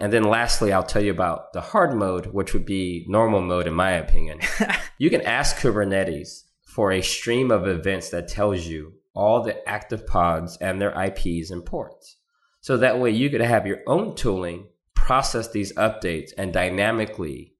And 0.00 0.12
then 0.12 0.24
lastly, 0.24 0.72
I'll 0.72 0.82
tell 0.82 1.02
you 1.02 1.10
about 1.10 1.52
the 1.52 1.60
hard 1.60 1.94
mode, 1.94 2.26
which 2.26 2.54
would 2.54 2.64
be 2.64 3.04
normal 3.08 3.42
mode 3.42 3.66
in 3.66 3.74
my 3.74 3.90
opinion. 3.92 4.40
you 4.98 5.10
can 5.10 5.20
ask 5.22 5.56
Kubernetes 5.56 6.44
for 6.64 6.92
a 6.92 7.02
stream 7.02 7.50
of 7.50 7.68
events 7.68 8.08
that 8.10 8.28
tells 8.28 8.66
you 8.66 8.94
all 9.14 9.42
the 9.42 9.68
active 9.68 10.06
pods 10.06 10.56
and 10.58 10.80
their 10.80 10.92
IPs 10.98 11.50
and 11.50 11.64
ports. 11.64 12.16
So 12.62 12.76
that 12.78 12.98
way 12.98 13.10
you 13.10 13.28
could 13.28 13.40
have 13.40 13.66
your 13.66 13.80
own 13.86 14.14
tooling 14.14 14.68
process 14.94 15.50
these 15.50 15.72
updates 15.74 16.30
and 16.38 16.52
dynamically 16.52 17.54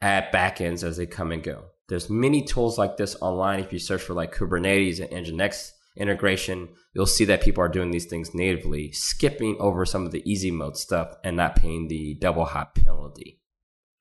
add 0.00 0.32
backends 0.32 0.82
as 0.82 0.96
they 0.96 1.06
come 1.06 1.32
and 1.32 1.42
go. 1.42 1.66
There's 1.88 2.10
many 2.10 2.42
tools 2.42 2.76
like 2.76 2.96
this 2.96 3.16
online. 3.20 3.60
If 3.60 3.72
you 3.72 3.78
search 3.78 4.02
for 4.02 4.14
like 4.14 4.34
Kubernetes 4.34 5.00
and 5.00 5.26
Nginx 5.26 5.72
integration, 5.98 6.68
you'll 6.94 7.06
see 7.06 7.24
that 7.26 7.42
people 7.42 7.62
are 7.62 7.68
doing 7.68 7.90
these 7.90 8.06
things 8.06 8.34
natively, 8.34 8.92
skipping 8.92 9.56
over 9.60 9.84
some 9.84 10.06
of 10.06 10.12
the 10.12 10.22
easy 10.30 10.50
mode 10.50 10.76
stuff 10.76 11.14
and 11.22 11.36
not 11.36 11.56
paying 11.56 11.88
the 11.88 12.16
double 12.20 12.46
hop 12.46 12.74
penalty. 12.74 13.40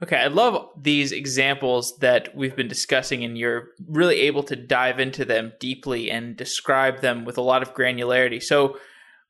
Okay, 0.04 0.18
I 0.18 0.28
love 0.28 0.68
these 0.80 1.12
examples 1.12 1.98
that 2.02 2.36
we've 2.36 2.56
been 2.56 2.68
discussing, 2.68 3.24
and 3.24 3.36
you're 3.36 3.70
really 3.88 4.22
able 4.22 4.44
to 4.44 4.56
dive 4.56 5.00
into 5.00 5.26
them 5.26 5.54
deeply 5.60 6.12
and 6.12 6.38
describe 6.38 7.02
them 7.02 7.26
with 7.26 7.38
a 7.38 7.42
lot 7.42 7.64
of 7.64 7.74
granularity. 7.74 8.42
So 8.42 8.78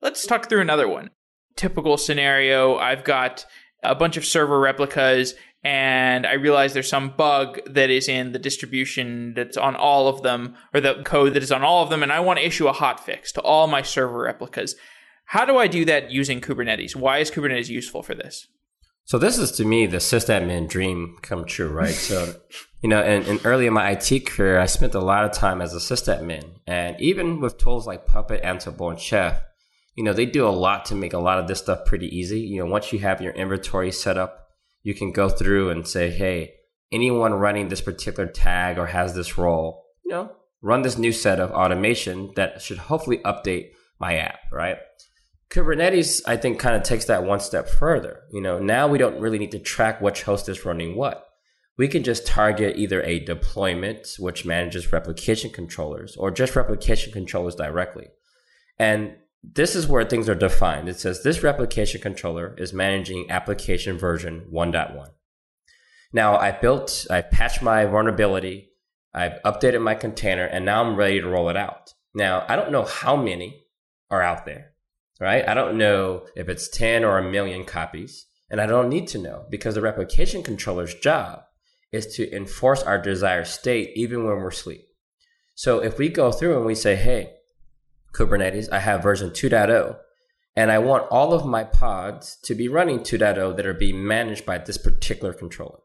let's 0.01 0.27
talk 0.27 0.49
through 0.49 0.61
another 0.61 0.87
one. 0.87 1.09
Typical 1.55 1.95
scenario 1.95 2.75
I've 2.75 3.05
got 3.05 3.45
a 3.81 3.95
bunch 3.95 4.17
of 4.17 4.25
server 4.25 4.59
replicas 4.59 5.35
and 5.63 6.25
I 6.25 6.33
realize 6.33 6.73
there's 6.73 6.89
some 6.89 7.13
bug 7.17 7.59
that 7.65 7.89
is 7.89 8.07
in 8.07 8.31
the 8.31 8.39
distribution 8.39 9.33
that's 9.33 9.57
on 9.57 9.75
all 9.75 10.07
of 10.07 10.21
them, 10.21 10.55
or 10.73 10.81
the 10.81 11.01
code 11.03 11.33
that 11.33 11.43
is 11.43 11.51
on 11.51 11.63
all 11.63 11.83
of 11.83 11.89
them, 11.89 12.03
and 12.03 12.11
I 12.11 12.19
want 12.19 12.39
to 12.39 12.45
issue 12.45 12.67
a 12.67 12.73
hotfix 12.73 13.31
to 13.33 13.41
all 13.41 13.67
my 13.67 13.81
server 13.81 14.19
replicas. 14.19 14.75
How 15.25 15.45
do 15.45 15.57
I 15.57 15.67
do 15.67 15.83
that 15.85 16.11
using 16.11 16.39
Kubernetes? 16.39 16.95
Why 16.95 17.17
is 17.17 17.31
Kubernetes 17.31 17.69
useful 17.69 18.01
for 18.01 18.15
this? 18.15 18.47
So 19.03 19.17
this 19.17 19.37
is 19.37 19.51
to 19.53 19.65
me 19.65 19.85
the 19.85 19.97
sysadmin 19.97 20.67
dream 20.67 21.17
come 21.21 21.45
true, 21.45 21.69
right? 21.69 21.93
so, 21.93 22.35
you 22.81 22.89
know, 22.89 23.01
and, 23.01 23.25
and 23.25 23.45
early 23.45 23.65
in 23.65 23.73
my 23.73 23.91
IT 23.91 24.25
career, 24.25 24.59
I 24.59 24.65
spent 24.65 24.95
a 24.95 24.99
lot 24.99 25.25
of 25.25 25.31
time 25.31 25.61
as 25.61 25.73
a 25.73 25.79
sysadmin, 25.79 26.59
and 26.67 26.99
even 26.99 27.39
with 27.39 27.57
tools 27.57 27.87
like 27.87 28.05
Puppet, 28.05 28.43
Ansible, 28.43 28.89
and 28.89 28.99
Chef, 28.99 29.41
you 29.95 30.03
know, 30.03 30.13
they 30.13 30.25
do 30.25 30.47
a 30.47 30.49
lot 30.49 30.85
to 30.85 30.95
make 30.95 31.13
a 31.13 31.19
lot 31.19 31.39
of 31.39 31.47
this 31.47 31.59
stuff 31.59 31.85
pretty 31.85 32.07
easy. 32.15 32.39
You 32.39 32.59
know, 32.59 32.69
once 32.69 32.93
you 32.93 32.99
have 32.99 33.21
your 33.21 33.33
inventory 33.33 33.91
set 33.91 34.17
up, 34.17 34.46
you 34.87 34.93
can 34.93 35.11
go 35.11 35.27
through 35.27 35.69
and 35.69 35.85
say, 35.85 36.09
hey, 36.09 36.53
anyone 36.93 37.33
running 37.33 37.67
this 37.67 37.81
particular 37.81 38.25
tag 38.25 38.77
or 38.77 38.85
has 38.85 39.13
this 39.13 39.37
role, 39.37 39.83
you 40.05 40.11
know, 40.11 40.31
run 40.61 40.81
this 40.81 40.97
new 40.97 41.11
set 41.11 41.41
of 41.41 41.51
automation 41.51 42.31
that 42.37 42.61
should 42.61 42.77
hopefully 42.77 43.17
update 43.25 43.71
my 43.99 44.15
app, 44.15 44.39
right? 44.49 44.77
Kubernetes, 45.49 46.21
I 46.25 46.37
think, 46.37 46.57
kind 46.57 46.77
of 46.77 46.83
takes 46.83 47.03
that 47.03 47.25
one 47.25 47.41
step 47.41 47.67
further. 47.67 48.21
You 48.31 48.39
know, 48.39 48.59
now 48.59 48.87
we 48.87 48.97
don't 48.97 49.19
really 49.19 49.37
need 49.37 49.51
to 49.51 49.59
track 49.59 49.99
which 49.99 50.23
host 50.23 50.47
is 50.47 50.63
running 50.63 50.95
what. 50.95 51.27
We 51.77 51.89
can 51.89 52.05
just 52.05 52.25
target 52.25 52.77
either 52.77 53.03
a 53.03 53.19
deployment, 53.19 54.15
which 54.19 54.45
manages 54.45 54.93
replication 54.93 55.49
controllers, 55.49 56.15
or 56.15 56.31
just 56.31 56.55
replication 56.55 57.11
controllers 57.11 57.55
directly. 57.55 58.07
And 58.79 59.17
this 59.43 59.75
is 59.75 59.87
where 59.87 60.03
things 60.03 60.27
are 60.27 60.35
defined. 60.35 60.89
It 60.89 60.99
says 60.99 61.23
this 61.23 61.43
replication 61.43 62.01
controller 62.01 62.55
is 62.57 62.73
managing 62.73 63.29
application 63.29 63.97
version 63.97 64.47
1.1. 64.51 65.09
Now 66.13 66.37
I 66.37 66.51
built, 66.51 67.05
I 67.09 67.21
patched 67.21 67.61
my 67.61 67.85
vulnerability, 67.85 68.71
I've 69.13 69.41
updated 69.43 69.81
my 69.81 69.95
container, 69.95 70.45
and 70.45 70.65
now 70.65 70.83
I'm 70.83 70.95
ready 70.95 71.21
to 71.21 71.27
roll 71.27 71.49
it 71.49 71.57
out. 71.57 71.93
Now 72.13 72.45
I 72.47 72.55
don't 72.55 72.71
know 72.71 72.83
how 72.83 73.15
many 73.15 73.65
are 74.09 74.21
out 74.21 74.45
there, 74.45 74.73
right? 75.19 75.47
I 75.47 75.53
don't 75.53 75.77
know 75.77 76.25
if 76.35 76.49
it's 76.49 76.69
10 76.69 77.03
or 77.03 77.17
a 77.17 77.29
million 77.29 77.65
copies, 77.65 78.25
and 78.49 78.61
I 78.61 78.65
don't 78.65 78.89
need 78.89 79.07
to 79.09 79.17
know 79.17 79.45
because 79.49 79.75
the 79.75 79.81
replication 79.81 80.43
controller's 80.43 80.95
job 80.95 81.41
is 81.91 82.15
to 82.15 82.35
enforce 82.35 82.83
our 82.83 83.01
desired 83.01 83.47
state 83.47 83.91
even 83.95 84.23
when 84.23 84.37
we're 84.37 84.49
asleep. 84.49 84.85
So 85.55 85.79
if 85.79 85.97
we 85.97 86.09
go 86.09 86.31
through 86.31 86.57
and 86.57 86.65
we 86.65 86.75
say, 86.75 86.95
hey, 86.95 87.36
Kubernetes. 88.13 88.71
I 88.71 88.79
have 88.79 89.03
version 89.03 89.29
2.0 89.31 89.97
and 90.57 90.71
I 90.71 90.79
want 90.79 91.07
all 91.11 91.33
of 91.33 91.45
my 91.45 91.63
pods 91.63 92.35
to 92.41 92.55
be 92.55 92.67
running 92.67 93.01
2.0 93.01 93.55
that 93.55 93.65
are 93.67 93.75
being 93.75 94.05
managed 94.05 94.43
by 94.43 94.57
this 94.57 94.79
particular 94.79 95.31
controller. 95.31 95.77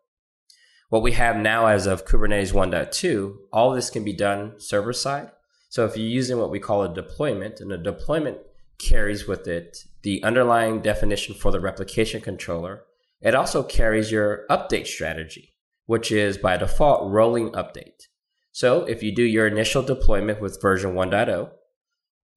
What 0.88 1.02
we 1.02 1.12
have 1.12 1.36
now 1.36 1.66
as 1.66 1.86
of 1.86 2.06
Kubernetes 2.06 2.54
1.2, 2.54 3.36
all 3.52 3.72
this 3.72 3.90
can 3.90 4.02
be 4.02 4.14
done 4.14 4.54
server 4.58 4.94
side. 4.94 5.30
So 5.68 5.84
if 5.84 5.94
you're 5.96 6.06
using 6.06 6.38
what 6.38 6.50
we 6.50 6.58
call 6.58 6.82
a 6.82 6.94
deployment, 6.94 7.60
and 7.60 7.70
a 7.70 7.76
deployment 7.76 8.38
carries 8.78 9.26
with 9.26 9.46
it 9.46 9.84
the 10.02 10.22
underlying 10.24 10.80
definition 10.80 11.34
for 11.34 11.52
the 11.52 11.60
replication 11.60 12.22
controller, 12.22 12.84
it 13.20 13.34
also 13.34 13.62
carries 13.62 14.10
your 14.10 14.46
update 14.48 14.86
strategy, 14.86 15.54
which 15.84 16.10
is 16.10 16.38
by 16.38 16.56
default 16.56 17.10
rolling 17.10 17.50
update. 17.52 18.08
So 18.52 18.84
if 18.84 19.02
you 19.02 19.14
do 19.14 19.22
your 19.22 19.46
initial 19.46 19.82
deployment 19.82 20.40
with 20.40 20.60
version 20.62 20.94
1.0, 20.94 21.50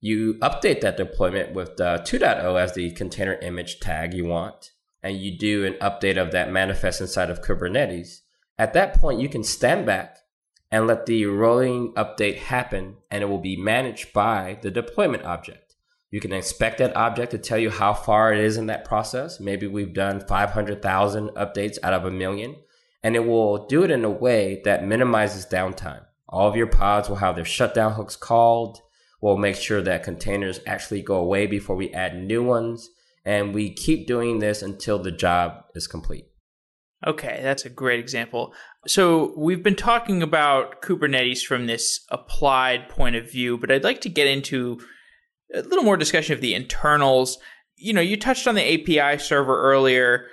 you 0.06 0.34
update 0.34 0.80
that 0.82 0.96
deployment 0.96 1.52
with 1.52 1.76
the 1.76 2.00
2.0 2.06 2.60
as 2.60 2.74
the 2.74 2.92
container 2.92 3.34
image 3.42 3.80
tag 3.80 4.14
you 4.14 4.24
want, 4.24 4.70
and 5.02 5.16
you 5.16 5.36
do 5.36 5.64
an 5.64 5.74
update 5.74 6.16
of 6.16 6.30
that 6.30 6.52
manifest 6.52 7.00
inside 7.00 7.28
of 7.28 7.42
Kubernetes. 7.42 8.20
At 8.56 8.72
that 8.74 8.94
point, 9.00 9.20
you 9.20 9.28
can 9.28 9.42
stand 9.42 9.84
back 9.84 10.18
and 10.70 10.86
let 10.86 11.06
the 11.06 11.26
rolling 11.26 11.92
update 11.94 12.36
happen, 12.36 12.98
and 13.10 13.22
it 13.22 13.26
will 13.26 13.40
be 13.40 13.56
managed 13.56 14.12
by 14.12 14.58
the 14.62 14.70
deployment 14.70 15.24
object. 15.24 15.74
You 16.12 16.20
can 16.20 16.32
expect 16.32 16.78
that 16.78 16.96
object 16.96 17.32
to 17.32 17.38
tell 17.38 17.58
you 17.58 17.70
how 17.70 17.92
far 17.92 18.32
it 18.32 18.38
is 18.38 18.56
in 18.56 18.66
that 18.66 18.84
process. 18.84 19.40
Maybe 19.40 19.66
we've 19.66 19.92
done 19.92 20.20
500,000 20.20 21.30
updates 21.30 21.78
out 21.82 21.94
of 21.94 22.04
a 22.04 22.12
million, 22.12 22.54
and 23.02 23.16
it 23.16 23.26
will 23.26 23.66
do 23.66 23.82
it 23.82 23.90
in 23.90 24.04
a 24.04 24.10
way 24.10 24.62
that 24.64 24.86
minimizes 24.86 25.46
downtime. 25.46 26.04
All 26.28 26.48
of 26.48 26.54
your 26.54 26.68
pods 26.68 27.08
will 27.08 27.16
have 27.16 27.34
their 27.34 27.44
shutdown 27.44 27.94
hooks 27.94 28.14
called 28.14 28.80
We'll 29.20 29.38
make 29.38 29.56
sure 29.56 29.82
that 29.82 30.04
containers 30.04 30.60
actually 30.66 31.02
go 31.02 31.16
away 31.16 31.46
before 31.46 31.76
we 31.76 31.92
add 31.92 32.16
new 32.16 32.42
ones. 32.42 32.90
And 33.24 33.54
we 33.54 33.74
keep 33.74 34.06
doing 34.06 34.38
this 34.38 34.62
until 34.62 35.00
the 35.00 35.10
job 35.10 35.64
is 35.74 35.88
complete. 35.88 36.26
Okay, 37.04 37.40
that's 37.42 37.64
a 37.64 37.70
great 37.70 38.00
example. 38.00 38.54
So 38.86 39.34
we've 39.36 39.62
been 39.62 39.76
talking 39.76 40.22
about 40.22 40.80
Kubernetes 40.80 41.42
from 41.42 41.66
this 41.66 42.04
applied 42.10 42.88
point 42.88 43.16
of 43.16 43.30
view, 43.30 43.58
but 43.58 43.70
I'd 43.70 43.84
like 43.84 44.00
to 44.02 44.08
get 44.08 44.26
into 44.26 44.80
a 45.52 45.62
little 45.62 45.84
more 45.84 45.96
discussion 45.96 46.34
of 46.34 46.40
the 46.40 46.54
internals. 46.54 47.38
You 47.76 47.92
know, 47.92 48.00
you 48.00 48.16
touched 48.16 48.46
on 48.46 48.54
the 48.54 48.98
API 49.00 49.18
server 49.22 49.60
earlier. 49.60 50.26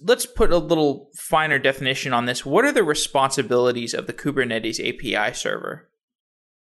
Let's 0.00 0.26
put 0.26 0.52
a 0.52 0.58
little 0.58 1.10
finer 1.16 1.58
definition 1.58 2.12
on 2.12 2.26
this. 2.26 2.44
What 2.44 2.64
are 2.64 2.72
the 2.72 2.84
responsibilities 2.84 3.94
of 3.94 4.06
the 4.06 4.12
Kubernetes 4.12 4.80
API 4.80 5.34
server? 5.34 5.88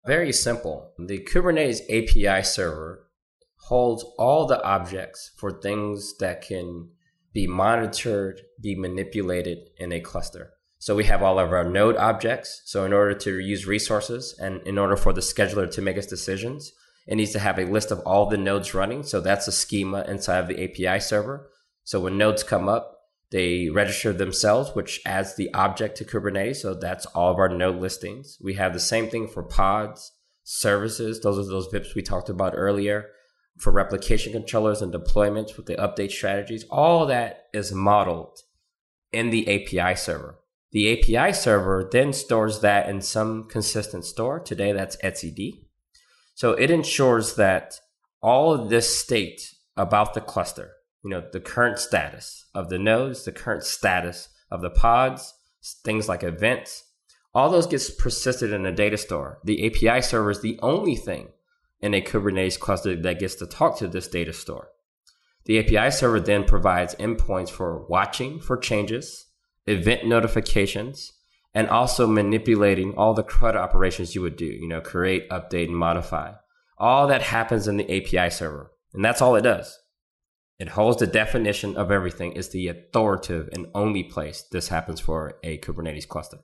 Very 0.06 0.32
simple. 0.32 0.94
The 0.98 1.20
Kubernetes 1.20 1.82
API 1.90 2.44
server 2.44 3.08
holds 3.68 4.04
all 4.18 4.48
the 4.48 4.64
objects 4.64 5.32
for 5.38 5.52
things 5.52 6.18
that 6.18 6.42
can 6.42 6.90
be 7.34 7.46
monitored, 7.46 8.42
be 8.60 8.76
manipulated 8.76 9.70
in 9.78 9.92
a 9.92 10.00
cluster. 10.00 10.54
So 10.80 10.96
we 10.96 11.04
have 11.04 11.22
all 11.22 11.38
of 11.38 11.52
our 11.52 11.70
node 11.70 11.98
objects. 11.98 12.62
So 12.66 12.86
in 12.86 12.94
order 12.94 13.14
to 13.14 13.40
use 13.40 13.68
resources 13.68 14.36
and 14.40 14.62
in 14.66 14.78
order 14.78 14.96
for 14.96 15.12
the 15.12 15.22
scheduler 15.22 15.70
to 15.72 15.82
make 15.82 15.98
its 15.98 16.08
decisions, 16.08 16.72
it 17.06 17.16
needs 17.16 17.32
to 17.32 17.40
have 17.40 17.60
a 17.60 17.66
list 17.66 17.92
of 17.92 18.00
all 18.00 18.28
the 18.28 18.38
nodes 18.38 18.74
running. 18.74 19.04
So 19.04 19.20
that's 19.20 19.48
a 19.48 19.52
schema 19.52 20.06
inside 20.08 20.40
of 20.40 20.48
the 20.48 20.64
API 20.64 21.02
server. 21.02 21.50
So 21.84 22.00
when 22.00 22.18
nodes 22.18 22.44
come 22.44 22.70
up, 22.70 22.99
they 23.32 23.70
register 23.70 24.12
themselves, 24.12 24.72
which 24.74 25.02
adds 25.06 25.36
the 25.36 25.54
object 25.54 25.98
to 25.98 26.06
Kubernetes. 26.06 26.58
So 26.58 26.74
that's 26.74 27.06
all 27.08 27.32
of 27.32 27.38
our 27.38 27.50
node 27.50 27.80
listings. 27.80 28.38
We 28.42 28.56
have 28.56 28.74
the 28.74 28.80
same 28.80 29.10
thing 29.10 29.28
for 29.28 29.44
pods, 29.44 30.12
services. 30.44 31.22
Those 31.22 31.38
are 31.38 31.52
those 31.52 31.68
VIPs 31.68 31.96
we 31.96 32.02
talked 32.02 32.30
about 32.30 32.54
earlier 32.56 33.08
for 33.60 33.72
replication 33.72 34.32
controllers 34.32 34.82
and 34.82 34.94
deployments 34.94 35.58
with 35.58 35.68
the 35.68 35.76
update 35.76 36.12
strategies. 36.12 36.66
All 36.72 37.06
that 37.06 37.46
is 37.54 37.72
modeled 37.72 38.40
in 39.12 39.30
the 39.30 39.48
API 39.48 39.96
server. 39.96 40.40
The 40.72 41.18
API 41.18 41.34
server 41.34 41.88
then 41.92 42.14
stores 42.14 42.62
that 42.62 42.88
in 42.90 43.02
some 43.02 43.46
consistent 43.46 44.06
store. 44.06 44.40
Today, 44.40 44.72
that's 44.72 44.98
etcd. 44.98 45.64
So 46.36 46.52
it 46.54 46.72
ensures 46.72 47.36
that 47.36 47.80
all 48.22 48.54
of 48.54 48.70
this 48.70 48.98
state 48.98 49.54
about 49.76 50.14
the 50.14 50.22
cluster, 50.22 50.74
you 51.04 51.10
know, 51.10 51.24
the 51.32 51.40
current 51.40 51.80
status 51.80 52.46
of 52.54 52.70
the 52.70 52.80
nodes, 52.80 53.26
the 53.26 53.32
current 53.32 53.64
status 53.64 54.30
of 54.52 54.62
the 54.62 54.70
pods, 54.70 55.34
things 55.84 56.10
like 56.10 56.24
events, 56.24 56.86
all 57.34 57.50
those 57.50 57.68
gets 57.68 57.90
persisted 57.90 58.52
in 58.52 58.66
a 58.66 58.72
data 58.72 58.98
store. 58.98 59.40
The 59.44 59.66
API 59.66 60.02
server 60.02 60.32
is 60.32 60.42
the 60.42 60.60
only 60.62 60.96
thing 60.96 61.30
in 61.82 61.94
a 61.94 62.02
Kubernetes 62.02 62.60
cluster 62.60 62.96
that 62.96 63.20
gets 63.20 63.36
to 63.36 63.46
talk 63.46 63.78
to 63.78 63.88
this 63.88 64.08
data 64.08 64.34
store. 64.34 64.70
The 65.46 65.60
API 65.60 65.92
server 65.92 66.20
then 66.20 66.44
provides 66.44 66.96
endpoints 66.96 67.50
for 67.50 67.86
watching 67.88 68.40
for 68.40 68.58
changes, 68.58 69.28
event 69.66 70.06
notifications, 70.06 71.14
and 71.54 71.68
also 71.70 72.06
manipulating 72.06 72.94
all 72.96 73.14
the 73.14 73.24
CRUD 73.24 73.56
operations 73.56 74.16
you 74.16 74.22
would 74.22 74.36
do, 74.36 74.46
you 74.46 74.68
know, 74.68 74.82
create, 74.82 75.30
update, 75.30 75.66
and 75.66 75.78
modify. 75.78 76.34
All 76.78 77.08
that 77.08 77.22
happens 77.22 77.68
in 77.68 77.78
the 77.78 77.86
API 77.86 78.30
server. 78.30 78.72
And 78.94 79.04
that's 79.04 79.22
all 79.22 79.36
it 79.36 79.42
does. 79.42 79.80
It 80.60 80.70
holds 80.70 81.00
the 81.00 81.08
definition 81.08 81.78
of 81.78 81.90
everything, 81.90 82.34
is 82.34 82.50
the 82.50 82.68
authoritative 82.68 83.50
and 83.54 83.68
only 83.74 84.04
place 84.04 84.44
this 84.52 84.68
happens 84.68 85.00
for 85.00 85.40
a 85.42 85.58
Kubernetes 85.60 86.08
cluster. 86.08 86.40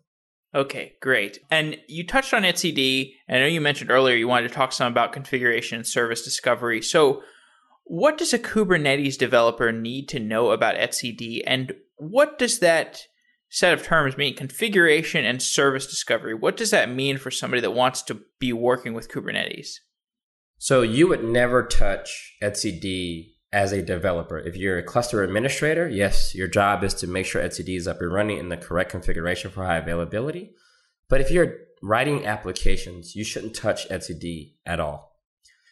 Okay, 0.56 0.94
great. 1.02 1.40
And 1.52 1.76
you 1.90 2.08
touched 2.08 2.34
on 2.34 2.44
etcd. 2.44 3.12
I 3.28 3.40
know 3.40 3.46
you 3.46 3.60
mentioned 3.60 3.92
earlier 3.92 4.16
you 4.16 4.30
wanted 4.30 4.48
to 4.48 4.54
talk 4.54 4.72
some 4.72 4.90
about 4.90 5.12
configuration 5.12 5.76
and 5.80 5.86
service 5.86 6.24
discovery. 6.24 6.82
So, 6.82 7.24
what 7.84 8.18
does 8.18 8.34
a 8.34 8.40
Kubernetes 8.40 9.18
developer 9.18 9.72
need 9.74 10.08
to 10.10 10.20
know 10.20 10.52
about 10.52 10.76
etcd, 10.76 11.42
and 11.46 11.74
what 11.98 12.40
does 12.40 12.60
that 12.60 13.02
set 13.50 13.74
of 13.74 13.84
terms 13.84 14.18
mean? 14.18 14.36
Configuration 14.36 15.26
and 15.26 15.42
service 15.42 15.88
discovery. 15.88 16.34
What 16.34 16.56
does 16.56 16.72
that 16.72 16.90
mean 16.90 17.18
for 17.18 17.32
somebody 17.32 17.62
that 17.62 17.72
wants 17.72 18.02
to 18.04 18.22
be 18.40 18.54
working 18.54 18.94
with 18.94 19.12
Kubernetes? 19.12 19.80
So 20.58 20.82
you 20.82 21.08
would 21.10 21.24
never 21.24 21.64
touch 21.64 22.38
etcd 22.42 23.35
as 23.52 23.72
a 23.72 23.82
developer. 23.82 24.38
If 24.38 24.58
you're 24.58 24.78
a 24.78 24.84
cluster 24.84 25.24
administrator, 25.24 25.88
yes, 25.88 26.36
your 26.36 26.48
job 26.48 26.84
is 26.84 26.94
to 26.96 27.08
make 27.08 27.26
sure 27.26 27.42
etcd 27.42 27.78
is 27.78 27.88
up 27.88 28.02
and 28.02 28.12
running 28.12 28.38
in 28.38 28.50
the 28.50 28.58
correct 28.58 28.92
configuration 28.92 29.52
for 29.52 29.64
high 29.64 29.78
availability. 29.78 30.54
But 31.08 31.22
if 31.22 31.32
you're 31.32 31.58
writing 31.82 32.26
applications, 32.26 33.16
you 33.16 33.24
shouldn't 33.24 33.56
touch 33.56 33.88
etcd 33.90 34.54
at 34.66 34.80
all. 34.80 35.18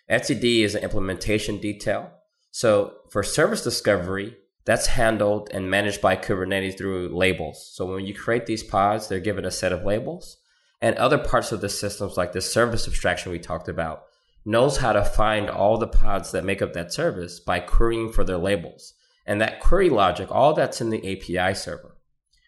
etcd 0.09 0.63
is 0.63 0.75
an 0.75 0.83
implementation 0.83 1.57
detail. 1.57 2.11
So 2.51 2.93
for 3.09 3.23
service 3.23 3.63
discovery, 3.63 4.37
that's 4.65 4.87
handled 4.87 5.49
and 5.51 5.69
managed 5.69 6.01
by 6.01 6.15
Kubernetes 6.15 6.77
through 6.77 7.09
labels. 7.09 7.69
So 7.73 7.85
when 7.85 8.05
you 8.05 8.13
create 8.13 8.45
these 8.45 8.63
pods, 8.63 9.07
they're 9.07 9.19
given 9.19 9.43
a 9.43 9.51
set 9.51 9.73
of 9.73 9.83
labels. 9.83 10.37
And 10.81 10.95
other 10.95 11.17
parts 11.17 11.51
of 11.51 11.61
the 11.61 11.69
systems, 11.69 12.15
like 12.15 12.31
the 12.31 12.41
service 12.41 12.87
abstraction 12.87 13.31
we 13.31 13.39
talked 13.39 13.67
about, 13.67 14.03
knows 14.45 14.77
how 14.77 14.93
to 14.93 15.03
find 15.03 15.49
all 15.49 15.77
the 15.77 15.87
pods 15.87 16.31
that 16.31 16.43
make 16.43 16.61
up 16.61 16.73
that 16.73 16.93
service 16.93 17.39
by 17.39 17.59
querying 17.59 18.11
for 18.11 18.23
their 18.23 18.37
labels. 18.37 18.93
And 19.25 19.39
that 19.39 19.59
query 19.59 19.89
logic, 19.89 20.29
all 20.31 20.53
that's 20.53 20.81
in 20.81 20.89
the 20.89 20.99
API 20.99 21.55
server. 21.55 21.97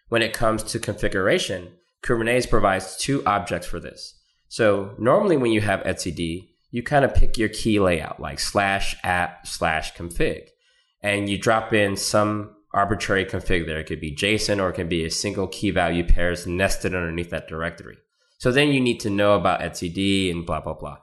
When 0.09 0.21
it 0.21 0.33
comes 0.33 0.63
to 0.63 0.79
configuration, 0.79 1.73
Kubernetes 2.03 2.49
provides 2.49 2.97
two 2.97 3.25
objects 3.25 3.67
for 3.67 3.79
this. 3.79 4.19
So 4.47 4.93
normally 4.99 5.37
when 5.37 5.51
you 5.51 5.61
have 5.61 5.81
etcd, 5.81 6.49
you 6.69 6.83
kind 6.83 7.05
of 7.05 7.15
pick 7.15 7.37
your 7.37 7.49
key 7.49 7.79
layout 7.79 8.19
like 8.19 8.39
slash 8.39 8.95
app 9.03 9.47
slash 9.47 9.93
config 9.93 10.49
and 11.01 11.29
you 11.29 11.37
drop 11.37 11.73
in 11.73 11.95
some 11.95 12.55
arbitrary 12.73 13.25
config 13.25 13.65
there. 13.65 13.79
It 13.79 13.85
could 13.85 14.01
be 14.01 14.15
JSON 14.15 14.61
or 14.61 14.69
it 14.69 14.73
can 14.73 14.89
be 14.89 15.05
a 15.05 15.09
single 15.09 15.47
key 15.47 15.71
value 15.71 16.03
pairs 16.03 16.45
nested 16.45 16.93
underneath 16.93 17.29
that 17.29 17.47
directory. 17.47 17.97
So 18.37 18.51
then 18.51 18.69
you 18.69 18.81
need 18.81 18.99
to 19.01 19.09
know 19.09 19.35
about 19.35 19.61
etcd 19.61 20.31
and 20.31 20.45
blah, 20.45 20.59
blah, 20.59 20.73
blah. 20.73 20.97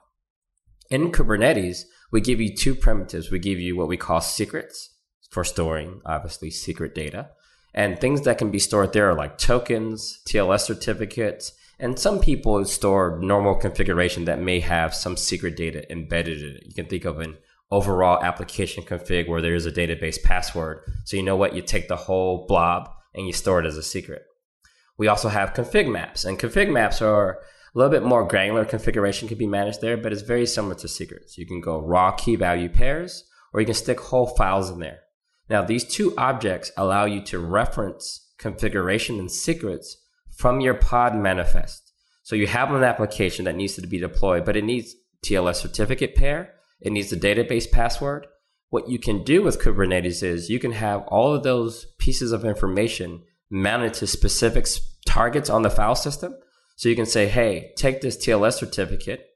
In 0.93 1.11
Kubernetes, 1.11 1.85
we 2.11 2.21
give 2.21 2.39
you 2.39 2.55
two 2.55 2.75
primitives. 2.75 3.31
We 3.31 3.39
give 3.39 3.59
you 3.59 3.75
what 3.75 3.87
we 3.87 3.97
call 3.97 4.21
secrets 4.21 4.91
for 5.31 5.43
storing, 5.43 6.01
obviously, 6.05 6.51
secret 6.51 6.93
data. 6.93 7.31
And 7.73 7.99
things 7.99 8.21
that 8.21 8.37
can 8.37 8.51
be 8.51 8.59
stored 8.59 8.93
there 8.93 9.09
are 9.09 9.15
like 9.15 9.39
tokens, 9.39 10.21
TLS 10.27 10.59
certificates, 10.59 11.51
and 11.79 11.97
some 11.97 12.19
people 12.19 12.63
store 12.65 13.17
normal 13.19 13.55
configuration 13.55 14.25
that 14.25 14.39
may 14.39 14.59
have 14.59 14.93
some 14.93 15.17
secret 15.17 15.57
data 15.57 15.91
embedded 15.91 16.43
in 16.43 16.57
it. 16.57 16.63
You 16.67 16.75
can 16.75 16.85
think 16.85 17.05
of 17.05 17.19
an 17.19 17.37
overall 17.71 18.23
application 18.23 18.83
config 18.83 19.27
where 19.27 19.41
there 19.41 19.55
is 19.55 19.65
a 19.65 19.71
database 19.71 20.21
password. 20.21 20.81
So 21.05 21.17
you 21.17 21.23
know 21.23 21.35
what? 21.35 21.55
You 21.55 21.63
take 21.63 21.87
the 21.87 21.95
whole 21.95 22.45
blob 22.45 22.87
and 23.15 23.25
you 23.25 23.33
store 23.33 23.59
it 23.59 23.65
as 23.65 23.77
a 23.77 23.81
secret. 23.81 24.21
We 24.99 25.07
also 25.07 25.29
have 25.29 25.55
config 25.55 25.91
maps, 25.91 26.23
and 26.23 26.37
config 26.37 26.71
maps 26.71 27.01
are 27.01 27.39
a 27.73 27.77
little 27.77 27.91
bit 27.91 28.03
more 28.03 28.27
granular 28.27 28.65
configuration 28.65 29.27
can 29.27 29.37
be 29.37 29.47
managed 29.47 29.81
there, 29.81 29.97
but 29.97 30.11
it's 30.11 30.21
very 30.21 30.45
similar 30.45 30.75
to 30.75 30.87
secrets. 30.87 31.37
You 31.37 31.45
can 31.45 31.61
go 31.61 31.79
raw 31.79 32.11
key 32.11 32.35
value 32.35 32.69
pairs, 32.69 33.23
or 33.53 33.59
you 33.59 33.65
can 33.65 33.75
stick 33.75 33.99
whole 33.99 34.27
files 34.27 34.69
in 34.69 34.79
there. 34.79 34.99
Now, 35.49 35.63
these 35.63 35.83
two 35.83 36.13
objects 36.17 36.71
allow 36.77 37.05
you 37.05 37.21
to 37.23 37.39
reference 37.39 38.31
configuration 38.37 39.19
and 39.19 39.31
secrets 39.31 39.97
from 40.37 40.61
your 40.61 40.73
pod 40.73 41.15
manifest. 41.15 41.91
So 42.23 42.35
you 42.35 42.47
have 42.47 42.71
an 42.71 42.83
application 42.83 43.45
that 43.45 43.55
needs 43.55 43.75
to 43.75 43.87
be 43.87 43.99
deployed, 43.99 44.45
but 44.45 44.55
it 44.55 44.63
needs 44.63 44.95
TLS 45.23 45.55
certificate 45.55 46.15
pair 46.15 46.53
it 46.83 46.91
needs 46.91 47.13
a 47.13 47.17
database 47.17 47.71
password. 47.71 48.27
What 48.69 48.89
you 48.89 48.99
can 48.99 49.23
do 49.23 49.41
with 49.41 49.61
Kubernetes 49.61 50.21
is 50.21 50.49
you 50.49 50.59
can 50.59 50.73
have 50.73 51.03
all 51.07 51.33
of 51.33 51.43
those 51.43 51.85
pieces 51.97 52.33
of 52.33 52.43
information 52.43 53.23
mounted 53.49 53.93
to 53.95 54.07
specific 54.07 54.67
targets 55.05 55.49
on 55.49 55.61
the 55.61 55.69
file 55.69 55.95
system. 55.95 56.35
So 56.75 56.89
you 56.89 56.95
can 56.95 57.05
say, 57.05 57.27
hey, 57.27 57.71
take 57.77 58.01
this 58.01 58.17
TLS 58.17 58.53
certificate 58.53 59.29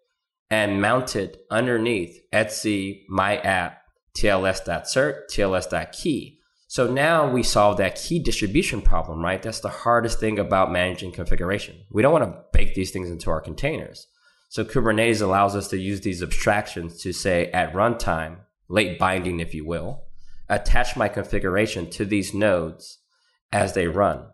and 0.50 0.82
mount 0.82 1.15
it 1.15 1.45
underneath 1.52 2.19
etc 2.32 2.93
my 3.10 3.38
app 3.38 3.82
tls.cert, 4.17 5.30
tls.key. 5.32 6.39
So 6.69 6.91
now 6.91 7.30
we 7.30 7.43
solve 7.43 7.78
that 7.78 7.95
key 7.95 8.19
distribution 8.19 8.82
problem, 8.82 9.23
right? 9.23 9.41
That's 9.41 9.62
the 9.62 9.69
hardest 9.69 10.19
thing 10.19 10.38
about 10.38 10.71
managing 10.71 11.12
configuration. 11.12 11.86
We 11.91 12.02
don't 12.02 12.12
want 12.12 12.26
to 12.26 12.43
bake 12.52 12.76
these 12.76 12.91
things 12.91 13.10
into 13.10 13.30
our 13.30 13.39
containers. 13.39 14.08
So 14.50 14.65
Kubernetes 14.65 15.21
allows 15.21 15.56
us 15.56 15.67
to 15.69 15.78
use 15.78 16.02
these 16.02 16.23
abstractions 16.23 17.02
to 17.04 17.13
say 17.13 17.52
at 17.52 17.73
runtime, 17.73 18.39
late 18.67 19.00
binding, 19.00 19.39
if 19.39 19.54
you 19.54 19.65
will, 19.65 20.04
attach 20.50 20.97
my 20.97 21.08
configuration 21.08 21.89
to 21.91 22.06
these 22.06 22.34
nodes 22.34 23.00
as 23.52 23.73
they 23.73 23.88
run. 23.88 24.26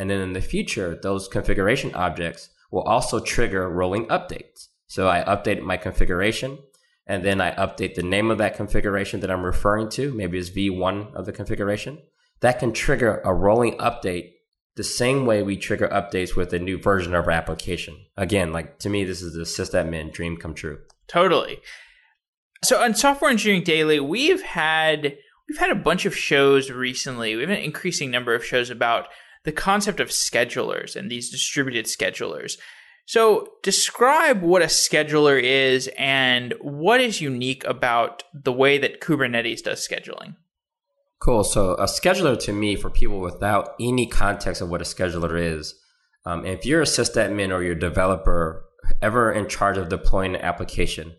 And 0.00 0.08
then 0.08 0.22
in 0.22 0.32
the 0.32 0.40
future, 0.40 0.98
those 1.02 1.28
configuration 1.28 1.94
objects 1.94 2.48
will 2.70 2.84
also 2.84 3.20
trigger 3.20 3.68
rolling 3.68 4.06
updates. 4.06 4.68
So 4.86 5.10
I 5.10 5.22
update 5.24 5.60
my 5.60 5.76
configuration 5.76 6.58
and 7.06 7.22
then 7.22 7.42
I 7.42 7.50
update 7.56 7.96
the 7.96 8.02
name 8.02 8.30
of 8.30 8.38
that 8.38 8.56
configuration 8.56 9.20
that 9.20 9.30
I'm 9.30 9.44
referring 9.44 9.90
to. 9.90 10.14
Maybe 10.14 10.38
it's 10.38 10.48
V1 10.48 11.12
of 11.12 11.26
the 11.26 11.32
configuration. 11.32 11.98
That 12.40 12.58
can 12.58 12.72
trigger 12.72 13.20
a 13.26 13.34
rolling 13.34 13.76
update 13.76 14.30
the 14.74 14.84
same 14.84 15.26
way 15.26 15.42
we 15.42 15.58
trigger 15.58 15.88
updates 15.88 16.34
with 16.34 16.54
a 16.54 16.58
new 16.58 16.78
version 16.78 17.14
of 17.14 17.26
our 17.26 17.32
application. 17.32 18.06
Again, 18.16 18.54
like 18.54 18.78
to 18.78 18.88
me, 18.88 19.04
this 19.04 19.20
is 19.20 19.34
the 19.34 19.40
sysadmin 19.40 20.14
dream 20.14 20.38
come 20.38 20.54
true. 20.54 20.78
Totally. 21.08 21.60
So 22.64 22.82
on 22.82 22.94
Software 22.94 23.30
Engineering 23.30 23.64
Daily, 23.64 24.00
we've 24.00 24.40
had 24.40 25.18
we've 25.46 25.58
had 25.58 25.70
a 25.70 25.74
bunch 25.74 26.06
of 26.06 26.16
shows 26.16 26.70
recently. 26.70 27.34
We 27.34 27.42
have 27.42 27.50
an 27.50 27.58
increasing 27.58 28.10
number 28.10 28.34
of 28.34 28.42
shows 28.42 28.70
about 28.70 29.08
the 29.44 29.52
concept 29.52 30.00
of 30.00 30.08
schedulers 30.08 30.96
and 30.96 31.10
these 31.10 31.30
distributed 31.30 31.86
schedulers. 31.86 32.58
So, 33.06 33.48
describe 33.62 34.42
what 34.42 34.62
a 34.62 34.66
scheduler 34.66 35.40
is 35.42 35.90
and 35.98 36.54
what 36.60 37.00
is 37.00 37.20
unique 37.20 37.64
about 37.64 38.22
the 38.32 38.52
way 38.52 38.78
that 38.78 39.00
Kubernetes 39.00 39.62
does 39.62 39.86
scheduling. 39.86 40.36
Cool. 41.20 41.44
So 41.44 41.74
a 41.74 41.84
scheduler 41.84 42.38
to 42.44 42.52
me, 42.52 42.76
for 42.76 42.88
people 42.88 43.20
without 43.20 43.74
any 43.78 44.06
context 44.06 44.62
of 44.62 44.70
what 44.70 44.80
a 44.80 44.84
scheduler 44.84 45.38
is, 45.38 45.74
um, 46.24 46.46
if 46.46 46.64
you're 46.64 46.80
a 46.80 46.86
sysadmin 46.86 47.54
or 47.54 47.62
you're 47.62 47.76
a 47.76 47.78
developer 47.78 48.64
ever 49.02 49.30
in 49.30 49.46
charge 49.46 49.76
of 49.76 49.90
deploying 49.90 50.34
an 50.34 50.40
application, 50.40 51.14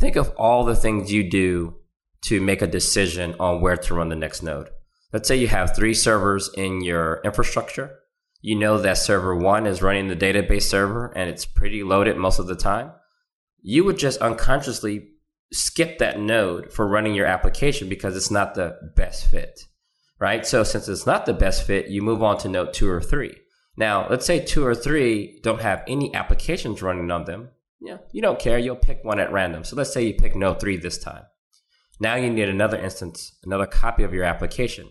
think 0.00 0.16
of 0.16 0.30
all 0.36 0.64
the 0.64 0.74
things 0.74 1.12
you 1.12 1.30
do 1.30 1.76
to 2.22 2.40
make 2.40 2.60
a 2.60 2.66
decision 2.66 3.36
on 3.38 3.60
where 3.60 3.76
to 3.76 3.94
run 3.94 4.08
the 4.08 4.16
next 4.16 4.42
node. 4.42 4.68
Let's 5.16 5.28
say 5.28 5.36
you 5.36 5.48
have 5.48 5.74
three 5.74 5.94
servers 5.94 6.50
in 6.58 6.82
your 6.82 7.22
infrastructure. 7.24 8.00
You 8.42 8.54
know 8.54 8.76
that 8.76 8.98
server 8.98 9.34
one 9.34 9.66
is 9.66 9.80
running 9.80 10.08
the 10.08 10.14
database 10.14 10.64
server 10.64 11.06
and 11.16 11.30
it's 11.30 11.46
pretty 11.46 11.82
loaded 11.82 12.18
most 12.18 12.38
of 12.38 12.48
the 12.48 12.54
time. 12.54 12.92
You 13.62 13.82
would 13.84 13.96
just 13.96 14.20
unconsciously 14.20 15.08
skip 15.54 15.96
that 16.00 16.20
node 16.20 16.70
for 16.70 16.86
running 16.86 17.14
your 17.14 17.24
application 17.24 17.88
because 17.88 18.14
it's 18.14 18.30
not 18.30 18.54
the 18.54 18.76
best 18.94 19.30
fit, 19.30 19.58
right? 20.18 20.44
So 20.44 20.62
since 20.64 20.86
it's 20.86 21.06
not 21.06 21.24
the 21.24 21.32
best 21.32 21.66
fit, 21.66 21.88
you 21.88 22.02
move 22.02 22.22
on 22.22 22.36
to 22.40 22.50
node 22.50 22.74
two 22.74 22.90
or 22.90 23.00
three. 23.00 23.34
Now, 23.74 24.06
let's 24.10 24.26
say 24.26 24.44
two 24.44 24.66
or 24.66 24.74
three 24.74 25.40
don't 25.42 25.62
have 25.62 25.82
any 25.88 26.14
applications 26.14 26.82
running 26.82 27.10
on 27.10 27.24
them. 27.24 27.48
Yeah, 27.80 28.00
you 28.12 28.20
don't 28.20 28.38
care. 28.38 28.58
You'll 28.58 28.76
pick 28.76 29.02
one 29.02 29.18
at 29.18 29.32
random. 29.32 29.64
So 29.64 29.76
let's 29.76 29.94
say 29.94 30.06
you 30.08 30.12
pick 30.12 30.36
node 30.36 30.60
three 30.60 30.76
this 30.76 30.98
time. 30.98 31.22
Now 31.98 32.16
you 32.16 32.28
need 32.28 32.50
another 32.50 32.76
instance, 32.76 33.34
another 33.44 33.64
copy 33.64 34.02
of 34.02 34.12
your 34.12 34.24
application. 34.24 34.90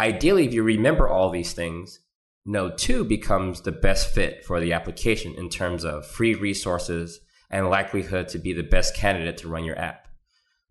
Ideally, 0.00 0.46
if 0.46 0.52
you 0.52 0.62
remember 0.62 1.08
all 1.08 1.30
these 1.30 1.52
things, 1.52 2.00
node 2.44 2.78
two 2.78 3.04
becomes 3.04 3.60
the 3.60 3.72
best 3.72 4.14
fit 4.14 4.44
for 4.44 4.60
the 4.60 4.72
application 4.72 5.34
in 5.36 5.48
terms 5.48 5.84
of 5.84 6.06
free 6.06 6.34
resources, 6.34 7.20
and 7.50 7.70
likelihood 7.70 8.26
to 8.28 8.38
be 8.38 8.52
the 8.52 8.62
best 8.62 8.96
candidate 8.96 9.36
to 9.38 9.48
run 9.48 9.64
your 9.64 9.78
app. 9.78 10.08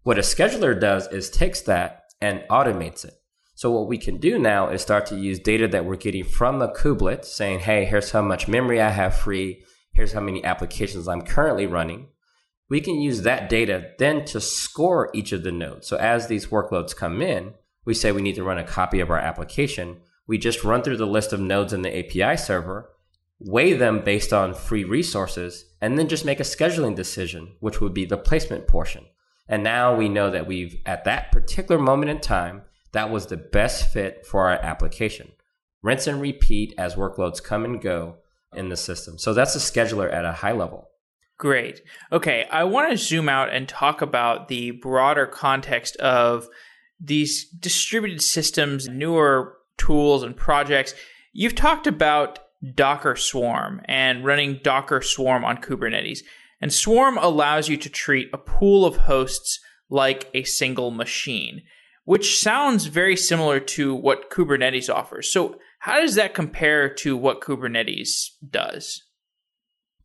What 0.02 0.18
a 0.18 0.22
scheduler 0.22 0.78
does 0.78 1.08
is 1.08 1.30
takes 1.30 1.62
that 1.62 2.04
and 2.20 2.44
automates 2.50 3.06
it. 3.06 3.14
So 3.56 3.72
what 3.72 3.88
we 3.88 3.98
can 3.98 4.18
do 4.18 4.38
now 4.38 4.68
is 4.68 4.82
start 4.82 5.06
to 5.06 5.18
use 5.18 5.40
data 5.40 5.68
that 5.70 5.86
we're 5.86 5.96
getting 5.96 6.26
from 6.26 6.60
the 6.60 6.68
kubelet 6.68 7.24
saying, 7.24 7.60
hey, 7.60 7.86
here's 7.86 8.12
how 8.12 8.22
much 8.22 8.50
memory 8.50 8.82
I 8.82 8.90
have 8.90 9.16
free. 9.16 9.64
Here's 9.94 10.12
how 10.12 10.20
many 10.20 10.44
applications 10.44 11.08
I'm 11.08 11.22
currently 11.22 11.68
running. 11.68 12.08
We 12.70 12.82
can 12.82 12.96
use 12.96 13.22
that 13.22 13.48
data 13.48 13.92
then 14.00 14.26
to 14.26 14.42
score 14.42 15.10
each 15.14 15.32
of 15.32 15.44
the 15.44 15.52
nodes. 15.52 15.88
So 15.88 15.98
as 15.98 16.28
these 16.28 16.48
workloads 16.48 16.96
come 16.96 17.22
in, 17.22 17.54
we 17.86 17.94
say 17.94 18.12
we 18.12 18.22
need 18.22 18.36
to 18.36 18.44
run 18.44 18.58
a 18.58 18.64
copy 18.64 19.00
of 19.00 19.10
our 19.10 19.20
application. 19.20 20.02
We 20.28 20.38
just 20.38 20.64
run 20.64 20.82
through 20.82 20.98
the 20.98 21.06
list 21.06 21.34
of 21.34 21.40
nodes 21.40 21.74
in 21.74 21.82
the 21.82 21.98
API 21.98 22.38
server 22.38 22.94
weigh 23.46 23.74
them 23.74 24.02
based 24.04 24.32
on 24.32 24.54
free 24.54 24.84
resources, 24.84 25.66
and 25.82 25.98
then 25.98 26.08
just 26.08 26.26
make 26.26 26.40
a 26.40 26.44
scheduling 26.44 26.96
decision, 26.96 27.56
which 27.60 27.82
would 27.82 27.94
be 27.94 28.06
the 28.06 28.18
placement 28.18 28.68
portion. 28.68 29.06
And 29.48 29.64
now 29.64 29.96
we 29.96 30.08
know 30.08 30.32
that 30.32 30.48
we've, 30.48 30.78
at 30.86 31.04
that 31.04 31.32
particular 31.32 31.80
moment 31.82 32.10
in 32.10 32.20
time, 32.20 32.64
that 32.94 33.10
was 33.10 33.26
the 33.26 33.38
best 33.38 33.92
fit 33.92 34.26
for 34.26 34.48
our 34.48 34.54
application. 34.54 35.32
Rinse 35.82 36.08
and 36.08 36.22
repeat 36.22 36.74
as 36.78 36.96
workloads 36.96 37.44
come 37.44 37.66
and 37.66 37.82
go 37.82 38.18
in 38.56 38.70
the 38.70 38.78
system. 38.78 39.18
So 39.18 39.34
that's 39.34 39.56
a 39.56 39.60
scheduler 39.60 40.12
at 40.12 40.26
a 40.26 40.32
high 40.32 40.54
level. 40.54 40.90
Great. 41.38 41.82
Okay, 42.12 42.46
I 42.50 42.64
want 42.64 42.92
to 42.92 42.98
zoom 42.98 43.28
out 43.28 43.50
and 43.50 43.68
talk 43.68 44.02
about 44.02 44.48
the 44.48 44.72
broader 44.72 45.26
context 45.26 45.98
of 45.98 46.48
these 47.00 47.50
distributed 47.50 48.22
systems, 48.22 48.88
newer 48.88 49.58
tools 49.78 50.24
and 50.24 50.36
projects. 50.36 50.94
You've 51.34 51.56
talked 51.56 51.88
about 51.88 52.40
Docker 52.76 53.16
Swarm 53.16 53.82
and 53.86 54.24
running 54.24 54.60
Docker 54.64 55.02
Swarm 55.02 55.44
on 55.44 55.58
Kubernetes. 55.58 56.20
And 56.62 56.72
Swarm 56.72 57.18
allows 57.18 57.68
you 57.68 57.76
to 57.78 57.90
treat 57.90 58.30
a 58.32 58.38
pool 58.38 58.86
of 58.86 58.96
hosts 58.96 59.60
like 59.90 60.30
a 60.34 60.44
single 60.44 60.92
machine, 60.92 61.64
which 62.06 62.40
sounds 62.40 62.86
very 62.86 63.18
similar 63.18 63.60
to 63.60 63.94
what 63.94 64.30
Kubernetes 64.30 64.94
offers. 64.94 65.32
So, 65.32 65.58
how 65.80 66.00
does 66.00 66.16
that 66.16 66.34
compare 66.34 66.88
to 66.88 67.18
what 67.18 67.42
Kubernetes 67.42 68.30
does? 68.50 69.04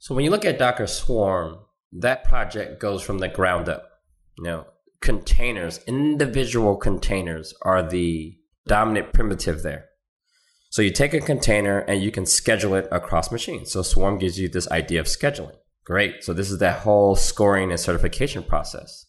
So, 0.01 0.17
when 0.17 0.25
you 0.25 0.33
look 0.33 0.45
at 0.45 0.59
Docker 0.59 0.89
Swarm, 0.89 1.61
that 1.93 2.25
project 2.25 2.81
goes 2.81 3.03
from 3.03 3.19
the 3.19 3.29
ground 3.29 3.69
up. 3.69 3.85
You 4.37 4.45
know, 4.45 4.67
containers, 5.01 5.81
individual 5.87 6.77
containers 6.77 7.55
are 7.63 7.83
the 7.83 8.37
dominant 8.67 9.13
primitive 9.13 9.63
there. 9.63 9.87
So 10.71 10.83
you 10.83 10.91
take 10.91 11.15
a 11.15 11.21
container 11.21 11.79
and 11.79 12.03
you 12.03 12.11
can 12.11 12.27
schedule 12.27 12.75
it 12.75 12.89
across 12.93 13.33
machines. 13.33 13.73
So 13.73 13.83
Swarm 13.83 14.19
gives 14.19 14.39
you 14.39 14.49
this 14.49 14.71
idea 14.71 15.01
of 15.01 15.07
scheduling. 15.07 15.57
Great. 15.85 16.23
So 16.23 16.35
this 16.35 16.51
is 16.51 16.59
that 16.59 16.81
whole 16.81 17.17
scoring 17.17 17.71
and 17.71 17.81
certification 17.81 18.43
process. 18.43 19.07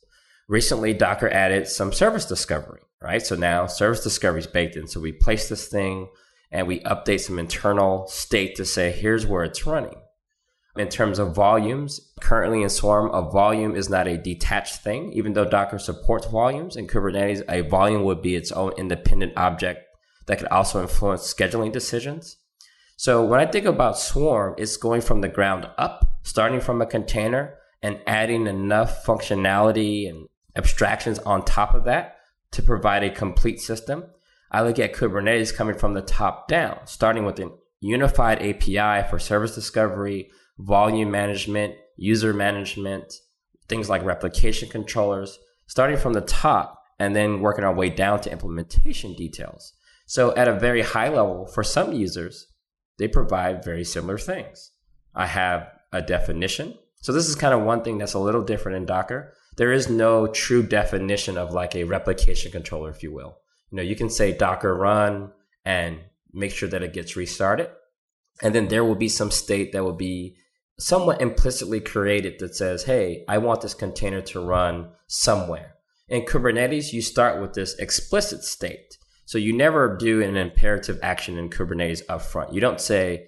Recently, 0.47 0.93
Docker 0.93 1.29
added 1.29 1.67
some 1.67 1.91
service 1.91 2.25
discovery, 2.25 2.79
right? 3.01 3.21
So 3.21 3.35
now 3.35 3.67
service 3.67 4.01
discovery 4.01 4.39
is 4.39 4.47
baked 4.47 4.77
in. 4.77 4.87
So 4.87 5.01
we 5.01 5.11
place 5.11 5.49
this 5.49 5.67
thing 5.67 6.07
and 6.51 6.65
we 6.65 6.79
update 6.79 7.19
some 7.19 7.37
internal 7.37 8.07
state 8.07 8.55
to 8.55 8.65
say, 8.65 8.91
here's 8.91 9.27
where 9.27 9.43
it's 9.43 9.65
running. 9.65 10.01
In 10.77 10.87
terms 10.87 11.19
of 11.19 11.35
volumes, 11.35 11.99
currently 12.21 12.61
in 12.61 12.69
Swarm, 12.69 13.13
a 13.13 13.29
volume 13.29 13.75
is 13.75 13.89
not 13.89 14.07
a 14.07 14.17
detached 14.17 14.77
thing. 14.77 15.11
Even 15.13 15.33
though 15.33 15.45
Docker 15.45 15.79
supports 15.79 16.27
volumes 16.27 16.75
in 16.75 16.87
Kubernetes, 16.87 17.41
a 17.49 17.61
volume 17.61 18.03
would 18.03 18.21
be 18.21 18.35
its 18.35 18.51
own 18.51 18.73
independent 18.77 19.33
object 19.35 19.83
that 20.27 20.37
could 20.37 20.47
also 20.49 20.81
influence 20.81 21.33
scheduling 21.33 21.71
decisions. 21.71 22.37
So 22.97 23.25
when 23.25 23.39
I 23.39 23.45
think 23.45 23.65
about 23.65 23.97
Swarm, 23.97 24.55
it's 24.57 24.77
going 24.77 25.01
from 25.01 25.21
the 25.21 25.27
ground 25.27 25.67
up, 25.77 26.19
starting 26.23 26.61
from 26.61 26.81
a 26.81 26.85
container 26.85 27.55
and 27.81 27.99
adding 28.05 28.45
enough 28.45 29.03
functionality 29.05 30.07
and 30.07 30.27
abstractions 30.55 31.17
on 31.19 31.45
top 31.45 31.73
of 31.73 31.85
that 31.85 32.17
to 32.51 32.61
provide 32.61 33.03
a 33.03 33.09
complete 33.09 33.59
system. 33.59 34.03
I 34.51 34.61
look 34.61 34.79
at 34.79 34.93
Kubernetes 34.93 35.55
coming 35.55 35.77
from 35.77 35.93
the 35.93 36.01
top 36.01 36.47
down, 36.47 36.79
starting 36.85 37.25
with 37.25 37.39
a 37.39 37.51
unified 37.79 38.41
API 38.41 39.07
for 39.09 39.17
service 39.17 39.55
discovery, 39.55 40.29
volume 40.59 41.09
management, 41.09 41.75
user 41.95 42.33
management, 42.33 43.15
things 43.67 43.89
like 43.89 44.03
replication 44.03 44.69
controllers, 44.69 45.39
starting 45.67 45.97
from 45.97 46.13
the 46.13 46.21
top 46.21 46.83
and 46.99 47.15
then 47.15 47.39
working 47.39 47.63
our 47.63 47.73
way 47.73 47.89
down 47.89 48.19
to 48.21 48.31
implementation 48.31 49.13
details. 49.13 49.73
So 50.05 50.35
at 50.35 50.47
a 50.47 50.59
very 50.59 50.81
high 50.81 51.09
level, 51.09 51.47
for 51.47 51.63
some 51.63 51.93
users, 51.93 52.47
they 52.97 53.07
provide 53.07 53.63
very 53.63 53.85
similar 53.85 54.17
things. 54.17 54.71
I 55.15 55.27
have 55.27 55.69
a 55.93 56.01
definition. 56.01 56.77
So 57.01 57.13
this 57.13 57.27
is 57.27 57.35
kind 57.35 57.53
of 57.53 57.61
one 57.61 57.83
thing 57.83 57.97
that's 57.97 58.13
a 58.13 58.19
little 58.19 58.43
different 58.43 58.77
in 58.77 58.85
Docker. 58.85 59.33
There 59.55 59.71
is 59.71 59.89
no 59.89 60.27
true 60.27 60.63
definition 60.63 61.37
of 61.37 61.53
like 61.53 61.75
a 61.75 61.85
replication 61.85 62.51
controller, 62.51 62.89
if 62.89 63.03
you 63.03 63.13
will. 63.13 63.37
You 63.71 63.77
know, 63.77 63.83
you 63.83 63.95
can 63.95 64.09
say 64.09 64.33
Docker 64.33 64.75
run 64.75 65.31
and 65.63 65.99
make 66.33 66.51
sure 66.51 66.69
that 66.69 66.83
it 66.83 66.93
gets 66.93 67.15
restarted. 67.15 67.69
And 68.41 68.53
then 68.53 68.67
there 68.67 68.83
will 68.83 68.95
be 68.95 69.09
some 69.09 69.31
state 69.31 69.71
that 69.71 69.83
will 69.83 69.93
be 69.93 70.37
somewhat 70.79 71.21
implicitly 71.21 71.79
created 71.79 72.39
that 72.39 72.55
says, 72.55 72.83
Hey, 72.83 73.23
I 73.27 73.37
want 73.37 73.61
this 73.61 73.73
container 73.73 74.21
to 74.21 74.39
run 74.39 74.89
somewhere. 75.07 75.75
In 76.07 76.23
Kubernetes, 76.23 76.93
you 76.93 77.01
start 77.01 77.39
with 77.39 77.53
this 77.53 77.77
explicit 77.77 78.43
state. 78.43 78.97
So 79.25 79.37
you 79.37 79.55
never 79.55 79.95
do 79.95 80.23
an 80.23 80.35
imperative 80.35 80.99
action 81.03 81.37
in 81.37 81.51
Kubernetes 81.51 82.01
up 82.09 82.23
front. 82.23 82.51
You 82.51 82.61
don't 82.61 82.81
say, 82.81 83.27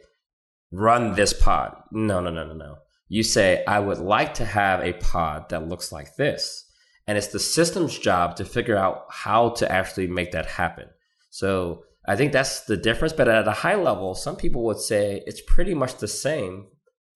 run 0.71 1.13
this 1.13 1.33
pod. 1.33 1.75
No, 1.91 2.19
no, 2.21 2.31
no, 2.31 2.47
no, 2.47 2.53
no. 2.53 2.77
You 3.07 3.21
say, 3.21 3.63
I 3.67 3.79
would 3.79 3.99
like 3.99 4.33
to 4.35 4.45
have 4.45 4.79
a 4.81 4.93
pod 4.93 5.49
that 5.49 5.67
looks 5.67 5.91
like 5.91 6.15
this. 6.15 6.65
And 7.05 7.17
it's 7.17 7.27
the 7.27 7.39
system's 7.39 7.99
job 7.99 8.37
to 8.37 8.45
figure 8.45 8.77
out 8.77 9.05
how 9.09 9.49
to 9.49 9.71
actually 9.71 10.07
make 10.07 10.31
that 10.31 10.45
happen. 10.45 10.87
So 11.29 11.83
I 12.07 12.15
think 12.15 12.31
that's 12.31 12.61
the 12.61 12.77
difference. 12.77 13.13
But 13.13 13.27
at 13.27 13.47
a 13.47 13.51
high 13.51 13.75
level, 13.75 14.15
some 14.15 14.37
people 14.37 14.63
would 14.63 14.79
say 14.79 15.21
it's 15.27 15.41
pretty 15.41 15.75
much 15.75 15.97
the 15.97 16.07
same 16.07 16.67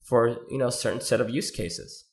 for, 0.05 0.37
you 0.49 0.57
know, 0.57 0.67
a 0.67 0.71
certain 0.71 1.01
set 1.01 1.19
of 1.19 1.29
use 1.29 1.51
cases. 1.51 2.05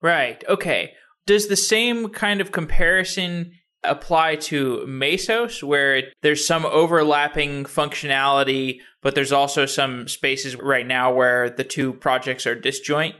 Right. 0.00 0.44
Okay. 0.48 0.92
Does 1.26 1.48
the 1.48 1.56
same 1.56 2.08
kind 2.10 2.40
of 2.40 2.52
comparison 2.52 3.52
apply 3.84 4.36
to 4.36 4.84
Mesos, 4.86 5.62
where 5.62 6.04
there's 6.22 6.46
some 6.46 6.66
overlapping 6.66 7.64
functionality, 7.64 8.78
but 9.02 9.14
there's 9.14 9.32
also 9.32 9.66
some 9.66 10.08
spaces 10.08 10.56
right 10.56 10.86
now 10.86 11.12
where 11.12 11.50
the 11.50 11.64
two 11.64 11.92
projects 11.94 12.46
are 12.46 12.54
disjoint? 12.54 13.14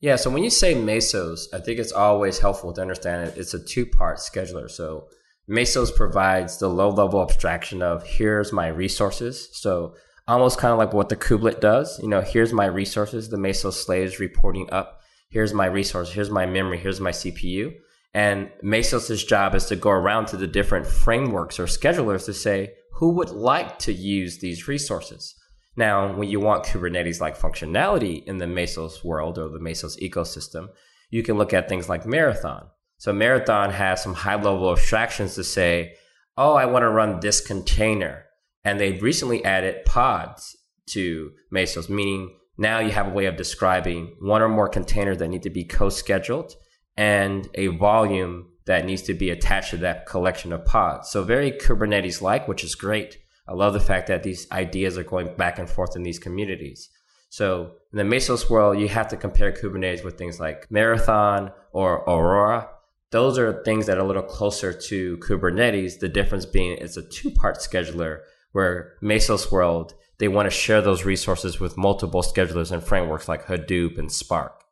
Yeah, 0.00 0.16
so 0.16 0.30
when 0.30 0.44
you 0.44 0.50
say 0.50 0.74
Mesos, 0.74 1.46
I 1.52 1.58
think 1.58 1.80
it's 1.80 1.92
always 1.92 2.38
helpful 2.38 2.72
to 2.72 2.80
understand 2.80 3.28
it. 3.28 3.36
It's 3.36 3.54
a 3.54 3.64
two 3.64 3.86
part 3.86 4.18
scheduler. 4.18 4.70
So 4.70 5.08
Mesos 5.50 5.94
provides 5.94 6.58
the 6.58 6.68
low 6.68 6.90
level 6.90 7.22
abstraction 7.22 7.82
of 7.82 8.06
here's 8.06 8.52
my 8.52 8.68
resources. 8.68 9.48
So 9.52 9.94
almost 10.28 10.58
kind 10.58 10.72
of 10.72 10.78
like 10.78 10.92
what 10.92 11.08
the 11.08 11.16
kubelet 11.16 11.60
does. 11.60 11.98
You 12.00 12.08
know, 12.08 12.20
here's 12.20 12.52
my 12.52 12.66
resources, 12.66 13.30
the 13.30 13.36
Mesos 13.36 13.72
slaves 13.72 14.20
reporting 14.20 14.68
up. 14.70 15.00
Here's 15.30 15.52
my 15.52 15.66
resource. 15.66 16.12
Here's 16.12 16.30
my 16.30 16.46
memory. 16.46 16.78
Here's 16.78 17.00
my 17.00 17.10
CPU. 17.10 17.74
And 18.14 18.50
Mesos' 18.62 19.26
job 19.26 19.54
is 19.54 19.66
to 19.66 19.76
go 19.76 19.90
around 19.90 20.26
to 20.26 20.36
the 20.36 20.46
different 20.46 20.86
frameworks 20.86 21.58
or 21.58 21.64
schedulers 21.64 22.24
to 22.26 22.34
say, 22.34 22.74
who 22.94 23.10
would 23.10 23.30
like 23.30 23.78
to 23.80 23.92
use 23.92 24.38
these 24.38 24.68
resources? 24.68 25.34
Now, 25.76 26.12
when 26.12 26.28
you 26.28 26.40
want 26.40 26.64
Kubernetes 26.64 27.20
like 27.20 27.38
functionality 27.38 28.24
in 28.24 28.38
the 28.38 28.46
Mesos 28.46 29.04
world 29.04 29.38
or 29.38 29.48
the 29.48 29.60
Mesos 29.60 29.98
ecosystem, 30.00 30.68
you 31.10 31.22
can 31.22 31.38
look 31.38 31.54
at 31.54 31.68
things 31.68 31.88
like 31.88 32.06
Marathon. 32.06 32.68
So 32.96 33.12
Marathon 33.12 33.70
has 33.70 34.02
some 34.02 34.14
high 34.14 34.34
level 34.34 34.72
abstractions 34.72 35.36
to 35.36 35.44
say, 35.44 35.94
oh, 36.36 36.54
I 36.54 36.66
want 36.66 36.82
to 36.82 36.88
run 36.88 37.20
this 37.20 37.40
container. 37.40 38.24
And 38.68 38.78
they've 38.78 39.02
recently 39.02 39.42
added 39.46 39.86
pods 39.86 40.54
to 40.88 41.32
Mesos, 41.50 41.88
meaning 41.88 42.36
now 42.58 42.80
you 42.80 42.90
have 42.90 43.06
a 43.06 43.14
way 43.14 43.24
of 43.24 43.34
describing 43.34 44.14
one 44.20 44.42
or 44.42 44.48
more 44.50 44.68
containers 44.68 45.16
that 45.18 45.28
need 45.28 45.44
to 45.44 45.48
be 45.48 45.64
co-scheduled 45.64 46.54
and 46.94 47.48
a 47.54 47.68
volume 47.68 48.50
that 48.66 48.84
needs 48.84 49.00
to 49.02 49.14
be 49.14 49.30
attached 49.30 49.70
to 49.70 49.78
that 49.78 50.04
collection 50.04 50.52
of 50.52 50.66
pods. 50.66 51.08
So 51.08 51.24
very 51.24 51.50
Kubernetes 51.50 52.20
like, 52.20 52.46
which 52.46 52.62
is 52.62 52.74
great. 52.74 53.16
I 53.48 53.54
love 53.54 53.72
the 53.72 53.80
fact 53.80 54.06
that 54.08 54.22
these 54.22 54.46
ideas 54.52 54.98
are 54.98 55.02
going 55.02 55.34
back 55.34 55.58
and 55.58 55.70
forth 55.70 55.96
in 55.96 56.02
these 56.02 56.18
communities. 56.18 56.90
So 57.30 57.72
in 57.90 57.96
the 57.96 58.04
Mesos 58.04 58.50
world, 58.50 58.78
you 58.78 58.88
have 58.88 59.08
to 59.08 59.16
compare 59.16 59.50
Kubernetes 59.50 60.04
with 60.04 60.18
things 60.18 60.38
like 60.38 60.70
Marathon 60.70 61.52
or 61.72 62.00
Aurora. 62.00 62.68
Those 63.12 63.38
are 63.38 63.62
things 63.64 63.86
that 63.86 63.96
are 63.96 64.02
a 64.02 64.06
little 64.06 64.22
closer 64.22 64.74
to 64.74 65.16
Kubernetes. 65.16 66.00
The 66.00 66.10
difference 66.10 66.44
being 66.44 66.76
it's 66.76 66.98
a 66.98 67.02
two 67.02 67.30
part 67.30 67.60
scheduler 67.60 68.20
where 68.52 68.94
Mesos 69.02 69.50
world, 69.50 69.94
they 70.18 70.28
want 70.28 70.46
to 70.46 70.50
share 70.50 70.82
those 70.82 71.04
resources 71.04 71.60
with 71.60 71.76
multiple 71.76 72.22
schedulers 72.22 72.72
and 72.72 72.82
frameworks 72.82 73.28
like 73.28 73.46
Hadoop 73.46 73.98
and 73.98 74.10
Spark. 74.10 74.64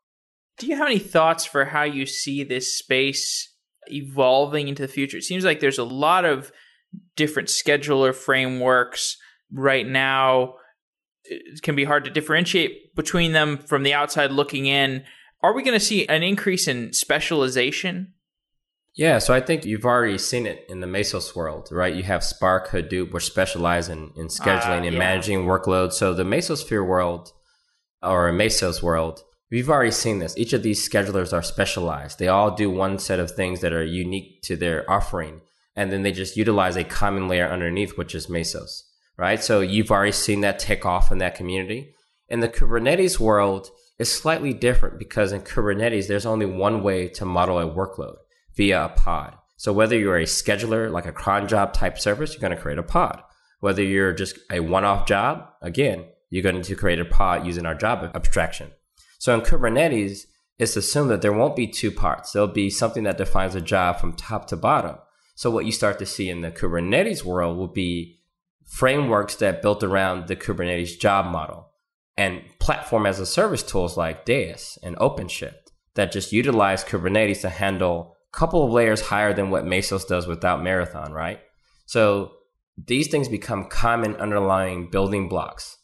Do 0.59 0.67
you 0.67 0.77
have 0.77 0.87
any 0.87 0.99
thoughts 0.99 1.45
for 1.45 1.67
how 1.67 1.83
you 1.83 2.07
see 2.07 2.43
this 2.43 2.77
space 2.77 3.53
evolving 3.89 4.69
into 4.69 4.83
the 4.83 4.89
future? 4.89 5.19
It 5.19 5.25
seems 5.25 5.45
like 5.45 5.61
there's 5.61 5.79
a 5.79 5.85
lot 5.85 6.25
of 6.25 6.51
different 7.15 7.49
scheduler 7.49 8.15
frameworks 8.15 9.17
right 9.53 9.87
now. 9.87 10.55
It 11.25 11.63
can 11.63 11.77
be 11.77 11.85
hard 11.85 12.05
to 12.05 12.11
differentiate 12.11 12.95
between 12.95 13.33
them 13.33 13.59
from 13.59 13.83
the 13.83 13.95
outside 13.95 14.31
looking 14.31 14.67
in. 14.67 15.05
Are 15.43 15.55
we 15.55 15.63
going 15.63 15.79
to 15.79 15.85
see 15.85 16.09
an 16.09 16.23
increase 16.23 16.67
in 16.67 16.93
specialization? 16.93 18.15
Yeah, 18.97 19.19
so 19.19 19.35
I 19.35 19.41
think 19.41 19.67
you've 19.67 19.85
already 19.85 20.17
seen 20.17 20.47
it 20.47 20.65
in 20.71 20.81
the 20.81 20.87
Mesos 20.87 21.37
world, 21.37 21.69
right? 21.71 21.95
You 21.95 22.03
have 22.05 22.25
Spark, 22.25 22.69
Hadoop, 22.69 23.13
which 23.13 23.27
specialize 23.27 23.91
in, 23.91 24.11
in 24.17 24.29
scheduling 24.29 24.81
uh, 24.81 24.85
and 24.85 24.95
yeah. 24.95 24.99
managing 24.99 25.45
workloads. 25.45 25.93
So 25.93 26.15
the 26.15 26.25
Mesosphere 26.25 26.87
world 26.87 27.33
or 28.03 28.33
Mesos 28.33 28.83
world 28.83 29.23
We've 29.49 29.71
already 29.71 29.93
seen 29.93 30.19
this. 30.19 30.37
Each 30.37 30.53
of 30.53 30.65
these 30.65 30.87
schedulers 30.89 31.33
are 31.33 31.43
specialized. 31.43 32.19
They 32.19 32.27
all 32.27 32.51
do 32.51 32.69
one 32.69 32.99
set 32.99 33.21
of 33.21 33.31
things 33.31 33.61
that 33.61 33.73
are 33.73 33.85
unique 33.85 34.43
to 34.43 34.57
their 34.57 34.91
offering. 34.91 35.41
And 35.77 35.93
then 35.93 36.03
they 36.03 36.11
just 36.11 36.37
utilize 36.37 36.77
a 36.77 36.83
common 36.83 37.29
layer 37.29 37.47
underneath, 37.47 37.97
which 37.97 38.15
is 38.15 38.27
Mesos, 38.27 38.83
right? 39.17 39.43
So 39.43 39.61
you've 39.61 39.93
already 39.93 40.13
seen 40.13 40.41
that 40.41 40.59
take 40.59 40.85
off 40.85 41.13
in 41.13 41.19
that 41.19 41.37
community. 41.37 41.95
In 42.29 42.41
the 42.41 42.49
Kubernetes 42.49 43.21
world, 43.21 43.71
it's 44.01 44.11
slightly 44.11 44.53
different 44.53 44.99
because 44.99 45.31
in 45.31 45.43
Kubernetes, 45.43 46.09
there's 46.09 46.27
only 46.27 46.47
one 46.47 46.83
way 46.83 47.07
to 47.11 47.25
model 47.25 47.61
a 47.61 47.71
workload 47.71 48.17
via 48.57 48.87
a 48.87 48.89
pod. 48.89 49.37
So 49.57 49.73
whether 49.73 49.99
you're 49.99 50.19
a 50.19 50.25
scheduler, 50.25 50.91
like 50.91 51.07
a 51.07 51.13
cron 51.13 51.49
job 51.49 51.73
type 51.73 51.99
service, 51.99 52.33
you're 52.33 52.41
going 52.41 52.57
to 52.57 52.61
create 52.61 52.79
a 52.79 52.83
pod. 52.83 53.23
Whether 53.61 53.83
you're 53.83 54.13
just 54.13 54.39
a 54.51 54.61
one-off 54.61 55.07
job, 55.07 55.49
again, 55.63 56.05
you're 56.29 56.43
going 56.43 56.61
to 56.61 56.75
create 56.75 57.01
a 57.01 57.05
pod 57.05 57.47
using 57.47 57.65
our 57.65 57.75
job 57.75 58.11
abstraction. 58.15 58.73
So 59.19 59.33
in 59.35 59.41
Kubernetes, 59.41 60.27
it's 60.59 60.77
assumed 60.77 61.11
that 61.11 61.23
there 61.23 61.33
won't 61.33 61.57
be 61.57 61.67
two 61.67 61.91
parts. 61.91 62.33
There'll 62.33 62.49
be 62.49 62.69
something 62.69 63.05
that 63.05 63.19
defines 63.19 63.55
a 63.55 63.61
job 63.61 63.99
from 63.99 64.13
top 64.13 64.47
to 64.49 64.57
bottom. 64.57 64.97
So 65.35 65.51
what 65.51 65.67
you 65.67 65.73
start 65.73 65.99
to 65.99 66.07
see 66.07 66.29
in 66.29 66.41
the 66.41 66.51
Kubernetes 66.51 67.25
world 67.25 67.57
will 67.57 67.69
be 67.69 68.21
frameworks 68.65 69.37
that 69.37 69.63
built 69.63 69.83
around 69.83 70.29
the 70.29 70.37
Kubernetes 70.37 70.99
job 70.99 71.27
model. 71.27 71.71
and 72.17 72.43
platform 72.59 73.07
as 73.07 73.21
a 73.21 73.27
service 73.27 73.63
tools 73.63 73.97
like 73.97 74.25
Deis 74.25 74.79
and 74.83 74.97
OpenShift 74.97 75.73
that 75.95 76.13
just 76.13 76.33
utilize 76.33 76.85
Kubernetes 76.85 77.43
to 77.43 77.51
handle 77.51 78.16
couple 78.37 78.65
of 78.65 78.71
layers 78.71 79.01
higher 79.01 79.33
than 79.33 79.51
what 79.51 79.65
Mesos 79.65 80.07
does 80.07 80.27
without 80.27 80.63
Marathon, 80.63 81.13
right? 81.13 81.41
So 81.87 82.33
these 82.77 83.09
things 83.09 83.29
become 83.29 83.69
common 83.69 84.15
underlying 84.17 84.91
building 84.91 85.29
blocks. 85.29 85.79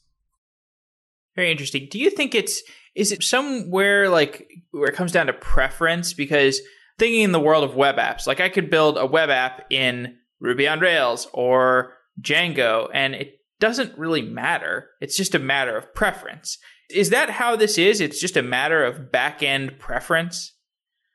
Very 1.35 1.51
interesting. 1.51 1.89
Do 1.91 1.99
you 1.99 2.11
think 2.11 2.35
it's 2.35 2.63
is 2.95 3.11
it 3.11 3.23
somewhere 3.23 4.11
like 4.11 4.49
where 4.71 4.91
it 4.91 4.95
comes 4.95 5.13
down 5.13 5.27
to 5.27 5.33
preference? 5.33 6.13
Because 6.13 6.61
thinking 6.99 7.23
in 7.23 7.33
the 7.33 7.41
world 7.41 7.65
of 7.65 7.75
web 7.75 7.97
apps, 7.97 8.27
like 8.27 8.41
I 8.41 8.51
could 8.51 8.69
build 8.69 8.99
a 8.99 9.07
web 9.07 9.31
app 9.31 9.65
in 9.71 10.19
Ruby 10.41 10.69
on 10.69 10.81
Rails 10.81 11.27
or 11.33 11.95
Django, 12.21 12.91
and 12.93 13.15
it 13.15 13.39
doesn't 13.61 13.97
really 13.97 14.21
matter. 14.21 14.91
It's 15.01 15.17
just 15.17 15.35
a 15.35 15.39
matter 15.39 15.75
of 15.75 15.95
preference. 15.95 16.59
Is 16.91 17.09
that 17.11 17.31
how 17.31 17.57
this 17.57 17.79
is? 17.79 18.03
It's 18.03 18.21
just 18.21 18.37
a 18.37 18.43
matter 18.43 18.85
of 18.85 19.11
back 19.11 19.43
end 19.43 19.79
preference? 19.79 20.52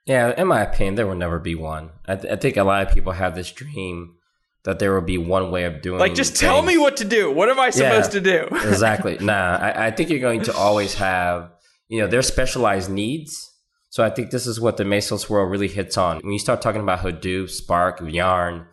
Yeah, 0.07 0.33
in 0.37 0.47
my 0.47 0.61
opinion, 0.61 0.95
there 0.95 1.05
will 1.05 1.15
never 1.15 1.37
be 1.37 1.53
one. 1.53 1.91
I, 2.07 2.15
th- 2.15 2.31
I, 2.31 2.37
think 2.37 2.55
a 2.55 2.63
lot 2.63 2.87
of 2.87 2.93
people 2.93 3.11
have 3.11 3.35
this 3.35 3.51
dream 3.51 4.15
that 4.63 4.79
there 4.79 4.93
will 4.93 5.01
be 5.01 5.17
one 5.17 5.51
way 5.51 5.65
of 5.65 5.81
doing. 5.81 5.97
It. 5.97 5.99
Like, 5.99 6.15
just 6.15 6.31
things. 6.31 6.39
tell 6.39 6.61
me 6.61 6.77
what 6.77 6.97
to 6.97 7.05
do. 7.05 7.29
What 7.29 7.49
am 7.49 7.59
I 7.59 7.71
supposed 7.71 8.13
yeah, 8.13 8.21
to 8.21 8.49
do? 8.49 8.55
exactly. 8.69 9.17
Nah, 9.19 9.57
I, 9.57 9.87
I 9.87 9.91
think 9.91 10.09
you're 10.09 10.19
going 10.19 10.43
to 10.43 10.55
always 10.55 10.93
have, 10.95 11.51
you 11.89 11.99
know, 11.99 12.07
their 12.07 12.21
specialized 12.21 12.89
needs. 12.89 13.51
So 13.89 14.01
I 14.01 14.09
think 14.09 14.31
this 14.31 14.47
is 14.47 14.61
what 14.61 14.77
the 14.77 14.85
Mesos 14.85 15.29
world 15.29 15.51
really 15.51 15.67
hits 15.67 15.97
on. 15.97 16.19
When 16.21 16.31
you 16.31 16.39
start 16.39 16.61
talking 16.61 16.81
about 16.81 16.99
Hadoop, 16.99 17.49
Spark, 17.49 17.99
Yarn, 18.01 18.65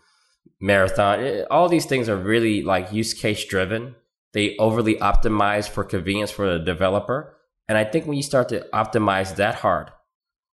Marathon, 0.61 1.21
it, 1.21 1.41
eh, 1.41 1.45
all 1.51 1.69
these 1.69 1.87
things 1.87 2.09
are 2.09 2.17
really 2.17 2.63
like 2.63 2.93
use 2.93 3.13
case 3.13 3.45
driven. 3.45 3.97
They 4.35 4.57
overly 4.59 4.97
optimize 4.97 5.69
for 5.69 5.83
convenience 5.83 6.31
for 6.31 6.59
the 6.59 6.65
developer. 6.65 7.37
And 7.69 7.77
I 7.77 7.85
think 7.85 8.07
when 8.07 8.17
you 8.17 8.23
start 8.23 8.49
to 8.51 8.67
optimize 8.73 9.37
that 9.37 9.57
hard, 9.57 9.91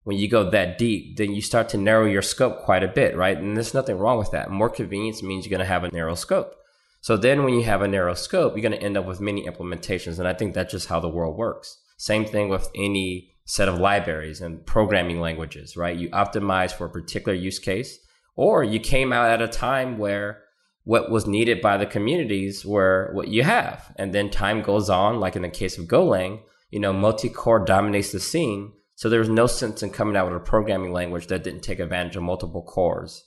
when 0.04 0.18
you 0.18 0.28
go 0.28 0.50
that 0.50 0.78
deep, 0.78 1.18
then 1.18 1.34
you 1.34 1.42
start 1.42 1.70
to 1.70 1.78
narrow 1.78 2.06
your 2.06 2.22
scope 2.22 2.62
quite 2.62 2.84
a 2.84 2.88
bit, 2.88 3.16
right? 3.16 3.38
And 3.38 3.56
there's 3.56 3.74
nothing 3.74 3.98
wrong 3.98 4.18
with 4.18 4.32
that. 4.32 4.50
More 4.50 4.70
convenience 4.70 5.22
means 5.22 5.46
you're 5.46 5.56
going 5.56 5.60
to 5.60 5.74
have 5.74 5.84
a 5.84 5.92
narrow 5.92 6.16
scope. 6.16 6.56
So 7.02 7.16
then 7.16 7.44
when 7.44 7.54
you 7.54 7.64
have 7.64 7.82
a 7.82 7.88
narrow 7.88 8.14
scope, 8.14 8.54
you're 8.54 8.68
going 8.68 8.80
to 8.80 8.86
end 8.86 8.98
up 8.98 9.06
with 9.06 9.22
many 9.22 9.46
implementations. 9.46 10.20
And 10.20 10.28
I 10.28 10.34
think 10.34 10.54
that's 10.54 10.72
just 10.72 10.88
how 10.88 11.00
the 11.00 11.10
world 11.10 11.38
works. 11.38 11.78
Same 11.98 12.26
thing 12.26 12.50
with 12.50 12.70
any 12.76 13.36
set 13.46 13.68
of 13.68 13.80
libraries 13.80 14.42
and 14.42 14.66
programming 14.66 15.20
languages, 15.20 15.76
right? 15.76 15.98
You 15.98 16.10
optimize 16.10 16.72
for 16.72 16.86
a 16.86 16.90
particular 16.90 17.38
use 17.38 17.60
case, 17.60 18.00
or 18.36 18.64
you 18.64 18.80
came 18.80 19.12
out 19.12 19.30
at 19.30 19.42
a 19.42 19.48
time 19.48 19.98
where 19.98 20.44
what 20.84 21.12
was 21.12 21.28
needed 21.28 21.62
by 21.62 21.78
the 21.78 21.86
communities 21.86 22.66
were 22.66 23.10
what 23.14 23.28
you 23.28 23.44
have. 23.44 23.94
And 23.98 24.14
then 24.14 24.30
time 24.30 24.62
goes 24.62 24.90
on, 24.90 25.20
like 25.20 25.36
in 25.36 25.42
the 25.42 25.50
case 25.50 25.78
of 25.78 25.86
Golang, 25.86 26.42
you 26.70 26.80
know, 26.80 26.94
multi-core 26.94 27.66
dominates 27.66 28.12
the 28.12 28.20
scene. 28.20 28.74
So 29.00 29.08
there 29.08 29.22
was 29.22 29.30
no 29.30 29.48
sense 29.48 29.82
in 29.82 29.92
coming 29.92 30.18
out 30.18 30.28
with 30.28 30.36
a 30.36 30.44
programming 30.44 30.92
language 30.92 31.28
that 31.28 31.42
didn't 31.42 31.62
take 31.62 31.80
advantage 31.80 32.18
of 32.18 32.24
multiple 32.24 32.62
cores 32.62 33.24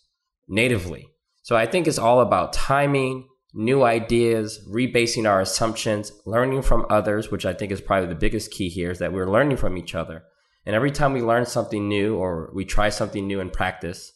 natively. 0.46 1.08
So 1.40 1.56
I 1.56 1.64
think 1.64 1.86
it's 1.86 1.98
all 1.98 2.20
about 2.20 2.52
timing, 2.52 3.26
new 3.54 3.82
ideas, 3.82 4.60
rebasing 4.70 5.26
our 5.26 5.40
assumptions, 5.40 6.12
learning 6.26 6.60
from 6.60 6.84
others, 6.90 7.30
which 7.30 7.46
I 7.46 7.54
think 7.54 7.72
is 7.72 7.80
probably 7.80 8.10
the 8.10 8.14
biggest 8.14 8.50
key 8.50 8.68
here 8.68 8.90
is 8.90 8.98
that 8.98 9.14
we're 9.14 9.30
learning 9.30 9.56
from 9.56 9.78
each 9.78 9.94
other. 9.94 10.24
And 10.66 10.76
every 10.76 10.90
time 10.90 11.14
we 11.14 11.22
learn 11.22 11.46
something 11.46 11.88
new 11.88 12.16
or 12.16 12.50
we 12.54 12.66
try 12.66 12.90
something 12.90 13.26
new 13.26 13.40
in 13.40 13.48
practice, 13.48 14.12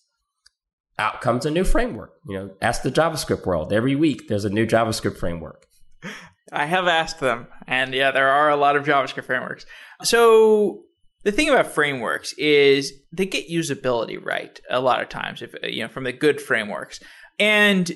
out 0.98 1.22
comes 1.22 1.46
a 1.46 1.50
new 1.50 1.64
framework. 1.64 2.12
You 2.28 2.38
know, 2.38 2.50
ask 2.60 2.82
the 2.82 2.92
JavaScript 2.92 3.46
world. 3.46 3.72
Every 3.72 3.96
week 3.96 4.28
there's 4.28 4.44
a 4.44 4.50
new 4.50 4.66
JavaScript 4.66 5.16
framework. 5.16 5.64
I 6.52 6.66
have 6.66 6.86
asked 6.86 7.20
them, 7.20 7.46
and 7.66 7.94
yeah, 7.94 8.10
there 8.10 8.28
are 8.28 8.50
a 8.50 8.56
lot 8.56 8.76
of 8.76 8.84
JavaScript 8.84 9.24
frameworks. 9.24 9.64
So 10.02 10.82
the 11.26 11.32
thing 11.32 11.48
about 11.48 11.72
frameworks 11.72 12.32
is 12.34 12.92
they 13.10 13.26
get 13.26 13.50
usability 13.50 14.16
right 14.24 14.60
a 14.70 14.80
lot 14.80 15.02
of 15.02 15.08
times, 15.08 15.42
if 15.42 15.56
you 15.64 15.82
know, 15.82 15.88
from 15.88 16.04
the 16.04 16.12
good 16.12 16.40
frameworks. 16.40 17.00
And 17.40 17.92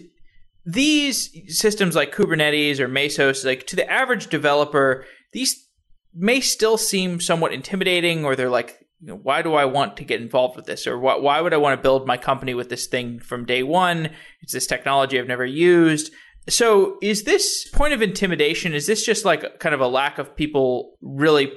these 0.67 1.31
systems 1.47 1.95
like 1.95 2.13
Kubernetes 2.13 2.81
or 2.81 2.89
Mesos, 2.89 3.45
like 3.45 3.69
to 3.69 3.77
the 3.77 3.89
average 3.89 4.27
developer, 4.27 5.05
these 5.33 5.65
may 6.13 6.41
still 6.41 6.77
seem 6.77 7.21
somewhat 7.21 7.53
intimidating, 7.53 8.25
or 8.25 8.35
they're 8.35 8.51
like 8.51 8.85
you 9.01 9.07
know, 9.07 9.21
why 9.23 9.43
do 9.43 9.55
I 9.55 9.65
want 9.65 9.97
to 9.99 10.05
get 10.05 10.21
involved 10.21 10.57
with 10.57 10.67
this? 10.67 10.89
Or 10.89 10.99
why, 10.99 11.17
why 11.17 11.41
would 11.41 11.55
I 11.55 11.59
want 11.59 11.79
to 11.79 11.83
build 11.83 12.09
my 12.09 12.17
company 12.17 12.55
with 12.55 12.69
this 12.69 12.89
thing 12.89 13.21
from 13.21 13.47
day 13.47 13.63
one? 13.63 14.11
It's 14.43 14.53
this 14.53 14.67
technology 14.67 15.21
I've 15.21 15.29
never 15.29 15.47
used. 15.47 16.13
So 16.49 16.99
is 17.01 17.23
this 17.23 17.69
point 17.69 17.95
of 17.95 18.03
intimidation, 18.03 18.75
is 18.75 18.89
this 18.89 19.07
just 19.07 19.25
like 19.25 19.61
kind 19.61 19.73
of 19.75 19.81
a 19.81 19.87
lack 19.87 20.19
of 20.19 20.35
people 20.35 20.97
really 21.01 21.53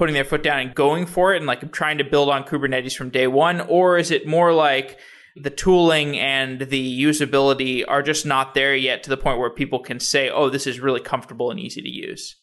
putting 0.00 0.14
their 0.14 0.24
foot 0.24 0.42
down 0.42 0.60
and 0.60 0.74
going 0.74 1.04
for 1.04 1.34
it 1.34 1.36
and 1.36 1.46
like 1.46 1.72
trying 1.72 1.98
to 1.98 2.04
build 2.04 2.30
on 2.30 2.42
Kubernetes 2.42 2.96
from 2.96 3.10
day 3.10 3.26
one? 3.26 3.60
Or 3.60 3.98
is 3.98 4.10
it 4.10 4.26
more 4.26 4.50
like 4.50 4.98
the 5.36 5.50
tooling 5.50 6.18
and 6.18 6.58
the 6.58 7.02
usability 7.02 7.84
are 7.86 8.02
just 8.02 8.24
not 8.24 8.54
there 8.54 8.74
yet 8.74 9.02
to 9.02 9.10
the 9.10 9.18
point 9.18 9.38
where 9.38 9.50
people 9.50 9.78
can 9.78 10.00
say, 10.00 10.30
oh, 10.30 10.48
this 10.48 10.66
is 10.66 10.80
really 10.80 11.00
comfortable 11.00 11.50
and 11.50 11.60
easy 11.60 11.82
to 11.82 11.88
use? 11.90 12.36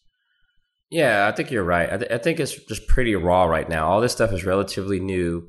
Yeah, 0.91 1.27
I 1.27 1.31
think 1.31 1.49
you're 1.49 1.63
right. 1.63 1.91
I, 1.91 1.97
th- 1.97 2.11
I, 2.11 2.19
think 2.19 2.39
it's 2.39 2.63
just 2.65 2.87
pretty 2.87 3.15
raw 3.15 3.45
right 3.45 3.67
now. 3.67 3.87
All 3.87 4.01
this 4.01 4.11
stuff 4.11 4.31
is 4.31 4.45
relatively 4.45 4.99
new. 4.99 5.47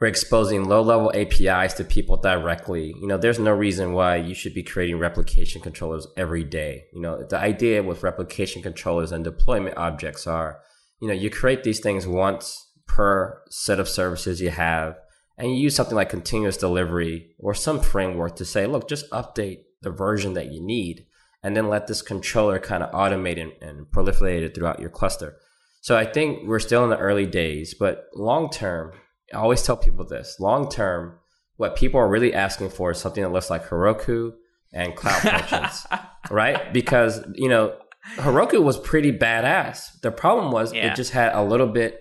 We're 0.00 0.06
exposing 0.06 0.68
low 0.68 0.82
level 0.82 1.10
APIs 1.16 1.74
to 1.74 1.84
people 1.84 2.16
directly. 2.16 2.94
You 3.00 3.08
know, 3.08 3.18
there's 3.18 3.40
no 3.40 3.50
reason 3.52 3.92
why 3.92 4.16
you 4.18 4.34
should 4.34 4.54
be 4.54 4.62
creating 4.62 5.00
replication 5.00 5.60
controllers 5.60 6.06
every 6.16 6.44
day. 6.44 6.84
You 6.92 7.00
know, 7.00 7.26
the 7.28 7.38
idea 7.38 7.82
with 7.82 8.04
replication 8.04 8.62
controllers 8.62 9.10
and 9.10 9.24
deployment 9.24 9.76
objects 9.76 10.28
are, 10.28 10.60
you 11.04 11.08
know, 11.10 11.14
you 11.14 11.28
create 11.28 11.64
these 11.64 11.80
things 11.80 12.06
once 12.06 12.66
per 12.86 13.42
set 13.50 13.78
of 13.78 13.90
services 13.90 14.40
you 14.40 14.48
have, 14.48 14.96
and 15.36 15.50
you 15.50 15.56
use 15.56 15.76
something 15.76 15.94
like 15.94 16.08
continuous 16.08 16.56
delivery 16.56 17.34
or 17.38 17.52
some 17.52 17.78
framework 17.78 18.36
to 18.36 18.44
say, 18.46 18.66
look, 18.66 18.88
just 18.88 19.10
update 19.10 19.64
the 19.82 19.90
version 19.90 20.32
that 20.32 20.50
you 20.50 20.64
need 20.64 21.04
and 21.42 21.54
then 21.54 21.68
let 21.68 21.88
this 21.88 22.00
controller 22.00 22.58
kind 22.58 22.82
of 22.82 22.90
automate 22.92 23.38
and, 23.38 23.52
and 23.60 23.84
proliferate 23.88 24.40
it 24.40 24.54
throughout 24.54 24.80
your 24.80 24.88
cluster. 24.88 25.36
So 25.82 25.94
I 25.94 26.06
think 26.06 26.48
we're 26.48 26.58
still 26.58 26.84
in 26.84 26.88
the 26.88 26.96
early 26.96 27.26
days, 27.26 27.74
but 27.74 28.06
long 28.14 28.48
term, 28.48 28.92
I 29.30 29.36
always 29.36 29.60
tell 29.62 29.76
people 29.76 30.06
this 30.06 30.40
long 30.40 30.70
term, 30.70 31.18
what 31.56 31.76
people 31.76 32.00
are 32.00 32.08
really 32.08 32.32
asking 32.32 32.70
for 32.70 32.92
is 32.92 32.98
something 32.98 33.22
that 33.22 33.30
looks 33.30 33.50
like 33.50 33.68
Heroku 33.68 34.32
and 34.72 34.96
Cloud 34.96 35.20
Functions, 35.48 35.86
right? 36.30 36.72
Because, 36.72 37.22
you 37.34 37.50
know, 37.50 37.76
Heroku 38.16 38.62
was 38.62 38.78
pretty 38.78 39.12
badass. 39.12 40.00
The 40.00 40.10
problem 40.10 40.52
was 40.52 40.72
yeah. 40.72 40.92
it 40.92 40.96
just 40.96 41.12
had 41.12 41.32
a 41.34 41.42
little 41.42 41.66
bit 41.66 42.00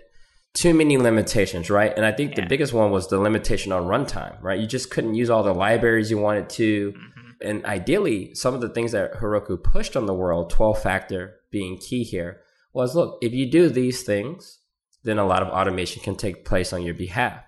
too 0.53 0.73
many 0.73 0.97
limitations, 0.97 1.69
right? 1.69 1.93
And 1.95 2.05
I 2.05 2.11
think 2.11 2.31
yeah. 2.31 2.43
the 2.43 2.47
biggest 2.47 2.73
one 2.73 2.91
was 2.91 3.07
the 3.07 3.19
limitation 3.19 3.71
on 3.71 3.83
runtime, 3.83 4.41
right? 4.41 4.59
You 4.59 4.67
just 4.67 4.91
couldn't 4.91 5.15
use 5.15 5.29
all 5.29 5.43
the 5.43 5.53
libraries 5.53 6.11
you 6.11 6.17
wanted 6.17 6.49
to. 6.51 6.91
Mm-hmm 6.91 7.13
and 7.43 7.65
ideally, 7.65 8.33
some 8.33 8.55
of 8.55 8.61
the 8.61 8.69
things 8.69 8.93
that 8.93 9.15
Heroku 9.15 9.61
pushed 9.61 9.97
on 9.97 10.05
the 10.05 10.13
world, 10.13 10.49
12 10.49 10.81
factor 10.81 11.35
being 11.51 11.77
key 11.77 12.03
here, 12.03 12.39
was 12.71 12.95
look, 12.95 13.19
if 13.21 13.33
you 13.33 13.51
do 13.51 13.69
these 13.69 14.03
things, 14.03 14.59
then 15.03 15.19
a 15.19 15.25
lot 15.25 15.43
of 15.43 15.49
automation 15.49 16.01
can 16.01 16.15
take 16.15 16.45
place 16.45 16.71
on 16.71 16.81
your 16.81 16.93
behalf. 16.93 17.43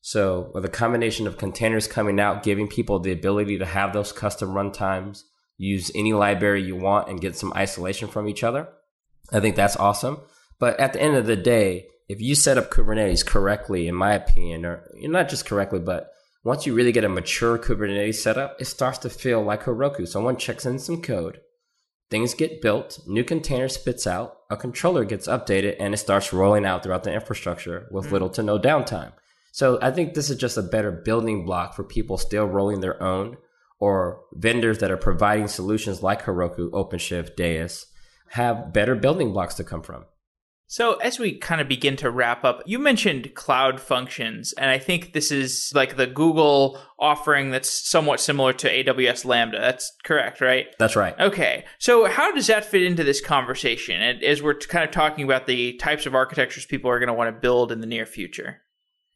So, 0.00 0.50
with 0.54 0.64
a 0.64 0.70
combination 0.70 1.26
of 1.26 1.38
containers 1.38 1.86
coming 1.86 2.18
out, 2.18 2.42
giving 2.42 2.68
people 2.68 2.98
the 2.98 3.12
ability 3.12 3.58
to 3.58 3.66
have 3.66 3.92
those 3.92 4.12
custom 4.12 4.50
runtimes, 4.50 5.22
use 5.62 5.90
any 5.94 6.12
library 6.12 6.62
you 6.62 6.76
want, 6.76 7.08
and 7.08 7.20
get 7.20 7.36
some 7.36 7.52
isolation 7.54 8.08
from 8.08 8.28
each 8.28 8.42
other, 8.42 8.68
I 9.32 9.40
think 9.40 9.56
that's 9.56 9.76
awesome. 9.76 10.20
But 10.58 10.78
at 10.78 10.92
the 10.92 11.00
end 11.00 11.16
of 11.16 11.26
the 11.26 11.36
day, 11.36 11.86
if 12.08 12.20
you 12.20 12.34
set 12.34 12.58
up 12.58 12.70
Kubernetes 12.70 13.24
correctly, 13.24 13.88
in 13.88 13.94
my 13.94 14.14
opinion, 14.14 14.64
or 14.64 14.88
not 14.94 15.28
just 15.28 15.46
correctly, 15.46 15.80
but 15.80 16.10
once 16.44 16.66
you 16.66 16.74
really 16.74 16.92
get 16.92 17.04
a 17.04 17.08
mature 17.08 17.58
Kubernetes 17.58 18.16
setup, 18.16 18.60
it 18.60 18.64
starts 18.64 18.98
to 18.98 19.10
feel 19.10 19.42
like 19.42 19.62
Heroku. 19.62 20.06
Someone 20.06 20.36
checks 20.36 20.66
in 20.66 20.78
some 20.78 21.00
code, 21.00 21.40
things 22.10 22.34
get 22.34 22.60
built, 22.60 22.98
new 23.06 23.24
container 23.24 23.68
spits 23.68 24.06
out, 24.06 24.36
a 24.50 24.56
controller 24.56 25.04
gets 25.04 25.28
updated, 25.28 25.76
and 25.78 25.94
it 25.94 25.98
starts 25.98 26.32
rolling 26.32 26.66
out 26.66 26.82
throughout 26.82 27.04
the 27.04 27.14
infrastructure 27.14 27.86
with 27.90 28.06
mm. 28.06 28.12
little 28.12 28.30
to 28.30 28.42
no 28.42 28.58
downtime. 28.58 29.12
So 29.52 29.78
I 29.80 29.90
think 29.90 30.14
this 30.14 30.30
is 30.30 30.38
just 30.38 30.58
a 30.58 30.62
better 30.62 30.90
building 30.90 31.44
block 31.44 31.74
for 31.74 31.84
people 31.84 32.18
still 32.18 32.46
rolling 32.46 32.80
their 32.80 33.00
own 33.02 33.36
or 33.82 34.20
vendors 34.32 34.78
that 34.78 34.92
are 34.92 34.96
providing 34.96 35.48
solutions 35.48 36.04
like 36.04 36.22
Heroku, 36.22 36.70
OpenShift, 36.70 37.34
Deis 37.34 37.86
have 38.28 38.72
better 38.72 38.94
building 38.94 39.32
blocks 39.32 39.54
to 39.56 39.64
come 39.64 39.82
from. 39.82 40.04
So, 40.68 40.94
as 40.98 41.18
we 41.18 41.36
kind 41.36 41.60
of 41.60 41.66
begin 41.66 41.96
to 41.96 42.08
wrap 42.08 42.44
up, 42.44 42.62
you 42.64 42.78
mentioned 42.78 43.34
cloud 43.34 43.80
functions, 43.80 44.52
and 44.52 44.70
I 44.70 44.78
think 44.78 45.14
this 45.14 45.32
is 45.32 45.72
like 45.74 45.96
the 45.96 46.06
Google 46.06 46.78
offering 46.96 47.50
that's 47.50 47.90
somewhat 47.90 48.20
similar 48.20 48.52
to 48.52 48.70
AWS 48.70 49.24
Lambda. 49.24 49.58
That's 49.58 49.92
correct, 50.04 50.40
right? 50.40 50.68
That's 50.78 50.94
right. 50.94 51.18
Okay. 51.18 51.64
So, 51.80 52.06
how 52.06 52.32
does 52.32 52.46
that 52.46 52.64
fit 52.64 52.84
into 52.84 53.02
this 53.02 53.20
conversation? 53.20 54.00
And 54.00 54.22
as 54.22 54.42
we're 54.42 54.54
kind 54.54 54.84
of 54.84 54.92
talking 54.92 55.24
about 55.24 55.48
the 55.48 55.74
types 55.78 56.06
of 56.06 56.14
architectures 56.14 56.66
people 56.66 56.88
are 56.88 57.00
going 57.00 57.08
to 57.08 57.14
want 57.14 57.34
to 57.34 57.40
build 57.40 57.72
in 57.72 57.80
the 57.80 57.86
near 57.88 58.06
future. 58.06 58.61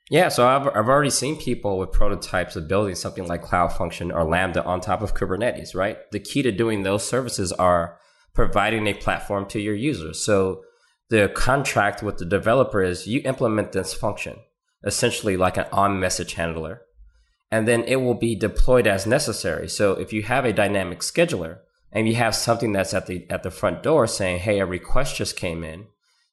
Yeah, 0.09 0.28
so 0.28 0.46
I've, 0.46 0.68
I've 0.68 0.88
already 0.88 1.11
seen 1.11 1.36
people 1.36 1.78
with 1.78 1.90
prototypes 1.90 2.54
of 2.54 2.68
building 2.68 2.94
something 2.94 3.26
like 3.26 3.42
Cloud 3.42 3.72
Function 3.72 4.12
or 4.12 4.24
Lambda 4.24 4.64
on 4.64 4.80
top 4.80 5.02
of 5.02 5.14
Kubernetes, 5.14 5.74
right? 5.74 5.98
The 6.12 6.20
key 6.20 6.42
to 6.42 6.52
doing 6.52 6.82
those 6.82 7.07
services 7.07 7.52
are 7.52 7.98
providing 8.32 8.86
a 8.86 8.94
platform 8.94 9.46
to 9.46 9.61
your 9.61 9.74
users. 9.74 10.24
So 10.24 10.62
the 11.09 11.28
contract 11.34 12.04
with 12.04 12.18
the 12.18 12.24
developer 12.24 12.82
is 12.82 13.09
you 13.09 13.20
implement 13.24 13.72
this 13.72 13.94
function, 13.94 14.36
essentially 14.84 15.36
like 15.36 15.57
an 15.57 15.66
on 15.72 15.98
message 15.98 16.34
handler, 16.34 16.82
and 17.50 17.66
then 17.66 17.82
it 17.84 17.96
will 17.96 18.14
be 18.14 18.36
deployed 18.36 18.86
as 18.86 19.07
necessary. 19.07 19.68
So 19.68 19.92
if 19.92 20.12
you 20.12 20.22
have 20.22 20.44
a 20.44 20.52
dynamic 20.52 21.00
scheduler 21.00 21.59
and 21.90 22.09
you 22.09 22.14
have 22.16 22.34
something 22.34 22.72
that's 22.72 22.94
at 22.94 23.07
the 23.07 23.28
at 23.30 23.42
the 23.42 23.50
front 23.50 23.82
door 23.82 24.07
saying, 24.07 24.40
"Hey, 24.40 24.59
a 24.59 24.66
request 24.66 25.16
just 25.16 25.36
came 25.36 25.62
in," 25.64 25.86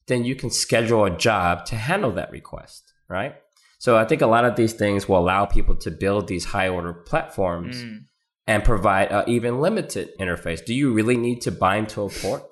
then 0.07 0.26
you 0.26 0.36
can 0.36 0.49
schedule 0.49 1.05
a 1.05 1.15
job 1.15 1.65
to 1.67 1.76
handle 1.76 2.11
that 2.13 2.32
request, 2.32 2.91
right? 3.07 3.36
So 3.84 3.97
I 3.97 4.05
think 4.05 4.21
a 4.21 4.27
lot 4.27 4.45
of 4.45 4.55
these 4.55 4.71
things 4.71 5.09
will 5.09 5.17
allow 5.17 5.45
people 5.45 5.75
to 5.75 5.91
build 5.91 6.29
these 6.29 6.45
high 6.45 6.69
order 6.69 6.93
platforms 6.93 7.84
mm. 7.84 8.05
and 8.47 8.63
provide 8.63 9.11
an 9.11 9.27
even 9.27 9.59
limited 9.59 10.17
interface. 10.21 10.63
Do 10.63 10.73
you 10.73 10.93
really 10.93 11.17
need 11.17 11.41
to 11.41 11.51
bind 11.51 11.89
to 11.89 12.03
a 12.03 12.09
port? 12.09 12.45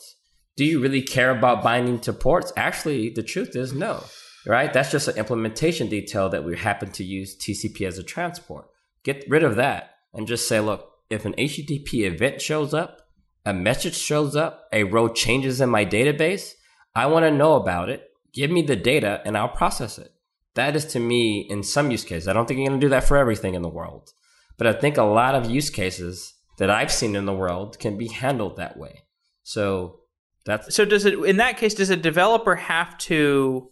Do 0.57 0.65
you 0.65 0.82
really 0.82 1.01
care 1.01 1.32
about 1.32 1.63
binding 1.63 2.01
to 2.01 2.11
ports? 2.11 2.51
Actually, 2.57 3.11
the 3.11 3.23
truth 3.23 3.55
is 3.55 3.71
no, 3.71 4.03
right? 4.45 4.73
That's 4.73 4.91
just 4.91 5.07
an 5.07 5.15
implementation 5.15 5.88
detail 5.88 6.27
that 6.27 6.43
we 6.43 6.57
happen 6.57 6.91
to 6.91 7.03
use 7.05 7.38
TCP 7.38 7.88
as 7.88 7.97
a 7.97 8.03
transport. 8.03 8.65
Get 9.05 9.23
rid 9.29 9.43
of 9.43 9.55
that 9.55 9.91
and 10.13 10.27
just 10.27 10.49
say, 10.49 10.59
look, 10.59 10.86
if 11.09 11.23
an 11.23 11.36
HTTP 11.36 12.11
event 12.11 12.41
shows 12.41 12.73
up, 12.73 13.03
a 13.45 13.53
message 13.53 13.95
shows 13.95 14.36
up, 14.36 14.67
a 14.73 14.84
row 14.84 15.07
changes 15.07 15.61
in 15.61 15.69
my 15.69 15.86
database, 15.86 16.55
I 16.93 17.05
want 17.05 17.23
to 17.23 17.32
know 17.32 17.53
about 17.53 17.88
it. 17.88 18.09
Give 18.34 18.51
me 18.51 18.63
the 18.63 18.75
data 18.75 19.21
and 19.23 19.38
I'll 19.38 19.47
process 19.47 19.97
it. 19.97 20.11
That 20.56 20.76
is 20.76 20.86
to 20.88 20.99
me, 20.99 21.47
in 21.49 21.64
some 21.64 21.91
use 21.91 22.04
cases, 22.04 22.28
I 22.28 22.34
don't 22.34 22.45
think 22.47 22.60
you're 22.60 22.68
going 22.68 22.80
to 22.80 22.86
do 22.86 22.89
that 22.89 23.06
for 23.06 23.18
everything 23.18 23.54
in 23.54 23.62
the 23.62 23.70
world, 23.70 24.10
but 24.58 24.68
I 24.68 24.74
think 24.74 24.97
a 24.97 25.04
lot 25.04 25.36
of 25.36 25.49
use 25.49 25.70
cases 25.70 26.34
that 26.58 26.70
I've 26.70 26.91
seen 26.91 27.16
in 27.16 27.26
the 27.26 27.34
world 27.34 27.80
can 27.80 27.97
be 27.97 28.08
handled 28.08 28.58
that 28.58 28.78
way. 28.78 29.04
So 29.43 30.02
that's 30.45 30.76
so. 30.76 30.86
Does 30.86 31.06
it 31.06 31.18
in 31.20 31.38
that 31.38 31.58
case? 31.58 31.74
Does 31.74 31.89
a 31.89 31.95
developer 31.95 32.56
have 32.56 32.97
to? 32.99 33.70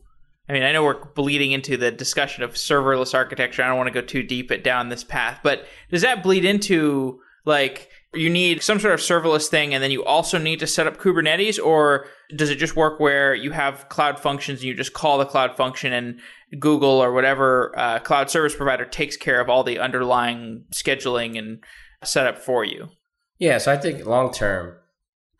I 0.48 0.54
mean, 0.54 0.64
I 0.64 0.72
know 0.72 0.84
we're 0.84 1.06
bleeding 1.14 1.52
into 1.52 1.78
the 1.78 1.92
discussion 1.92 2.44
of 2.44 2.54
serverless 2.54 3.14
architecture. 3.14 3.62
I 3.62 3.68
don't 3.68 3.78
want 3.78 3.94
to 3.94 4.02
go 4.02 4.06
too 4.06 4.24
deep 4.24 4.52
it 4.52 4.64
down 4.64 4.90
this 4.90 5.04
path, 5.04 5.42
but 5.44 5.66
does 5.92 6.02
that 6.02 6.24
bleed 6.24 6.46
into 6.46 7.20
like 7.46 7.90
you 8.14 8.30
need 8.30 8.64
some 8.64 8.80
sort 8.80 8.94
of 8.94 9.00
serverless 9.00 9.48
thing 9.48 9.74
and 9.74 9.84
then 9.84 9.92
you 9.92 10.04
also 10.04 10.38
need 10.38 10.60
to 10.60 10.68
set 10.68 10.88
up 10.88 10.98
Kubernetes 10.98 11.64
or 11.64 12.08
does 12.36 12.50
it 12.50 12.56
just 12.56 12.76
work 12.76 13.00
where 13.00 13.36
you 13.36 13.52
have 13.52 13.88
cloud 13.90 14.20
functions 14.20 14.60
and 14.60 14.68
you 14.68 14.74
just 14.74 14.94
call 14.94 15.20
the 15.20 15.26
cloud 15.26 15.56
function 15.56 15.94
and 15.94 16.20
Google 16.58 17.04
or 17.04 17.12
whatever 17.12 17.78
uh, 17.78 18.00
cloud 18.00 18.30
service 18.30 18.56
provider 18.56 18.86
takes 18.86 19.18
care 19.18 19.40
of 19.40 19.50
all 19.50 19.64
the 19.64 19.80
underlying 19.80 20.66
scheduling 20.72 21.38
and 21.38 21.64
setup 22.04 22.40
for 22.40 22.64
you? 22.64 22.90
Yeah, 23.38 23.58
so 23.58 23.72
I 23.72 23.78
think 23.78 24.06
long 24.06 24.32
term, 24.32 24.76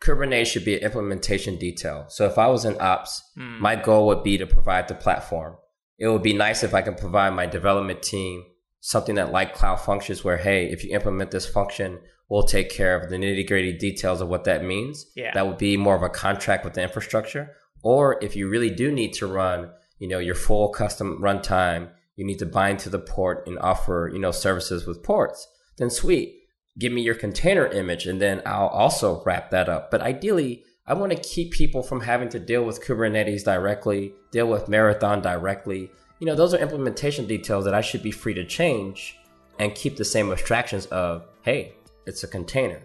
Kubernetes 0.00 0.46
should 0.46 0.64
be 0.64 0.76
an 0.76 0.82
implementation 0.82 1.56
detail. 1.56 2.06
So 2.08 2.26
if 2.26 2.38
I 2.38 2.46
was 2.46 2.64
in 2.64 2.80
ops, 2.80 3.22
mm. 3.36 3.58
my 3.58 3.76
goal 3.76 4.06
would 4.06 4.22
be 4.22 4.38
to 4.38 4.46
provide 4.46 4.88
the 4.88 4.94
platform. 4.94 5.56
It 5.98 6.08
would 6.08 6.22
be 6.22 6.32
nice 6.32 6.62
if 6.62 6.72
I 6.72 6.80
can 6.80 6.94
provide 6.94 7.34
my 7.34 7.46
development 7.46 8.02
team 8.02 8.44
something 8.80 9.16
that 9.16 9.30
like 9.30 9.54
cloud 9.54 9.76
functions 9.76 10.24
where, 10.24 10.38
hey, 10.38 10.70
if 10.70 10.82
you 10.82 10.94
implement 10.94 11.30
this 11.30 11.46
function, 11.46 12.00
we'll 12.28 12.44
take 12.44 12.70
care 12.70 12.98
of 12.98 13.10
the 13.10 13.16
nitty 13.16 13.46
gritty 13.46 13.72
details 13.74 14.20
of 14.20 14.28
what 14.28 14.44
that 14.44 14.64
means. 14.64 15.06
Yeah. 15.14 15.32
That 15.34 15.46
would 15.46 15.58
be 15.58 15.76
more 15.76 15.94
of 15.94 16.02
a 16.02 16.08
contract 16.08 16.64
with 16.64 16.74
the 16.74 16.82
infrastructure. 16.82 17.54
Or 17.82 18.22
if 18.22 18.36
you 18.36 18.48
really 18.48 18.70
do 18.70 18.90
need 18.90 19.12
to 19.14 19.26
run, 19.26 19.70
you 20.00 20.08
know, 20.08 20.18
your 20.18 20.34
full 20.34 20.70
custom 20.70 21.20
runtime, 21.22 21.90
you 22.16 22.26
need 22.26 22.40
to 22.40 22.46
bind 22.46 22.80
to 22.80 22.90
the 22.90 22.98
port 22.98 23.46
and 23.46 23.58
offer, 23.60 24.10
you 24.12 24.18
know, 24.18 24.32
services 24.32 24.86
with 24.86 25.04
ports, 25.04 25.46
then 25.78 25.90
sweet. 25.90 26.36
Give 26.78 26.92
me 26.92 27.02
your 27.02 27.14
container 27.14 27.66
image 27.66 28.06
and 28.06 28.20
then 28.20 28.42
I'll 28.44 28.68
also 28.68 29.22
wrap 29.24 29.50
that 29.50 29.68
up. 29.68 29.90
But 29.90 30.00
ideally, 30.00 30.64
I 30.86 30.94
want 30.94 31.12
to 31.12 31.18
keep 31.18 31.52
people 31.52 31.82
from 31.82 32.00
having 32.00 32.28
to 32.30 32.40
deal 32.40 32.64
with 32.64 32.84
Kubernetes 32.84 33.44
directly, 33.44 34.12
deal 34.32 34.48
with 34.48 34.68
Marathon 34.68 35.20
directly. 35.20 35.90
You 36.18 36.26
know, 36.26 36.34
those 36.34 36.52
are 36.54 36.58
implementation 36.58 37.26
details 37.26 37.64
that 37.64 37.74
I 37.74 37.80
should 37.80 38.02
be 38.02 38.10
free 38.10 38.34
to 38.34 38.44
change 38.44 39.16
and 39.58 39.74
keep 39.74 39.96
the 39.96 40.04
same 40.04 40.32
abstractions 40.32 40.86
of, 40.86 41.26
hey, 41.42 41.74
it's 42.06 42.24
a 42.24 42.28
container. 42.28 42.80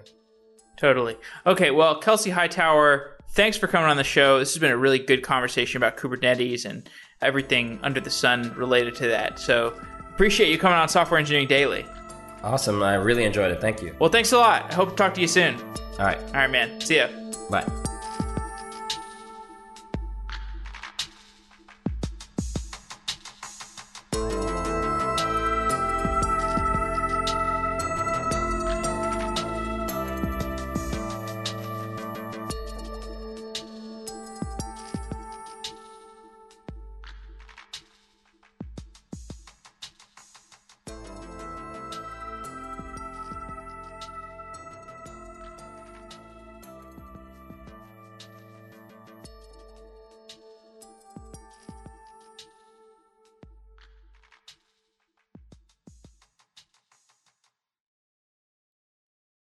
Totally. 0.78 1.18
Okay, 1.46 1.72
well, 1.72 2.00
Kelsey 2.00 2.32
Hightower, 2.32 3.18
thanks 3.32 3.58
for 3.58 3.68
coming 3.68 3.90
on 3.90 3.98
the 3.98 4.04
show. 4.04 4.40
This 4.40 4.54
has 4.54 4.60
been 4.60 4.72
a 4.72 4.78
really 4.78 5.00
good 5.00 5.24
conversation 5.24 5.78
about 5.78 5.98
Kubernetes 5.98 6.66
and 6.66 6.90
everything 7.26 7.80
under 7.84 8.00
the 8.00 8.10
sun 8.10 8.54
related 8.56 8.96
to 8.96 9.08
that. 9.08 9.40
So 9.40 9.80
appreciate 10.14 10.50
you 10.50 10.58
coming 10.58 10.78
on 10.78 10.88
Software 10.88 11.20
Engineering 11.20 11.48
Daily. 11.48 11.86
Awesome. 12.44 12.82
I 12.84 12.96
really 12.96 13.24
enjoyed 13.24 13.52
it. 13.52 13.60
Thank 13.60 13.82
you. 13.82 13.96
Well, 14.00 14.10
thanks 14.10 14.32
a 14.32 14.38
lot. 14.38 14.72
I 14.72 14.74
hope 14.76 14.92
to 14.92 14.96
talk 14.96 15.14
to 15.16 15.22
you 15.22 15.28
soon. 15.28 15.56
All 16.00 16.06
right. 16.06 16.20
All 16.20 16.34
right, 16.34 16.50
man. 16.50 16.80
See 16.80 16.98
ya. 16.98 17.08
Bye. 17.50 17.66